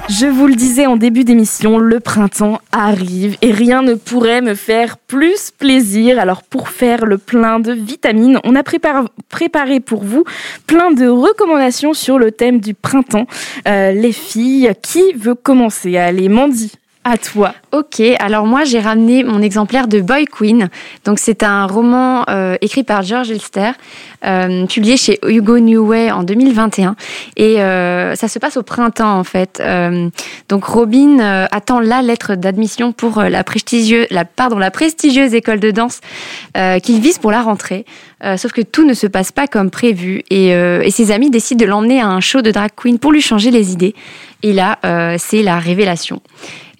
Je 0.10 0.26
vous 0.26 0.48
le 0.48 0.56
disais 0.56 0.88
en 0.88 0.98
début 0.98 1.24
d'émission, 1.24 1.78
le 1.78 2.00
printemps 2.00 2.60
arrive 2.72 3.38
et 3.43 3.52
rien 3.52 3.84
ne 3.84 3.93
pourrait 3.93 4.41
me 4.41 4.56
faire 4.56 4.98
plus 4.98 5.52
plaisir. 5.52 6.17
Alors 6.17 6.41
pour 6.41 6.69
faire 6.69 7.06
le 7.06 7.19
plein 7.19 7.60
de 7.60 7.74
vitamines, 7.74 8.39
on 8.43 8.56
a 8.56 8.63
préparé, 8.63 9.80
pour 9.80 10.04
vous 10.04 10.24
plein 10.65 10.89
de 10.89 11.08
recommandations 11.08 11.93
sur 11.93 12.17
le 12.17 12.32
thème 12.32 12.60
du 12.60 12.74
printemps. 12.74 13.28
Euh, 13.67 13.91
les 13.91 14.12
filles, 14.12 14.72
qui 14.82 15.13
veut 15.13 15.36
commencer? 15.36 15.95
Allez, 15.95 16.28
Mandy, 16.28 16.72
à 17.06 17.18
toi. 17.18 17.54
Ok, 17.72 18.02
alors 18.20 18.46
moi 18.46 18.66
j'ai 18.66 18.80
ramené 18.80 19.24
mon 19.24 19.42
exemplaire 19.42 19.88
de 19.88 20.02
Boy 20.02 20.26
Queen. 20.26 20.70
Donc 21.06 21.18
c'est 21.20 21.44
un 21.44 21.66
roman 21.66 22.26
euh, 22.30 22.58
écrit 22.62 22.84
par 22.84 23.04
George 23.04 23.32
Elster, 23.32 23.72
euh, 24.26 24.66
publié 24.66 24.98
chez 24.98 25.18
Hugo 25.26 25.60
Newway 25.60 26.12
en 26.12 26.24
2021. 26.24 26.96
Et 27.38 27.62
euh, 27.62 28.16
ça 28.16 28.28
se 28.28 28.38
passe 28.38 28.58
au 28.58 28.64
printemps 28.64 29.18
en 29.18 29.24
fait. 29.24 29.62
Euh, 29.62 30.10
donc 30.50 30.66
Robin 30.66 31.20
attend 31.52 31.80
la 31.80 32.02
lettre 32.02 32.36
d'admission 32.36 32.92
pour 32.92 33.22
la 33.22 33.44
prestigieuse, 33.46 34.08
la 34.12 34.26
pardon, 34.26 34.58
la 34.58 34.72
prestigieuse 34.72 35.34
école 35.34 35.60
de 35.60 35.72
danse 35.72 36.02
qu'il 36.84 37.00
vise 37.00 37.18
pour 37.18 37.32
la 37.32 37.42
rentrée. 37.42 37.86
Sauf 38.36 38.52
que 38.52 38.62
tout 38.62 38.86
ne 38.86 38.94
se 38.94 39.08
passe 39.08 39.32
pas 39.32 39.48
comme 39.48 39.70
prévu 39.70 40.24
et, 40.30 40.50
et 40.50 40.92
ses 40.92 41.12
amis 41.12 41.30
décident 41.30 41.64
de 41.64 41.70
l'emmener 41.70 42.02
à 42.02 42.08
un 42.08 42.20
show 42.20 42.42
de 42.42 42.52
drag 42.52 42.72
queen 42.76 43.00
pour 43.00 43.12
lui 43.12 43.22
changer 43.22 43.52
les 43.52 43.72
idées. 43.72 43.96
Et 44.44 44.54
là, 44.54 44.80
c'est 45.18 45.44
la 45.44 45.60
révélation. 45.60 46.22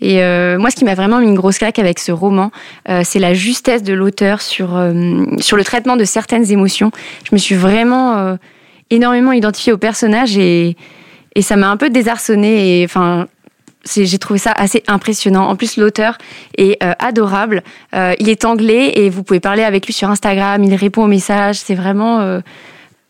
Et 0.02 0.24
euh, 0.24 0.58
moi, 0.58 0.70
ce 0.70 0.76
qui 0.76 0.86
m'a 0.86 0.96
vraiment 0.96 1.20
mis 1.20 1.28
une 1.28 1.36
grosse 1.36 1.58
claque 1.58 1.80
avec 1.80 2.00
ce 2.00 2.12
roman, 2.12 2.52
euh, 2.88 3.02
c'est 3.04 3.20
la 3.20 3.34
justesse 3.34 3.84
de 3.84 3.94
l'auteur 3.94 4.42
sur, 4.42 4.76
euh, 4.76 5.26
sur 5.40 5.58
le 5.58 5.64
traitement 5.64 5.98
de 5.98 6.06
certaines 6.06 6.52
émotions. 6.52 6.92
Je 7.26 7.30
me 7.34 7.38
suis 7.38 7.56
vraiment 7.56 8.38
énormément 8.90 9.32
identifiée 9.32 9.74
au 9.74 9.78
personnage 9.78 10.38
et, 10.38 10.78
et 11.36 11.42
ça 11.42 11.56
m'a 11.56 11.70
un 11.70 11.78
peu 11.78 11.90
désarçonnée. 11.90 12.82
Et 12.82 12.86
enfin, 12.86 13.28
j'ai 13.86 14.18
trouvé 14.20 14.40
ça 14.40 14.52
assez 14.52 14.84
impressionnant. 14.88 15.48
En 15.48 15.56
plus, 15.56 15.78
l'auteur 15.78 16.18
est 16.58 16.82
adorable. 17.00 17.64
Il 17.94 18.30
est 18.30 18.46
anglais 18.46 18.94
et 18.96 19.10
vous 19.10 19.24
pouvez 19.24 19.40
parler 19.40 19.64
avec 19.64 19.86
lui 19.86 19.94
sur 19.94 20.10
Instagram. 20.10 20.64
Il 20.64 20.74
répond 20.76 21.04
aux 21.04 21.08
messages. 21.08 21.58
C'est 21.58 21.76
vraiment 21.76 22.42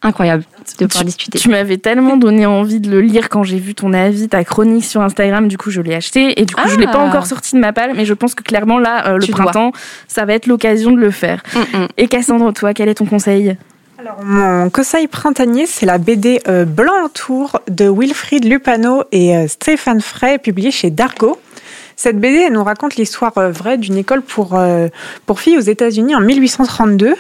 incroyable 0.01 0.43
de 0.79 0.85
pouvoir 0.85 1.03
discuter. 1.05 1.39
Tu 1.39 1.49
m'avais 1.49 1.77
tellement 1.77 2.15
donné 2.17 2.45
envie 2.45 2.79
de 2.79 2.89
le 2.89 3.01
lire 3.01 3.27
quand 3.29 3.43
j'ai 3.43 3.59
vu 3.59 3.75
ton 3.75 3.91
avis, 3.93 4.29
ta 4.29 4.43
chronique 4.43 4.85
sur 4.85 5.01
Instagram. 5.01 5.47
Du 5.47 5.57
coup, 5.57 5.71
je 5.71 5.81
l'ai 5.81 5.93
acheté 5.95 6.39
et 6.41 6.45
du 6.45 6.55
coup, 6.55 6.69
je 6.69 6.77
l'ai 6.77 6.85
pas 6.85 6.99
Ah. 7.03 7.07
encore 7.09 7.25
sorti 7.27 7.55
de 7.55 7.59
ma 7.59 7.73
palle, 7.73 7.91
mais 7.95 8.05
je 8.05 8.13
pense 8.13 8.33
que 8.35 8.43
clairement 8.43 8.79
là, 8.79 9.07
euh, 9.07 9.17
le 9.17 9.23
Tu 9.23 9.31
dois. 9.31 9.43
printemps, 9.45 9.71
ça 10.07 10.25
va 10.25 10.33
être 10.33 10.47
l'occasion 10.47 10.91
de 10.91 10.97
le 10.99 11.11
faire. 11.11 11.43
Mm, 11.53 11.77
mm. 11.77 11.87
Et 11.97 12.07
Cassandre, 12.07 12.53
toi, 12.53 12.73
quel 12.73 12.87
est 12.89 12.95
ton 12.95 13.05
conseil? 13.05 13.57
Alors, 13.99 14.23
mon 14.23 14.69
conseil 14.69 15.07
printanier, 15.07 15.65
c'est 15.65 15.85
la 15.85 15.97
BD 15.97 16.39
euh, 16.47 16.63
Blanc 16.63 16.93
en 17.03 17.09
tour 17.09 17.59
de 17.69 17.89
Wilfried 17.89 18.45
Lupano 18.45 19.03
et 19.11 19.35
euh, 19.35 19.47
Stéphane 19.49 19.99
Frey, 19.99 20.37
publiée 20.37 20.71
chez 20.71 20.89
Dargo. 20.89 21.37
Cette 21.97 22.17
BD, 22.17 22.43
elle 22.47 22.53
nous 22.53 22.63
raconte 22.63 22.95
l'histoire 22.95 23.37
euh, 23.37 23.51
vraie 23.51 23.77
d'une 23.77 23.97
école 23.97 24.21
pour, 24.21 24.55
euh, 24.57 24.87
pour 25.25 25.41
filles 25.41 25.57
aux 25.57 25.61
États-Unis 25.61 26.15
en 26.15 26.21
1832. 26.21 27.13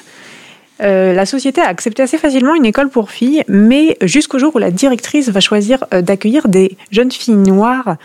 Euh, 0.81 1.13
la 1.13 1.25
société 1.25 1.61
a 1.61 1.67
accepté 1.67 2.03
assez 2.03 2.17
facilement 2.17 2.55
une 2.55 2.65
école 2.65 2.89
pour 2.89 3.11
filles, 3.11 3.43
mais 3.47 3.97
jusqu'au 4.01 4.39
jour 4.39 4.55
où 4.55 4.59
la 4.59 4.71
directrice 4.71 5.29
va 5.29 5.39
choisir 5.39 5.83
euh, 5.93 6.01
d'accueillir 6.01 6.47
des 6.47 6.77
jeunes 6.91 7.11
filles 7.11 7.35
noires. 7.35 7.97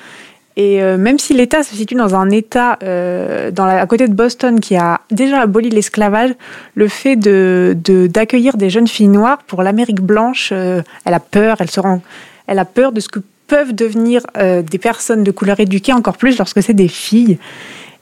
Et 0.56 0.82
euh, 0.82 0.96
même 0.96 1.18
si 1.18 1.34
l'État 1.34 1.62
se 1.62 1.74
situe 1.74 1.94
dans 1.96 2.14
un 2.14 2.30
État 2.30 2.78
dans 2.80 3.66
la- 3.66 3.80
à 3.80 3.86
côté 3.86 4.06
de 4.06 4.14
Boston 4.14 4.60
qui 4.60 4.76
a 4.76 5.00
déjà 5.10 5.40
aboli 5.40 5.68
l'esclavage, 5.68 6.30
le 6.74 6.88
fait 6.88 7.16
d'accueillir 7.16 8.56
des 8.56 8.70
jeunes 8.70 8.86
filles 8.88 9.08
noires 9.08 9.38
pour 9.46 9.62
l'Amérique 9.62 10.00
blanche, 10.00 10.52
elle 10.52 11.14
a 11.14 11.20
peur, 11.20 11.56
elle 11.60 11.70
se 11.70 11.80
rend, 11.80 12.02
elle 12.46 12.58
a 12.60 12.64
peur 12.64 12.92
de 12.92 13.00
ce 13.00 13.08
que 13.08 13.20
peuvent 13.48 13.74
devenir 13.74 14.22
des 14.36 14.78
personnes 14.78 15.24
de 15.24 15.30
couleur 15.32 15.58
éduquée, 15.58 15.92
encore 15.92 16.16
plus 16.16 16.38
lorsque 16.38 16.62
c'est 16.62 16.72
des 16.72 16.88
filles. 16.88 17.38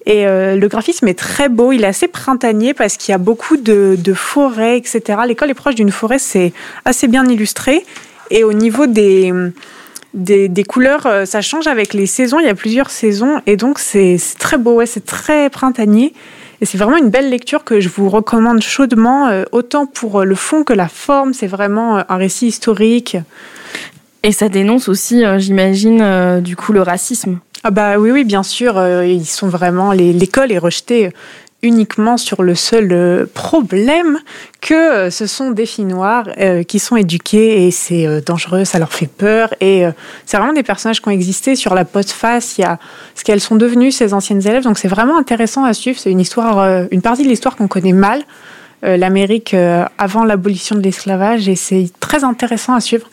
Et 0.07 0.27
euh, 0.27 0.57
le 0.57 0.69
graphisme 0.69 1.07
est 1.09 1.19
très 1.19 1.49
beau, 1.49 1.73
il 1.73 1.85
est 1.85 1.89
assez 1.89 2.09
printanier 2.09 2.75
parce 2.75 2.97
qu'il 2.97 3.13
y 3.13 3.15
a 3.15 3.19
beaucoup 3.19 3.57
de, 3.57 3.97
forêts, 4.15 4.77
etc. 4.77 5.21
L'école 5.27 5.51
est 5.51 5.55
proche 5.55 5.75
d'une 5.75 5.93
forêt, 5.93 6.19
c'est 6.19 6.53
assez 6.85 7.09
bien 7.09 7.25
illustré. 7.27 7.85
Et 8.31 8.45
au 8.45 8.53
niveau 8.53 8.87
des, 8.87 9.33
des, 10.15 10.65
couleurs, 10.65 11.07
euh, 11.07 11.25
ça 11.25 11.41
change 11.41 11.67
avec 11.67 11.95
les 11.95 12.07
saisons, 12.07 12.41
il 12.41 12.47
y 12.47 12.51
a 12.51 12.55
plusieurs 12.55 12.91
saisons, 12.91 13.41
et 13.47 13.57
donc 13.57 13.79
c'est 13.79 14.19
très 14.39 14.59
beau, 14.59 14.85
c'est 14.87 15.05
très 15.05 15.51
printanier. 15.51 16.15
Et 16.61 16.65
c'est 16.65 16.79
vraiment 16.79 16.97
une 16.97 17.11
belle 17.11 17.29
lecture 17.29 17.65
que 17.65 17.81
je 17.81 17.89
vous 17.89 18.09
recommande 18.09 18.63
chaudement, 18.63 19.29
euh, 19.29 19.45
autant 19.53 19.87
pour 19.87 20.25
le 20.25 20.35
fond 20.35 20.65
que 20.65 20.73
la 20.73 20.89
forme. 20.89 21.35
C'est 21.35 21.49
vraiment 21.49 22.03
un 22.09 22.17
récit 22.17 22.47
historique. 22.47 23.17
Et 24.23 24.31
ça 24.31 24.49
dénonce 24.49 24.89
aussi, 24.89 25.25
j'imagine, 25.39 26.41
du 26.41 26.55
coup, 26.55 26.73
le 26.73 26.81
racisme. 26.81 27.41
Ah 27.65 27.71
bah 27.71 27.97
oui, 27.97 28.11
oui, 28.11 28.25
bien 28.25 28.43
sûr, 28.43 28.77
euh, 28.77 29.07
ils 29.07 29.25
sont 29.25 29.49
vraiment 29.49 29.93
l'école 29.93 30.51
est 30.51 30.59
rejetée 30.59 31.11
uniquement 31.63 32.17
sur 32.17 32.43
le 32.43 32.57
seul 32.57 32.89
euh, 32.91 33.25
problème 33.35 34.19
que 34.61 34.75
euh, 34.75 35.11
ce 35.11 35.29
sont 35.29 35.53
des 35.53 35.65
filles 35.65 35.85
noires 35.85 36.27
qui 36.67 36.81
sont 36.81 36.97
éduquées 36.97 37.65
et 37.65 37.71
c'est 37.71 38.21
dangereux, 38.23 38.65
ça 38.65 38.81
leur 38.81 38.93
fait 38.93 39.07
peur 39.07 39.55
et 39.61 39.85
c'est 40.27 40.39
vraiment 40.39 40.53
des 40.53 40.65
personnages 40.65 41.01
qui 41.01 41.07
ont 41.07 41.13
existé 41.13 41.55
sur 41.55 41.77
la 41.77 41.85
postface, 41.85 42.59
il 42.59 42.63
y 42.63 42.65
a 42.65 42.81
ce 43.15 43.23
qu'elles 43.23 43.41
sont 43.41 43.55
devenues 43.55 43.93
ces 43.93 44.13
anciennes 44.13 44.45
élèves. 44.45 44.65
Donc 44.65 44.77
c'est 44.77 44.89
vraiment 44.89 45.17
intéressant 45.17 45.63
à 45.63 45.73
suivre, 45.73 46.01
c'est 46.01 46.11
une 46.11 46.21
histoire 46.21 46.87
une 46.91 47.03
partie 47.03 47.23
de 47.23 47.29
l'histoire 47.29 47.55
qu'on 47.55 47.69
connaît 47.69 47.93
mal 47.93 48.23
l'Amérique 48.83 49.55
avant 49.99 50.25
l'abolition 50.25 50.75
de 50.75 50.81
l'esclavage 50.81 51.49
et 51.49 51.55
c'est 51.55 51.91
très 52.01 52.25
intéressant 52.25 52.75
à 52.75 52.81
suivre. 52.81 53.09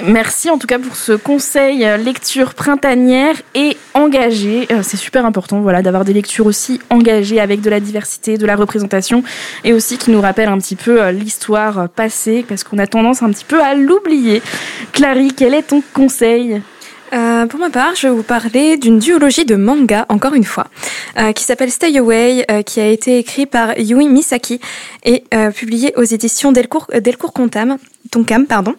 Merci 0.00 0.48
en 0.50 0.58
tout 0.58 0.66
cas 0.66 0.78
pour 0.78 0.96
ce 0.96 1.12
conseil 1.12 1.84
euh, 1.84 1.98
lecture 1.98 2.54
printanière 2.54 3.36
et 3.54 3.76
engagée. 3.92 4.66
Euh, 4.72 4.80
C'est 4.82 4.96
super 4.96 5.26
important 5.26 5.60
voilà, 5.60 5.82
d'avoir 5.82 6.04
des 6.04 6.14
lectures 6.14 6.46
aussi 6.46 6.80
engagées 6.88 7.40
avec 7.40 7.60
de 7.60 7.68
la 7.68 7.78
diversité, 7.78 8.38
de 8.38 8.46
la 8.46 8.56
représentation 8.56 9.22
et 9.64 9.72
aussi 9.74 9.98
qui 9.98 10.10
nous 10.10 10.20
rappellent 10.20 10.48
un 10.48 10.58
petit 10.58 10.76
peu 10.76 11.02
euh, 11.02 11.12
l'histoire 11.12 11.90
passée 11.90 12.44
parce 12.48 12.64
qu'on 12.64 12.78
a 12.78 12.86
tendance 12.86 13.22
un 13.22 13.30
petit 13.30 13.44
peu 13.44 13.62
à 13.62 13.74
l'oublier. 13.74 14.42
Clary, 14.92 15.32
quel 15.36 15.52
est 15.54 15.62
ton 15.62 15.82
conseil? 15.92 16.62
Pour 17.50 17.60
ma 17.60 17.68
part, 17.68 17.94
je 17.94 18.06
vais 18.06 18.14
vous 18.14 18.22
parler 18.22 18.78
d'une 18.78 18.98
duologie 18.98 19.44
de 19.44 19.54
manga, 19.54 20.06
encore 20.08 20.32
une 20.32 20.44
fois, 20.44 20.68
qui 21.34 21.44
s'appelle 21.44 21.70
Stay 21.70 21.98
Away, 21.98 22.46
qui 22.64 22.80
a 22.80 22.86
été 22.88 23.18
écrit 23.18 23.44
par 23.44 23.78
Yui 23.78 24.08
Misaki 24.08 24.60
et 25.04 25.22
publié 25.54 25.92
aux 25.98 26.04
éditions 26.04 26.52
Delcourt 26.52 26.86
Contam, 27.34 27.76
Tonkam. 28.10 28.46
Pardon. 28.46 28.76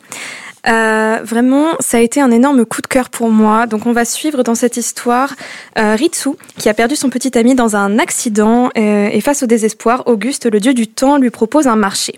Euh, 0.67 1.19
vraiment, 1.23 1.71
ça 1.79 1.97
a 1.97 1.99
été 1.99 2.21
un 2.21 2.31
énorme 2.31 2.65
coup 2.65 2.81
de 2.81 2.87
cœur 2.87 3.09
pour 3.09 3.29
moi. 3.29 3.67
Donc, 3.67 3.85
on 3.85 3.91
va 3.91 4.05
suivre 4.05 4.43
dans 4.43 4.55
cette 4.55 4.77
histoire 4.77 5.35
euh, 5.77 5.95
Ritsu, 5.95 6.29
qui 6.57 6.69
a 6.69 6.73
perdu 6.73 6.95
son 6.95 7.09
petit 7.09 7.37
ami 7.37 7.55
dans 7.55 7.75
un 7.75 7.99
accident. 7.99 8.69
euh, 8.77 9.09
et 9.11 9.21
face 9.21 9.43
au 9.43 9.45
désespoir, 9.45 10.03
Auguste, 10.05 10.49
le 10.49 10.59
dieu 10.59 10.73
du 10.73 10.87
temps, 10.87 11.17
lui 11.17 11.29
propose 11.29 11.67
un 11.67 11.75
marché. 11.75 12.17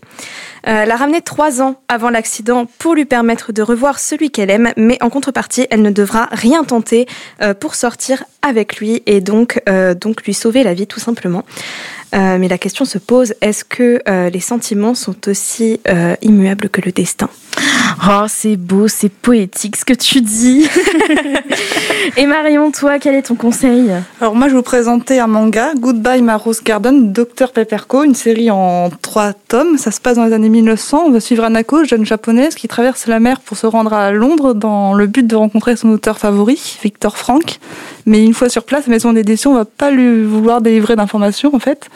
Euh, 0.67 0.85
l'a 0.85 0.95
ramené 0.95 1.21
trois 1.21 1.61
ans 1.61 1.75
avant 1.87 2.09
l'accident 2.09 2.67
pour 2.79 2.95
lui 2.95 3.05
permettre 3.05 3.51
de 3.51 3.61
revoir 3.61 3.99
celui 3.99 4.31
qu'elle 4.31 4.49
aime, 4.49 4.71
mais 4.77 4.97
en 5.01 5.09
contrepartie, 5.09 5.67
elle 5.69 5.81
ne 5.81 5.91
devra 5.91 6.27
rien 6.31 6.63
tenter 6.63 7.07
euh, 7.41 7.53
pour 7.53 7.75
sortir 7.75 8.23
avec 8.41 8.77
lui 8.77 9.01
et 9.07 9.21
donc, 9.21 9.59
donc 9.99 10.23
lui 10.23 10.35
sauver 10.35 10.61
la 10.61 10.75
vie 10.75 10.85
tout 10.85 10.99
simplement. 10.99 11.43
Mais 12.13 12.47
la 12.47 12.59
question 12.59 12.85
se 12.85 12.99
pose, 12.99 13.33
est-ce 13.41 13.65
que 13.65 13.99
les 14.29 14.39
sentiments 14.39 14.93
sont 14.93 15.27
aussi 15.27 15.79
immuables 16.21 16.69
que 16.69 16.81
le 16.81 16.91
destin? 16.91 17.27
Oh, 18.03 18.25
c'est 18.27 18.57
beau, 18.57 18.87
c'est 18.87 19.09
poétique 19.09 19.77
ce 19.77 19.85
que 19.85 19.93
tu 19.93 20.21
dis. 20.21 20.67
Et 22.17 22.25
Marion, 22.25 22.69
toi, 22.71 22.99
quel 22.99 23.15
est 23.15 23.23
ton 23.23 23.35
conseil? 23.35 23.89
Alors 24.19 24.35
moi, 24.35 24.47
je 24.47 24.51
vais 24.51 24.57
vous 24.57 24.63
présenter 24.63 25.19
un 25.19 25.27
manga, 25.27 25.73
Goodbye 25.75 26.21
My 26.21 26.33
Rose 26.33 26.61
Garden, 26.61 27.13
Dr 27.13 27.51
Pepperco, 27.53 28.03
une 28.03 28.13
série 28.13 28.51
en 28.51 28.89
trois 29.01 29.33
tomes. 29.33 29.77
Ça 29.77 29.91
se 29.91 30.01
passe 30.01 30.17
dans 30.17 30.25
les 30.25 30.33
années 30.33 30.49
1900. 30.49 31.05
On 31.07 31.11
va 31.11 31.19
suivre 31.19 31.43
Anako, 31.45 31.85
jeune 31.85 32.05
japonaise 32.05 32.55
qui 32.55 32.67
traverse 32.67 33.07
la 33.07 33.19
mer 33.19 33.39
pour 33.39 33.57
se 33.57 33.65
rendre 33.65 33.93
à 33.93 34.11
Londres 34.11 34.53
dans 34.53 34.93
le 34.93 35.07
but 35.07 35.25
de 35.25 35.35
rencontrer 35.35 35.75
son 35.75 35.89
auteur 35.89 36.19
favori, 36.19 36.77
Victor 36.83 37.17
Frank. 37.17 37.59
Mais 38.05 38.23
une 38.23 38.33
fois 38.33 38.49
sur 38.49 38.63
place, 38.63 38.87
la 38.87 38.91
maison 38.91 39.13
d'édition 39.13 39.53
va 39.53 39.65
pas 39.65 39.89
lui 39.89 40.23
vouloir 40.23 40.61
délivrer 40.61 40.95
d'informations 40.95 41.55
en 41.55 41.59
fait. 41.59 41.89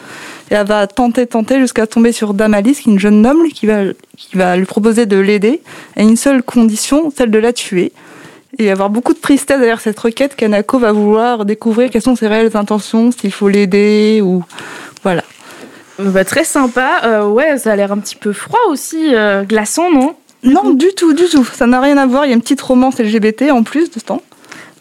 Et 0.50 0.54
elle 0.54 0.66
va 0.66 0.86
tenter, 0.86 1.26
tenter 1.26 1.60
jusqu'à 1.60 1.86
tomber 1.86 2.12
sur 2.12 2.34
Damalis, 2.34 2.74
qui 2.74 2.88
est 2.88 2.92
une 2.92 2.98
jeune 2.98 3.22
noble, 3.22 3.48
qui 3.48 3.66
va, 3.66 3.82
qui 4.16 4.36
va 4.36 4.56
lui 4.56 4.64
proposer 4.64 5.06
de 5.06 5.16
l'aider 5.16 5.62
à 5.96 6.02
une 6.02 6.16
seule 6.16 6.42
condition, 6.42 7.12
celle 7.16 7.30
de 7.30 7.38
la 7.38 7.52
tuer. 7.52 7.92
Et 8.58 8.64
il 8.64 8.64
va 8.64 8.68
y 8.68 8.70
avoir 8.72 8.90
beaucoup 8.90 9.14
de 9.14 9.20
tristesse 9.20 9.58
derrière 9.58 9.80
cette 9.80 9.98
requête 9.98 10.34
qu'Anako 10.34 10.80
va 10.80 10.90
vouloir 10.92 11.44
découvrir 11.44 11.88
quelles 11.90 12.02
sont 12.02 12.16
ses 12.16 12.26
réelles 12.26 12.56
intentions, 12.56 13.12
s'il 13.12 13.32
faut 13.32 13.48
l'aider 13.48 14.20
ou 14.24 14.42
voilà. 15.04 15.22
bah, 16.00 16.24
Très 16.24 16.44
sympa. 16.44 17.00
Euh, 17.04 17.28
ouais, 17.28 17.58
ça 17.58 17.72
a 17.72 17.76
l'air 17.76 17.92
un 17.92 17.98
petit 17.98 18.16
peu 18.16 18.32
froid 18.32 18.58
aussi, 18.68 19.14
euh, 19.14 19.44
glaçant, 19.44 19.90
non? 19.92 20.16
Non, 20.42 20.70
du 20.70 20.88
tout, 20.96 21.12
du 21.12 21.28
tout. 21.28 21.44
Ça 21.44 21.66
n'a 21.66 21.80
rien 21.80 21.96
à 21.96 22.06
voir. 22.06 22.24
Il 22.24 22.28
y 22.28 22.32
a 22.32 22.34
une 22.34 22.40
petite 22.40 22.62
romance 22.62 22.98
LGBT 22.98 23.50
en 23.52 23.62
plus 23.62 23.90
de 23.90 24.00
ce 24.00 24.04
temps. 24.04 24.22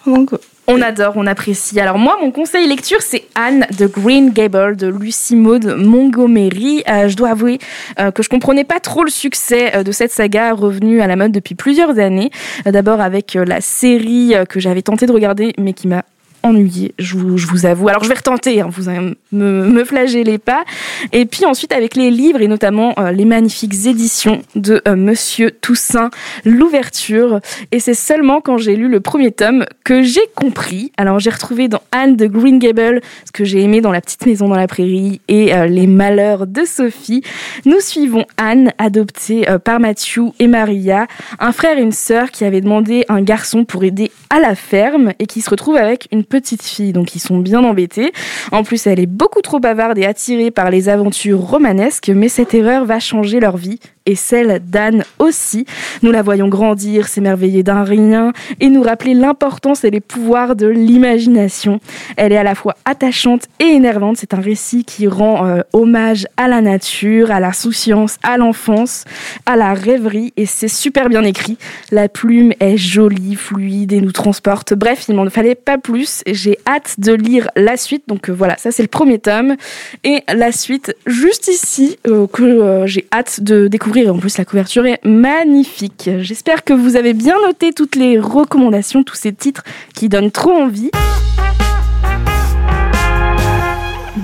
Donc, 0.07 0.31
On 0.71 0.83
adore, 0.83 1.13
on 1.15 1.25
apprécie. 1.25 1.79
Alors 1.79 1.97
moi, 1.97 2.19
mon 2.21 2.29
conseil 2.29 2.67
lecture, 2.67 3.01
c'est 3.01 3.23
Anne 3.33 3.65
de 3.79 3.87
Green 3.87 4.29
Gable 4.29 4.77
de 4.77 4.85
Lucie 4.85 5.35
Maud 5.35 5.65
Montgomery. 5.65 6.83
Euh, 6.87 7.07
je 7.07 7.17
dois 7.17 7.29
avouer 7.29 7.57
euh, 7.99 8.11
que 8.11 8.21
je 8.21 8.29
comprenais 8.29 8.65
pas 8.65 8.79
trop 8.79 9.03
le 9.03 9.09
succès 9.09 9.75
euh, 9.75 9.81
de 9.81 9.91
cette 9.91 10.11
saga 10.11 10.53
revenue 10.53 11.01
à 11.01 11.07
la 11.07 11.15
mode 11.15 11.31
depuis 11.31 11.55
plusieurs 11.55 11.97
années. 11.97 12.29
D'abord 12.67 13.01
avec 13.01 13.33
la 13.33 13.61
série 13.61 14.35
que 14.47 14.59
j'avais 14.59 14.83
tenté 14.83 15.07
de 15.07 15.11
regarder, 15.11 15.53
mais 15.57 15.73
qui 15.73 15.87
m'a 15.87 16.03
ennuyée, 16.43 16.93
je 16.97 17.15
vous, 17.17 17.65
avoue. 17.65 17.89
Alors 17.89 18.03
je 18.03 18.09
vais 18.09 18.15
retenter, 18.15 18.61
hein, 18.61 18.69
vous 18.69 18.89
allez 18.89 19.15
me, 19.31 19.65
me 19.67 19.83
flagellez 19.83 20.37
pas. 20.37 20.63
Et 21.11 21.25
puis 21.25 21.45
ensuite 21.45 21.71
avec 21.71 21.95
les 21.95 22.11
livres 22.11 22.41
et 22.41 22.47
notamment 22.47 22.93
euh, 22.97 23.11
les 23.11 23.25
magnifiques 23.25 23.85
éditions 23.85 24.41
de 24.55 24.81
euh, 24.87 24.95
Monsieur 24.95 25.51
Toussaint, 25.51 26.09
l'ouverture. 26.45 27.39
Et 27.71 27.79
c'est 27.79 27.93
seulement 27.93 28.41
quand 28.41 28.57
j'ai 28.57 28.75
lu 28.75 28.87
le 28.87 28.99
premier 28.99 29.31
tome 29.31 29.65
que 29.83 30.03
j'ai 30.03 30.27
compris. 30.35 30.91
Alors 30.97 31.19
j'ai 31.19 31.29
retrouvé 31.29 31.67
dans 31.67 31.81
Anne 31.91 32.15
de 32.15 32.27
Green 32.27 32.59
Gable 32.59 33.01
ce 33.25 33.31
que 33.31 33.43
j'ai 33.43 33.61
aimé 33.61 33.81
dans 33.81 33.91
La 33.91 34.01
petite 34.01 34.25
maison 34.25 34.47
dans 34.47 34.55
la 34.55 34.67
prairie 34.67 35.21
et 35.27 35.53
euh, 35.53 35.65
Les 35.65 35.87
malheurs 35.87 36.47
de 36.47 36.65
Sophie. 36.65 37.23
Nous 37.65 37.79
suivons 37.79 38.25
Anne, 38.37 38.71
adoptée 38.77 39.49
euh, 39.49 39.59
par 39.59 39.79
Matthew 39.79 40.31
et 40.39 40.47
Maria, 40.47 41.07
un 41.39 41.51
frère 41.51 41.77
et 41.77 41.81
une 41.81 41.91
sœur 41.91 42.31
qui 42.31 42.45
avaient 42.45 42.61
demandé 42.61 43.05
un 43.09 43.21
garçon 43.21 43.65
pour 43.65 43.83
aider 43.83 44.11
à 44.29 44.39
la 44.39 44.55
ferme 44.55 45.13
et 45.19 45.25
qui 45.25 45.41
se 45.41 45.49
retrouvent 45.49 45.77
avec 45.77 46.07
une 46.11 46.23
petite 46.29 46.63
fille. 46.63 46.93
Donc 46.93 47.15
ils 47.15 47.19
sont 47.19 47.39
bien 47.39 47.63
embêtés. 47.63 48.11
En 48.51 48.63
plus, 48.63 48.87
elle 48.87 48.99
est 48.99 49.05
beaucoup 49.05 49.41
trop 49.41 49.59
bavarde 49.59 49.97
et 49.97 50.05
attirée 50.05 50.51
par 50.51 50.69
les 50.69 50.87
aventures 50.89 51.39
romanesques, 51.39 52.11
mais 52.13 52.29
cette 52.29 52.53
erreur 52.53 52.85
va 52.85 52.99
changer 52.99 53.39
leur 53.39 53.57
vie 53.57 53.79
et 54.09 54.15
celle 54.15 54.59
d'Anne 54.65 55.03
aussi. 55.19 55.65
Nous 56.01 56.11
la 56.11 56.23
voyons 56.23 56.47
grandir, 56.47 57.07
s'émerveiller 57.07 57.61
d'un 57.61 57.83
rien 57.83 58.33
et 58.59 58.69
nous 58.69 58.81
rappeler 58.81 59.13
l'importance 59.13 59.83
et 59.83 59.91
les 59.91 59.99
pouvoirs 59.99 60.55
de 60.55 60.65
l'imagination. 60.65 61.79
Elle 62.17 62.33
est 62.33 62.37
à 62.37 62.43
la 62.43 62.55
fois 62.55 62.75
attachante 62.85 63.43
et 63.59 63.65
énervante. 63.65 64.17
C'est 64.17 64.33
un 64.33 64.41
récit 64.41 64.83
qui 64.83 65.07
rend 65.07 65.45
euh, 65.45 65.61
hommage 65.73 66.25
à 66.37 66.47
la 66.47 66.61
nature, 66.61 67.29
à 67.29 67.39
l'insouciance, 67.39 68.17
à 68.23 68.37
l'enfance, 68.37 69.05
à 69.45 69.55
la 69.55 69.75
rêverie 69.75 70.33
et 70.35 70.47
c'est 70.47 70.67
super 70.67 71.07
bien 71.07 71.23
écrit. 71.23 71.59
La 71.91 72.09
plume 72.09 72.53
est 72.59 72.77
jolie, 72.77 73.35
fluide 73.35 73.93
et 73.93 74.01
nous 74.01 74.11
transporte. 74.11 74.73
Bref, 74.73 75.05
il 75.07 75.13
m'en 75.13 75.29
fallait 75.29 75.53
pas 75.53 75.77
plus. 75.77 76.23
J'ai 76.25 76.57
hâte 76.65 76.95
de 76.97 77.13
lire 77.13 77.47
la 77.55 77.77
suite. 77.77 78.05
Donc 78.07 78.29
euh, 78.29 78.33
voilà, 78.33 78.57
ça 78.57 78.71
c'est 78.71 78.81
le 78.81 78.87
premier 78.87 79.19
tome 79.19 79.55
et 80.03 80.23
la 80.33 80.51
suite 80.51 80.95
juste 81.05 81.47
ici 81.47 81.97
euh, 82.07 82.25
que 82.25 82.85
j'ai 82.87 83.05
hâte 83.13 83.43
de 83.43 83.67
découvrir. 83.67 83.98
En 84.07 84.17
plus, 84.17 84.37
la 84.37 84.45
couverture 84.45 84.85
est 84.85 85.03
magnifique. 85.03 86.09
J'espère 86.19 86.63
que 86.63 86.73
vous 86.73 86.95
avez 86.95 87.13
bien 87.13 87.35
noté 87.45 87.73
toutes 87.73 87.95
les 87.95 88.17
recommandations, 88.17 89.03
tous 89.03 89.15
ces 89.15 89.33
titres 89.33 89.63
qui 89.93 90.07
donnent 90.07 90.31
trop 90.31 90.51
envie. 90.51 90.91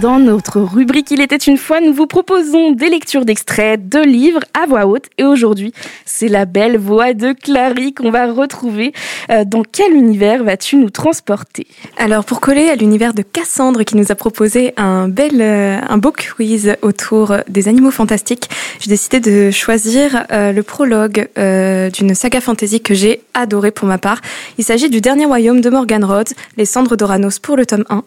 Dans 0.05 0.19
notre 0.19 0.61
rubrique 0.61 1.09
Il 1.09 1.19
était 1.19 1.35
une 1.35 1.57
fois, 1.57 1.81
nous 1.81 1.91
vous 1.91 2.05
proposons 2.05 2.73
des 2.73 2.89
lectures 2.89 3.25
d'extraits 3.25 3.89
de 3.89 3.97
livres 3.97 4.41
à 4.53 4.67
voix 4.67 4.85
haute. 4.85 5.05
Et 5.17 5.23
aujourd'hui, 5.23 5.73
c'est 6.05 6.27
la 6.27 6.45
belle 6.45 6.77
voix 6.77 7.15
de 7.15 7.33
Clary 7.33 7.91
qu'on 7.91 8.11
va 8.11 8.31
retrouver. 8.31 8.93
Euh, 9.31 9.45
dans 9.45 9.63
quel 9.63 9.93
univers 9.93 10.43
vas-tu 10.43 10.75
nous 10.75 10.91
transporter? 10.91 11.65
Alors, 11.97 12.23
pour 12.23 12.39
coller 12.39 12.69
à 12.69 12.75
l'univers 12.75 13.15
de 13.15 13.23
Cassandre 13.23 13.81
qui 13.81 13.97
nous 13.97 14.11
a 14.11 14.15
proposé 14.15 14.75
un 14.77 15.07
bel, 15.07 15.41
euh, 15.41 15.79
un 15.89 15.97
beau 15.97 16.11
quiz 16.11 16.75
autour 16.83 17.37
des 17.49 17.67
animaux 17.67 17.89
fantastiques, 17.89 18.47
j'ai 18.81 18.89
décidé 18.89 19.19
de 19.19 19.49
choisir 19.49 20.27
euh, 20.31 20.51
le 20.51 20.61
prologue 20.61 21.29
d'une 21.35 22.13
saga 22.13 22.41
fantasy 22.41 22.79
que 22.79 22.93
j'ai 22.93 23.21
adoré 23.33 23.71
pour 23.71 23.87
ma 23.87 23.97
part. 23.97 24.21
Il 24.59 24.63
s'agit 24.63 24.91
du 24.91 25.01
dernier 25.01 25.25
royaume 25.25 25.61
de 25.61 25.69
Morgan 25.71 26.03
Rhodes, 26.03 26.33
Les 26.57 26.65
Cendres 26.65 26.95
d'Oranos 26.95 27.39
pour 27.39 27.57
le 27.57 27.65
tome 27.65 27.85
1. 27.89 28.03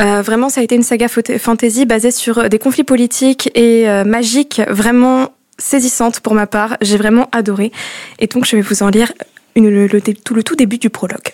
Euh, 0.00 0.22
vraiment, 0.22 0.48
ça 0.48 0.60
a 0.60 0.64
été 0.64 0.74
une 0.74 0.82
saga 0.82 1.08
fantasy 1.38 1.86
basée 1.86 2.10
sur 2.10 2.48
des 2.48 2.58
conflits 2.58 2.84
politiques 2.84 3.50
et 3.54 3.88
euh, 3.88 4.04
magiques 4.04 4.60
vraiment 4.68 5.30
saisissante 5.58 6.20
pour 6.20 6.34
ma 6.34 6.46
part. 6.46 6.76
J'ai 6.80 6.96
vraiment 6.96 7.28
adoré. 7.32 7.72
Et 8.18 8.26
donc, 8.26 8.44
je 8.44 8.56
vais 8.56 8.62
vous 8.62 8.82
en 8.82 8.88
lire 8.88 9.12
tout, 9.54 10.34
le 10.34 10.42
tout 10.42 10.56
début 10.56 10.78
du 10.78 10.90
prologue. 10.90 11.32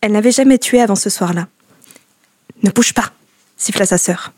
Elle 0.00 0.12
n'avait 0.12 0.32
jamais 0.32 0.58
tué 0.58 0.80
avant 0.80 0.96
ce 0.96 1.10
soir-là. 1.10 1.48
Ne 2.62 2.70
bouge 2.70 2.92
pas, 2.92 3.12
siffla 3.56 3.86
sa 3.86 3.98
sœur. 3.98 4.32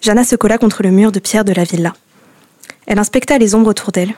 Jana 0.00 0.24
se 0.24 0.36
colla 0.36 0.58
contre 0.58 0.82
le 0.82 0.90
mur 0.90 1.12
de 1.12 1.18
pierre 1.18 1.44
de 1.44 1.52
la 1.52 1.64
villa. 1.64 1.94
Elle 2.86 2.98
inspecta 2.98 3.38
les 3.38 3.54
ombres 3.54 3.70
autour 3.70 3.92
d'elle 3.92 4.14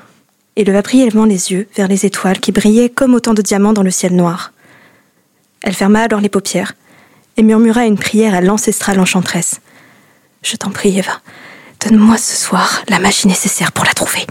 et 0.57 0.65
leva 0.65 0.83
brièvement 0.83 1.25
les 1.25 1.53
yeux 1.53 1.69
vers 1.77 1.89
les 1.89 2.05
étoiles 2.05 2.41
qui 2.41 2.53
brillaient 2.53 2.91
comme 2.91 3.15
autant 3.15 3.35
de 3.35 3.43
diamants 3.43 3.73
dans 3.73 3.83
le 3.83 3.91
ciel 3.91 4.15
noir. 4.15 4.53
Elle 5.63 5.75
ferma 5.75 6.03
alors 6.03 6.21
les 6.21 6.29
paupières 6.29 6.75
et 7.39 7.43
murmura 7.43 7.87
une 7.87 7.97
prière 7.97 8.35
à 8.35 8.43
l'ancestrale 8.43 9.01
enchanteresse. 9.01 9.61
Je 10.43 10.57
t'en 10.57 10.71
prie, 10.71 10.99
Eva, 10.99 11.21
donne-moi 11.81 12.19
ce 12.19 12.37
soir 12.37 12.83
la 12.89 12.99
magie 12.99 13.29
nécessaire 13.29 13.73
pour 13.73 13.85
la 13.85 13.95
trouver. 13.95 14.27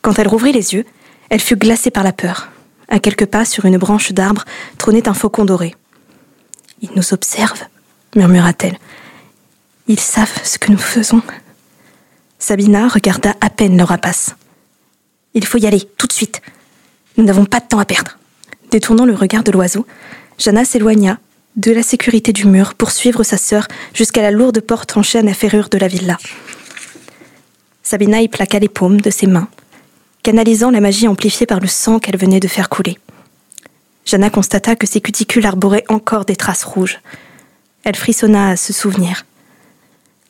Quand 0.00 0.18
elle 0.18 0.28
rouvrit 0.28 0.52
les 0.52 0.74
yeux, 0.74 0.86
elle 1.28 1.40
fut 1.40 1.56
glacée 1.56 1.90
par 1.90 2.04
la 2.04 2.12
peur. 2.12 2.50
À 2.88 3.00
quelques 3.00 3.26
pas, 3.26 3.44
sur 3.44 3.64
une 3.64 3.78
branche 3.78 4.12
d'arbre, 4.12 4.44
trônait 4.78 5.08
un 5.08 5.14
faucon 5.14 5.44
doré. 5.44 5.74
Ils 6.82 6.90
nous 6.94 7.12
observent, 7.12 7.64
murmura-t-elle. 8.14 8.78
Ils 9.88 10.00
savent 10.00 10.40
ce 10.44 10.58
que 10.58 10.70
nous 10.70 10.78
faisons. 10.78 11.22
Sabina 12.38 12.88
regarda 12.88 13.34
à 13.40 13.50
peine 13.50 13.76
le 13.76 13.84
rapace. 13.84 14.36
Il 15.34 15.44
faut 15.44 15.58
y 15.58 15.66
aller, 15.66 15.88
tout 15.98 16.06
de 16.06 16.12
suite. 16.12 16.42
Nous 17.16 17.24
n'avons 17.24 17.44
pas 17.44 17.60
de 17.60 17.66
temps 17.66 17.80
à 17.80 17.84
perdre. 17.84 18.18
Détournant 18.70 19.04
le 19.04 19.14
regard 19.14 19.42
de 19.42 19.50
l'oiseau, 19.50 19.86
Jana 20.38 20.64
s'éloigna 20.64 21.18
de 21.56 21.72
la 21.72 21.82
sécurité 21.82 22.32
du 22.32 22.46
mur 22.46 22.74
pour 22.74 22.90
suivre 22.90 23.22
sa 23.22 23.36
sœur 23.36 23.68
jusqu'à 23.92 24.22
la 24.22 24.30
lourde 24.30 24.60
porte 24.60 24.96
en 24.96 25.02
chêne 25.02 25.28
à 25.28 25.34
ferrure 25.34 25.68
de 25.68 25.78
la 25.78 25.88
villa. 25.88 26.18
Sabina 27.82 28.20
y 28.20 28.28
plaqua 28.28 28.58
les 28.58 28.68
paumes 28.68 29.00
de 29.00 29.10
ses 29.10 29.26
mains, 29.26 29.48
canalisant 30.22 30.70
la 30.70 30.80
magie 30.80 31.06
amplifiée 31.06 31.46
par 31.46 31.60
le 31.60 31.68
sang 31.68 31.98
qu'elle 31.98 32.16
venait 32.16 32.40
de 32.40 32.48
faire 32.48 32.68
couler. 32.68 32.98
Jana 34.04 34.30
constata 34.30 34.74
que 34.76 34.86
ses 34.86 35.00
cuticules 35.00 35.46
arboraient 35.46 35.84
encore 35.88 36.24
des 36.24 36.36
traces 36.36 36.64
rouges. 36.64 37.00
Elle 37.84 37.96
frissonna 37.96 38.50
à 38.50 38.56
ce 38.56 38.72
souvenir. 38.72 39.24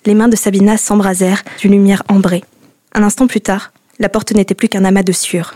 Les 0.06 0.14
mains 0.14 0.28
de 0.28 0.36
Sabina 0.36 0.76
s'embrasèrent 0.76 1.42
d'une 1.58 1.72
lumière 1.72 2.02
ambrée. 2.08 2.44
Un 2.92 3.02
instant 3.02 3.26
plus 3.26 3.40
tard, 3.40 3.72
la 3.98 4.08
porte 4.08 4.32
n'était 4.32 4.54
plus 4.54 4.68
qu'un 4.68 4.84
amas 4.84 5.02
de 5.02 5.12
sueur. 5.12 5.54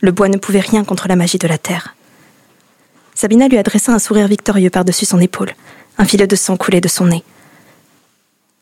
Le 0.00 0.12
bois 0.12 0.28
ne 0.28 0.38
pouvait 0.38 0.60
rien 0.60 0.84
contre 0.84 1.08
la 1.08 1.16
magie 1.16 1.38
de 1.38 1.48
la 1.48 1.58
terre. 1.58 1.94
Sabina 3.20 3.48
lui 3.48 3.58
adressa 3.58 3.92
un 3.92 3.98
sourire 3.98 4.28
victorieux 4.28 4.70
par-dessus 4.70 5.04
son 5.04 5.20
épaule. 5.20 5.52
Un 5.98 6.06
filet 6.06 6.26
de 6.26 6.36
sang 6.36 6.56
coulait 6.56 6.80
de 6.80 6.88
son 6.88 7.04
nez. 7.04 7.22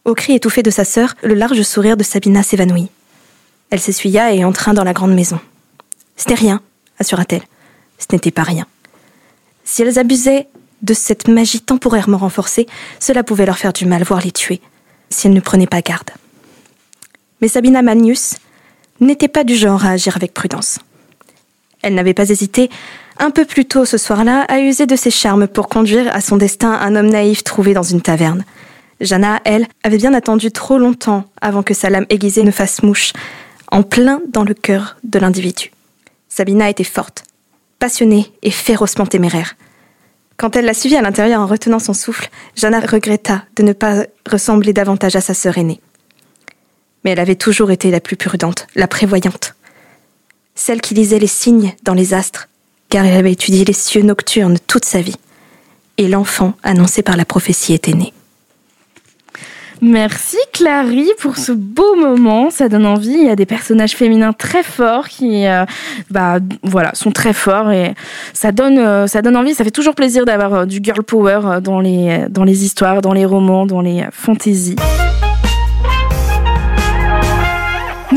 Au 0.05 0.17
cri 0.17 0.33
étouffé 0.33 0.65
de 0.65 0.71
sa 0.73 0.85
sœur, 0.85 1.15
le 1.23 1.35
large 1.35 1.63
sourire 1.63 1.97
de 1.97 2.03
Sabina 2.03 2.43
s'évanouit. 2.43 2.89
Elle 3.71 3.79
s'essuya 3.79 4.35
et 4.35 4.45
entra 4.45 4.73
dans 4.73 4.83
la 4.83 4.95
grande 4.95 5.15
maison. 5.15 5.39
Ce 6.17 6.29
n'est 6.29 6.35
rien, 6.35 6.61
assura-t-elle. 6.99 7.45
Ce 8.01 8.07
n'était 8.11 8.33
pas 8.33 8.43
rien. 8.43 8.67
Si 9.63 9.83
elles 9.83 9.97
abusaient 9.97 10.49
de 10.83 10.93
cette 10.93 11.29
magie 11.29 11.61
temporairement 11.61 12.19
renforcée, 12.19 12.67
cela 12.99 13.23
pouvait 13.23 13.47
leur 13.47 13.59
faire 13.59 13.73
du 13.73 13.87
mal, 13.87 14.03
voire 14.03 14.23
les 14.23 14.33
tuer, 14.33 14.61
si 15.09 15.29
elles 15.29 15.35
ne 15.35 15.41
prenaient 15.41 15.69
pas 15.69 15.83
garde. 15.83 16.11
Mais 17.41 17.47
Sabina 17.47 17.81
Magnus 17.83 18.35
n'était 18.99 19.29
pas 19.29 19.45
du 19.45 19.55
genre 19.55 19.87
à 19.87 19.91
agir 19.91 20.17
avec 20.17 20.35
prudence. 20.35 20.81
Elle 21.83 21.95
n'avait 21.95 22.13
pas 22.13 22.29
hésité, 22.29 22.71
un 23.19 23.31
peu 23.31 23.45
plus 23.45 23.65
tôt 23.65 23.85
ce 23.85 23.99
soir-là, 23.99 24.43
à 24.49 24.61
user 24.61 24.87
de 24.87 24.97
ses 24.97 25.11
charmes 25.11 25.49
pour 25.49 25.69
conduire 25.69 26.15
à 26.15 26.21
son 26.21 26.37
destin 26.37 26.73
un 26.73 26.97
homme 26.97 27.11
naïf 27.11 27.45
trouvé 27.45 27.75
dans 27.75 27.83
une 27.83 28.01
taverne. 28.01 28.45
Jana, 29.01 29.41
elle, 29.45 29.67
avait 29.85 29.99
bien 29.99 30.15
attendu 30.15 30.51
trop 30.51 30.79
longtemps 30.79 31.25
avant 31.41 31.63
que 31.63 31.75
sa 31.75 31.91
lame 31.91 32.07
aiguisée 32.11 32.43
ne 32.43 32.51
fasse 32.51 32.83
mouche, 32.83 33.13
en 33.71 33.83
plein 33.83 34.21
dans 34.29 34.45
le 34.45 34.55
cœur 34.55 34.97
de 35.05 35.19
l'individu. 35.19 35.73
Sabina 36.29 36.69
était 36.69 36.85
forte, 36.85 37.25
passionnée 37.79 38.33
et 38.43 38.51
férocement 38.51 39.07
téméraire. 39.07 39.57
Quand 40.37 40.55
elle 40.57 40.65
l'a 40.65 40.75
suivie 40.75 40.97
à 40.97 41.03
l'intérieur 41.03 41.41
en 41.41 41.47
retenant 41.47 41.79
son 41.79 41.95
souffle, 41.95 42.29
Jana 42.55 42.81
regretta 42.81 43.45
de 43.57 43.63
ne 43.63 43.73
pas 43.73 44.05
ressembler 44.29 44.73
davantage 44.73 45.17
à 45.17 45.21
sa 45.21 45.35
sœur 45.35 45.59
aînée. 45.59 45.81
Mais 47.05 47.11
elle 47.11 47.21
avait 47.21 47.37
toujours 47.37 47.71
été 47.71 47.91
la 47.91 48.01
plus 48.01 48.17
prudente, 48.17 48.67
la 48.75 48.87
prévoyante. 48.87 49.55
Celle 50.55 50.81
qui 50.81 50.95
lisait 50.95 51.19
les 51.19 51.29
signes 51.29 51.75
dans 51.83 51.95
les 51.95 52.15
astres, 52.15 52.48
car 52.89 53.05
elle 53.05 53.17
avait 53.17 53.33
étudié 53.33 53.65
les 53.65 53.73
cieux 53.73 54.03
nocturnes 54.03 54.59
toute 54.67 54.85
sa 54.85 55.01
vie. 55.01 55.17
Et 55.97 56.09
l'enfant 56.09 56.55
annoncé 56.63 57.03
par 57.03 57.17
la 57.17 57.25
prophétie 57.25 57.75
était 57.75 57.93
né. 57.93 58.13
Merci 59.81 60.37
Clary 60.53 61.09
pour 61.21 61.37
ce 61.37 61.53
beau 61.53 61.95
moment, 61.95 62.51
ça 62.51 62.69
donne 62.69 62.87
envie. 62.87 63.11
Il 63.13 63.27
y 63.27 63.31
a 63.31 63.37
des 63.37 63.47
personnages 63.47 63.93
féminins 63.93 64.33
très 64.33 64.63
forts 64.63 65.09
qui, 65.09 65.47
euh, 65.47 65.65
bah, 66.11 66.39
voilà, 66.65 66.93
sont 66.95 67.13
très 67.13 67.33
forts 67.33 67.71
et 67.71 67.95
ça 68.33 68.51
donne, 68.51 68.79
euh, 68.79 69.07
ça 69.07 69.23
donne 69.23 69.37
envie. 69.37 69.55
Ça 69.55 69.63
fait 69.63 69.71
toujours 69.71 69.95
plaisir 69.95 70.25
d'avoir 70.25 70.55
euh, 70.55 70.65
du 70.67 70.81
girl 70.83 71.03
power 71.03 71.61
dans 71.63 71.81
les, 71.81 72.27
dans 72.29 72.45
les 72.45 72.65
histoires, 72.65 73.03
dans 73.03 73.13
les 73.13 73.25
romans, 73.25 73.67
dans 73.67 73.81
les 73.81 74.05
fantaisies. 74.11 74.77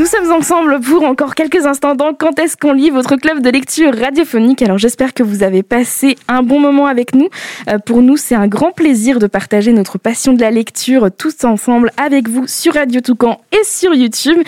Nous 0.02 0.08
sommes 0.08 0.32
ensemble 0.32 0.80
pour 0.80 1.04
encore 1.04 1.36
quelques 1.36 1.64
instants 1.64 1.94
dans 1.94 2.12
Quand 2.12 2.36
est-ce 2.40 2.56
qu'on 2.56 2.72
lit 2.72 2.90
votre 2.90 3.14
club 3.14 3.40
de 3.40 3.48
lecture 3.48 3.96
radiophonique. 3.96 4.60
Alors 4.60 4.76
j'espère 4.76 5.14
que 5.14 5.22
vous 5.22 5.44
avez 5.44 5.62
passé 5.62 6.16
un 6.26 6.42
bon 6.42 6.58
moment 6.58 6.88
avec 6.88 7.14
nous. 7.14 7.28
Euh, 7.68 7.78
pour 7.78 8.02
nous, 8.02 8.16
c'est 8.16 8.34
un 8.34 8.48
grand 8.48 8.72
plaisir 8.72 9.20
de 9.20 9.28
partager 9.28 9.72
notre 9.72 9.98
passion 9.98 10.32
de 10.32 10.40
la 10.40 10.50
lecture 10.50 11.08
tous 11.16 11.44
ensemble 11.44 11.92
avec 11.96 12.28
vous 12.28 12.48
sur 12.48 12.74
Radio 12.74 13.00
Toucan 13.00 13.40
et 13.52 13.62
sur 13.62 13.94
YouTube. 13.94 14.38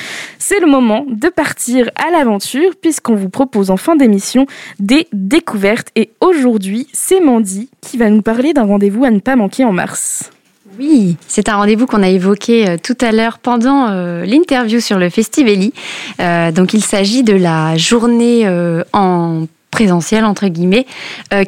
C'est 0.41 0.59
le 0.59 0.67
moment 0.67 1.05
de 1.09 1.29
partir 1.29 1.89
à 2.05 2.11
l'aventure 2.11 2.73
puisqu'on 2.83 3.15
vous 3.15 3.29
propose 3.29 3.71
en 3.71 3.77
fin 3.77 3.95
d'émission 3.95 4.47
des 4.81 5.07
découvertes. 5.13 5.93
Et 5.95 6.11
aujourd'hui, 6.21 6.89
c'est 6.93 7.21
Mandy 7.21 7.71
qui 7.81 7.97
va 7.97 8.11
nous 8.11 8.23
parler 8.23 8.55
d'un 8.55 8.65
rendez-vous 8.65 9.05
à 9.05 9.13
ne 9.13 9.21
pas 9.21 9.37
manquer 9.37 9.65
en 9.65 9.73
mars. 9.73 10.33
Oui, 10.79 11.17
c'est 11.29 11.49
un 11.49 11.57
rendez-vous 11.57 11.87
qu'on 11.87 12.03
a 12.03 12.09
évoqué 12.09 12.69
euh, 12.69 12.77
tout 12.83 12.97
à 13.01 13.13
l'heure 13.13 13.39
pendant 13.39 13.89
euh, 13.89 14.25
l'interview 14.25 14.81
sur 14.81 14.99
le 14.99 15.09
Festivali. 15.09 15.73
Euh, 16.21 16.51
donc 16.51 16.75
il 16.75 16.83
s'agit 16.83 17.23
de 17.23 17.35
la 17.35 17.77
journée 17.77 18.49
en 18.93 19.47
présentiel 19.71 20.25
entre 20.25 20.47
guillemets 20.47 20.87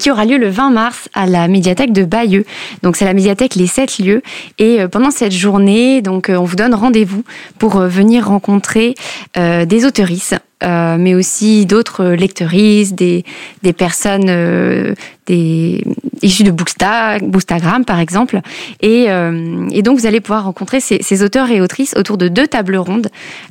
qui 0.00 0.10
aura 0.10 0.24
lieu 0.24 0.36
le 0.36 0.48
20 0.48 0.70
mars 0.70 1.08
à 1.14 1.26
la 1.26 1.46
médiathèque 1.46 1.92
de 1.92 2.04
Bayeux. 2.04 2.44
Donc 2.82 2.96
c'est 2.96 3.04
la 3.04 3.14
médiathèque 3.14 3.54
les 3.54 3.68
sept 3.68 4.00
lieux 4.00 4.20
et 4.58 4.80
pendant 4.90 5.12
cette 5.12 5.30
journée 5.30 6.02
donc 6.02 6.28
on 6.28 6.42
vous 6.42 6.56
donne 6.56 6.74
rendez-vous 6.74 7.22
pour 7.60 7.78
venir 7.78 8.26
rencontrer 8.26 8.96
des 9.36 9.84
autoristes 9.84 10.34
mais 10.62 11.14
aussi 11.14 11.66
d'autres 11.66 12.04
lectrices, 12.04 12.94
des, 12.94 13.24
des 13.62 13.72
personnes, 13.72 14.94
des 15.26 15.84
issus 16.22 16.44
de 16.44 16.50
Bookstagram 16.50 17.84
par 17.84 18.00
exemple. 18.00 18.40
Et, 18.80 19.06
euh, 19.08 19.68
et, 19.70 19.82
donc 19.82 19.98
vous 19.98 20.06
allez 20.06 20.20
pouvoir 20.20 20.44
rencontrer 20.44 20.80
ces, 20.80 21.22
auteurs 21.22 21.50
et 21.50 21.60
autrices 21.60 21.94
autour 21.96 22.18
de 22.18 22.28
deux 22.28 22.46
tables 22.46 22.76
rondes, 22.76 23.08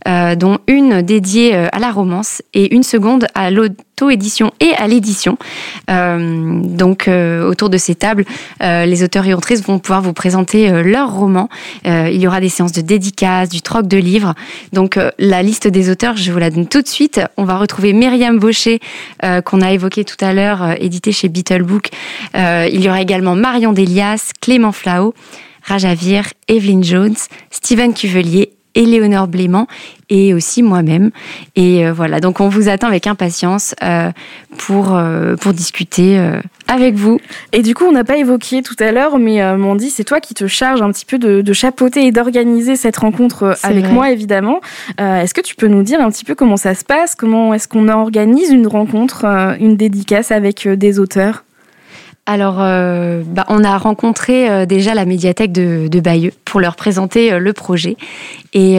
euh, 0.07 0.35
dont 0.35 0.59
une 0.67 1.01
dédiée 1.01 1.55
euh, 1.55 1.67
à 1.71 1.79
la 1.79 1.91
romance 1.91 2.41
et 2.53 2.73
une 2.75 2.83
seconde 2.83 3.27
à 3.33 3.51
l'auto-édition 3.95 4.51
et 4.59 4.73
à 4.73 4.87
l'édition. 4.87 5.37
Euh, 5.89 6.59
donc 6.63 7.07
euh, 7.07 7.47
autour 7.49 7.69
de 7.69 7.77
ces 7.77 7.95
tables, 7.95 8.25
les 8.61 9.03
auteurs 9.03 9.25
et 9.27 9.33
autrices 9.33 9.63
vont 9.63 9.79
pouvoir 9.79 10.01
vous 10.01 10.13
présenter 10.13 10.83
leurs 10.83 11.13
romans. 11.13 11.49
il 11.85 12.17
y 12.17 12.27
aura 12.27 12.39
des 12.39 12.49
séances 12.49 12.71
de 12.71 12.81
dédicaces, 12.81 13.49
du 13.49 13.61
troc 13.61 13.87
de 13.87 13.97
livres. 13.97 14.33
Donc 14.73 14.99
la 15.19 15.43
liste 15.43 15.67
des 15.67 15.89
auteurs, 15.89 16.17
je 16.17 16.31
vous 16.31 16.39
la 16.39 16.49
donne 16.49 16.67
tout 16.67 16.81
de 16.81 16.87
suite. 16.87 17.21
On 17.37 17.43
va 17.43 17.57
retrouver 17.57 17.93
Myriam 17.93 18.39
Baucher, 18.39 18.79
qu'on 19.45 19.61
a 19.61 19.71
évoqué 19.71 20.03
tout 20.03 20.23
à 20.23 20.33
l'heure, 20.33 20.75
édité 20.79 21.11
chez 21.11 21.29
Beetlebook. 21.29 21.89
Euh, 22.35 22.67
il 22.71 22.81
y 22.81 22.89
aura 22.89 23.01
également 23.01 23.35
Marion 23.35 23.73
Delias, 23.73 24.31
Clément 24.41 24.71
Flao, 24.71 25.13
Rajavir, 25.63 26.25
Evelyn 26.47 26.83
Jones, 26.83 27.15
Steven 27.49 27.93
Cuvelier, 27.93 28.51
Éléonore 28.75 29.27
Blément 29.27 29.67
et 30.09 30.33
aussi 30.33 30.61
moi-même. 30.61 31.09
Et 31.55 31.85
euh, 31.85 31.93
voilà, 31.93 32.19
donc 32.19 32.39
on 32.39 32.49
vous 32.49 32.69
attend 32.69 32.87
avec 32.87 33.07
impatience 33.07 33.73
euh, 33.83 34.11
pour, 34.57 34.97
pour 35.41 35.53
discuter 35.53 36.21
avec 36.67 36.95
vous. 36.95 37.19
Et 37.51 37.61
du 37.61 37.73
coup, 37.73 37.85
on 37.85 37.91
n'a 37.91 38.03
pas 38.03 38.17
évoqué 38.17 38.61
tout 38.61 38.75
à 38.79 38.91
l'heure, 38.91 39.17
mais 39.17 39.57
Mandy, 39.57 39.89
c'est 39.89 40.03
toi 40.03 40.19
qui 40.19 40.33
te 40.33 40.47
charges 40.47 40.81
un 40.81 40.91
petit 40.91 41.05
peu 41.05 41.17
de, 41.17 41.41
de 41.41 41.53
chapeauter 41.53 42.05
et 42.05 42.11
d'organiser 42.11 42.75
cette 42.75 42.97
rencontre 42.97 43.57
avec 43.63 43.89
moi, 43.89 44.11
évidemment. 44.11 44.61
est-ce 44.97 45.33
que 45.33 45.41
tu 45.41 45.55
peux 45.55 45.67
nous 45.67 45.83
dire 45.83 45.99
un 45.99 46.09
petit 46.09 46.23
peu 46.23 46.35
comment 46.35 46.57
ça 46.57 46.75
se 46.75 46.85
passe? 46.85 47.15
Comment 47.15 47.53
est-ce 47.53 47.67
qu'on 47.67 47.89
organise 47.89 48.51
une 48.51 48.67
rencontre, 48.67 49.25
une 49.59 49.75
dédicace 49.75 50.31
avec 50.31 50.67
des 50.67 50.99
auteurs? 50.99 51.43
Alors, 52.27 52.55
euh, 52.59 53.21
bah, 53.23 53.45
on 53.49 53.63
a 53.63 53.77
rencontré 53.77 54.49
euh, 54.49 54.65
déjà 54.65 54.95
la 54.95 55.05
médiathèque 55.05 55.51
de, 55.51 55.87
de, 55.87 55.99
Bayeux 55.99 56.31
pour 56.43 56.59
leur 56.59 56.75
présenter 56.75 57.31
euh, 57.31 57.37
le 57.37 57.53
projet. 57.53 57.97
Et, 58.53 58.77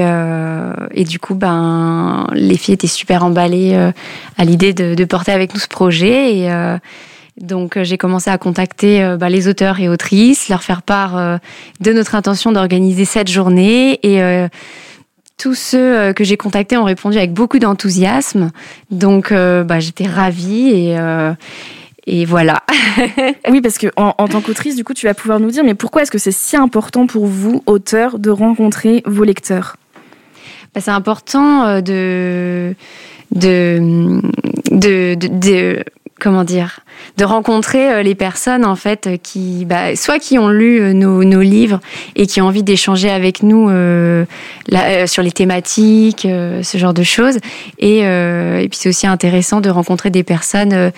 et, 0.95 1.05
du 1.05 1.19
coup, 1.21 1.35
ben, 1.35 2.27
les 2.33 2.57
filles 2.57 2.75
étaient 2.75 2.87
super 2.87 3.23
emballées 3.25 3.77
à 4.39 4.45
l'idée 4.45 4.73
de, 4.73 4.95
de, 4.95 5.05
porter 5.05 5.33
avec 5.33 5.53
nous 5.53 5.61
ce 5.61 5.69
projet. 5.69 6.39
Et 6.39 6.51
donc, 7.39 7.79
j'ai 7.83 7.99
commencé 7.99 8.31
à 8.31 8.39
contacter 8.39 9.17
bah, 9.21 9.29
les 9.29 9.49
auteurs 9.49 9.79
et 9.79 9.91
autrices, 9.91 10.49
leur 10.49 10.63
faire 10.63 10.81
part 10.81 11.39
de 11.81 11.93
notre 11.93 12.15
intention 12.15 12.53
d'organiser 12.53 13.05
cette 13.05 13.29
journée. 13.29 14.01
Et 14.03 14.49
tous 15.37 15.55
ceux 15.55 16.15
que 16.15 16.25
j'ai 16.25 16.39
contactés 16.39 16.79
ont 16.79 16.85
répondu 16.85 17.19
avec 17.19 17.35
beaucoup 17.35 17.59
d'enthousiasme. 17.59 18.51
Donc, 18.91 19.31
bah, 19.31 19.79
j'étais 19.79 20.07
ravie 20.07 20.71
et 20.71 20.97
et 22.07 22.25
voilà. 22.25 22.63
oui, 23.49 23.61
parce 23.61 23.79
que 23.79 23.89
en, 23.97 24.13
tant 24.13 24.41
qu'autrice, 24.41 24.77
du 24.77 24.85
coup, 24.85 24.95
tu 24.95 25.07
vas 25.07 25.15
pouvoir 25.15 25.41
nous 25.41 25.51
dire, 25.51 25.65
mais 25.65 25.75
pourquoi 25.75 26.03
est-ce 26.03 26.11
que 26.11 26.19
c'est 26.19 26.33
si 26.33 26.57
important 26.57 27.07
pour 27.07 27.27
vous, 27.27 27.63
auteur, 27.67 28.19
de 28.19 28.31
rencontrer 28.31 29.03
vos 29.07 29.25
lecteurs? 29.25 29.77
Bah, 30.75 30.81
C'est 30.81 30.93
important 30.93 31.65
euh, 31.65 31.81
de 31.81 32.75
de, 33.33 34.21
de, 34.71 35.17
de 35.17 35.85
comment 36.19 36.45
dire, 36.45 36.81
de 37.19 37.25
rencontrer 37.25 37.93
euh, 37.93 38.03
les 38.03 38.15
personnes 38.15 38.65
en 38.65 38.77
fait 38.77 39.21
qui, 39.23 39.67
bah, 39.67 39.95
soit 39.97 40.19
qui 40.19 40.39
ont 40.39 40.49
lu 40.49 40.81
euh, 40.81 40.93
nos, 40.95 41.43
livres 41.43 41.81
et 42.15 42.27
qui 42.27 42.41
ont 42.41 42.47
envie 42.47 42.63
d'échanger 42.63 43.11
avec 43.11 43.43
nous 43.43 43.69
euh, 43.69 44.25
sur 45.07 45.23
les 45.23 45.31
thématiques, 45.31 46.27
ce 46.27 46.79
genre 46.79 46.95
de 46.95 47.03
choses. 47.03 47.37
Et, 47.79 48.01
puis 48.69 48.79
c'est 48.79 48.89
aussi 48.89 49.07
intéressant 49.07 49.61
de 49.61 49.69
rencontrer 49.69 50.11
des 50.11 50.23
personnes 50.23 50.91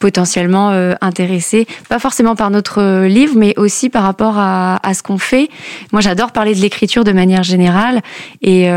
potentiellement 0.00 0.70
intéressées, 1.00 1.66
pas 1.88 1.98
forcément 1.98 2.34
par 2.34 2.50
notre 2.50 3.06
livre, 3.06 3.34
mais 3.36 3.54
aussi 3.56 3.88
par 3.88 4.02
rapport 4.02 4.34
à, 4.36 4.78
ce 4.92 5.02
qu'on 5.02 5.18
fait. 5.18 5.48
Moi, 5.92 6.00
j'adore 6.00 6.32
parler 6.32 6.54
de 6.54 6.60
l'écriture 6.60 7.04
de 7.04 7.12
manière 7.12 7.44
générale, 7.44 8.02
et 8.42 8.68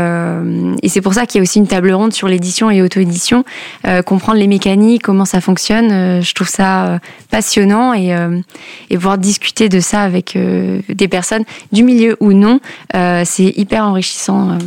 c'est 0.86 1.02
pour 1.02 1.14
ça 1.14 1.26
qu'il 1.26 1.38
y 1.38 1.40
a 1.40 1.42
aussi 1.42 1.58
une 1.58 1.66
table 1.66 1.92
ronde 1.92 2.12
sur 2.12 2.28
l'édition 2.28 2.70
et 2.70 2.80
auto-édition, 2.80 3.44
comprendre 4.06 4.38
les 4.38 4.48
mécaniques, 4.48 5.02
comment 5.02 5.24
ça 5.24 5.40
fonctionne 5.40 5.87
euh, 5.90 6.20
je 6.20 6.34
trouve 6.34 6.48
ça 6.48 6.86
euh, 6.86 6.98
passionnant 7.30 7.92
et, 7.92 8.14
euh, 8.14 8.38
et 8.90 8.96
pouvoir 8.96 9.18
discuter 9.18 9.68
de 9.68 9.80
ça 9.80 10.02
avec 10.02 10.36
des 10.88 11.08
personnes 11.08 11.44
du 11.72 11.82
milieu 11.82 12.16
ou 12.20 12.32
non, 12.32 12.60
c'est 12.92 13.52
hyper 13.56 13.84
enrichissant. 13.84 14.58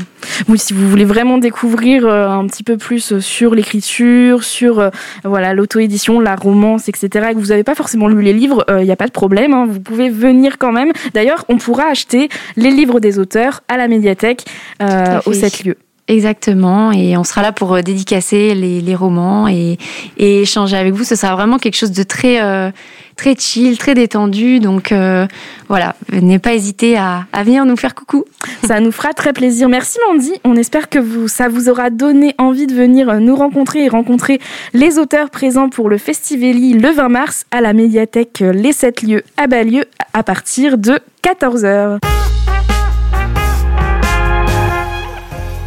Oui, 0.47 0.57
si 0.57 0.73
vous 0.73 0.87
voulez 0.89 1.05
vraiment 1.05 1.37
découvrir 1.37 2.07
un 2.07 2.45
petit 2.47 2.63
peu 2.63 2.77
plus 2.77 3.19
sur 3.19 3.55
l'écriture, 3.55 4.43
sur 4.43 4.89
voilà 5.23 5.53
l'auto-édition, 5.53 6.19
la 6.19 6.35
romance, 6.35 6.87
etc., 6.89 7.27
et 7.31 7.33
que 7.33 7.39
vous 7.39 7.47
n'avez 7.47 7.63
pas 7.63 7.75
forcément 7.75 8.07
lu 8.07 8.21
les 8.21 8.33
livres, 8.33 8.65
il 8.69 8.85
n'y 8.85 8.91
a 8.91 8.95
pas 8.95 9.07
de 9.07 9.11
problème, 9.11 9.53
hein, 9.53 9.67
vous 9.69 9.79
pouvez 9.79 10.09
venir 10.09 10.57
quand 10.57 10.71
même. 10.71 10.91
D'ailleurs, 11.13 11.45
on 11.49 11.57
pourra 11.57 11.85
acheter 11.85 12.29
les 12.55 12.71
livres 12.71 12.99
des 12.99 13.19
auteurs 13.19 13.61
à 13.67 13.77
la 13.77 13.87
médiathèque 13.87 14.45
au 15.25 15.33
7 15.33 15.63
lieux. 15.63 15.77
Exactement, 16.11 16.91
et 16.91 17.15
on 17.15 17.23
sera 17.23 17.41
là 17.41 17.53
pour 17.53 17.73
euh, 17.73 17.81
dédicacer 17.81 18.53
les, 18.53 18.95
romans 18.95 19.47
et, 19.47 19.77
échanger 20.17 20.75
avec 20.75 20.93
vous. 20.93 21.05
Ce 21.05 21.15
sera 21.15 21.37
vraiment 21.37 21.57
quelque 21.57 21.77
chose 21.77 21.93
de 21.93 22.03
très, 22.03 22.41
euh, 22.41 22.69
très 23.15 23.33
chill, 23.37 23.77
très 23.77 23.93
détendu. 23.93 24.59
Donc 24.59 24.91
euh, 24.91 25.25
voilà, 25.69 25.95
n'hésitez 26.11 26.95
pas 26.95 27.23
à, 27.31 27.43
venir 27.43 27.63
nous 27.63 27.77
faire 27.77 27.95
coucou. 27.95 28.25
Ça 28.67 28.81
nous 28.81 28.91
fera 28.91 29.13
très 29.13 29.31
plaisir. 29.31 29.69
Merci 29.69 29.99
Mandy. 30.09 30.33
On 30.43 30.57
espère 30.57 30.89
que 30.89 30.99
vous, 30.99 31.29
ça 31.29 31.47
vous 31.47 31.69
aura 31.69 31.89
donné 31.89 32.35
envie 32.37 32.67
de 32.67 32.73
venir 32.73 33.21
nous 33.21 33.37
rencontrer 33.37 33.85
et 33.85 33.87
rencontrer 33.87 34.41
les 34.73 34.99
auteurs 34.99 35.29
présents 35.29 35.69
pour 35.69 35.87
le 35.87 35.97
Festivali 35.97 36.73
le 36.73 36.89
20 36.91 37.07
mars 37.07 37.45
à 37.51 37.61
la 37.61 37.71
médiathèque 37.71 38.43
Les 38.53 38.73
7 38.73 39.03
lieux 39.03 39.23
à 39.37 39.47
Balieu 39.47 39.85
à 40.13 40.23
partir 40.23 40.77
de 40.77 40.99
14h. 41.23 41.99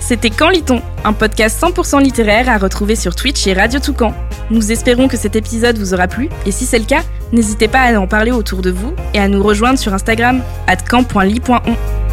C'était 0.07 0.28
Quand 0.28 0.50
lit-on 0.50 0.82
Un 1.02 1.14
podcast 1.14 1.59
100% 1.62 2.02
littéraire 2.02 2.50
à 2.50 2.59
retrouver 2.59 2.94
sur 2.94 3.14
Twitch 3.14 3.46
et 3.46 3.55
Radio 3.55 3.80
Toucan. 3.80 4.12
Nous 4.50 4.70
espérons 4.70 5.09
que 5.09 5.16
cet 5.16 5.34
épisode 5.34 5.78
vous 5.78 5.94
aura 5.94 6.09
plu 6.09 6.28
et 6.44 6.52
si 6.52 6.66
c'est 6.66 6.78
le 6.78 6.84
cas, 6.84 7.00
n'hésitez 7.32 7.68
pas 7.68 7.80
à 7.80 7.98
en 7.98 8.07
parler 8.07 8.30
autour 8.30 8.61
de 8.61 8.70
vous 8.70 8.92
et 9.14 9.18
à 9.18 9.28
nous 9.28 9.42
rejoindre 9.42 9.78
sur 9.78 9.94
Instagram 9.94 10.42
at 10.66 10.76
camp.ly.on. 10.76 12.03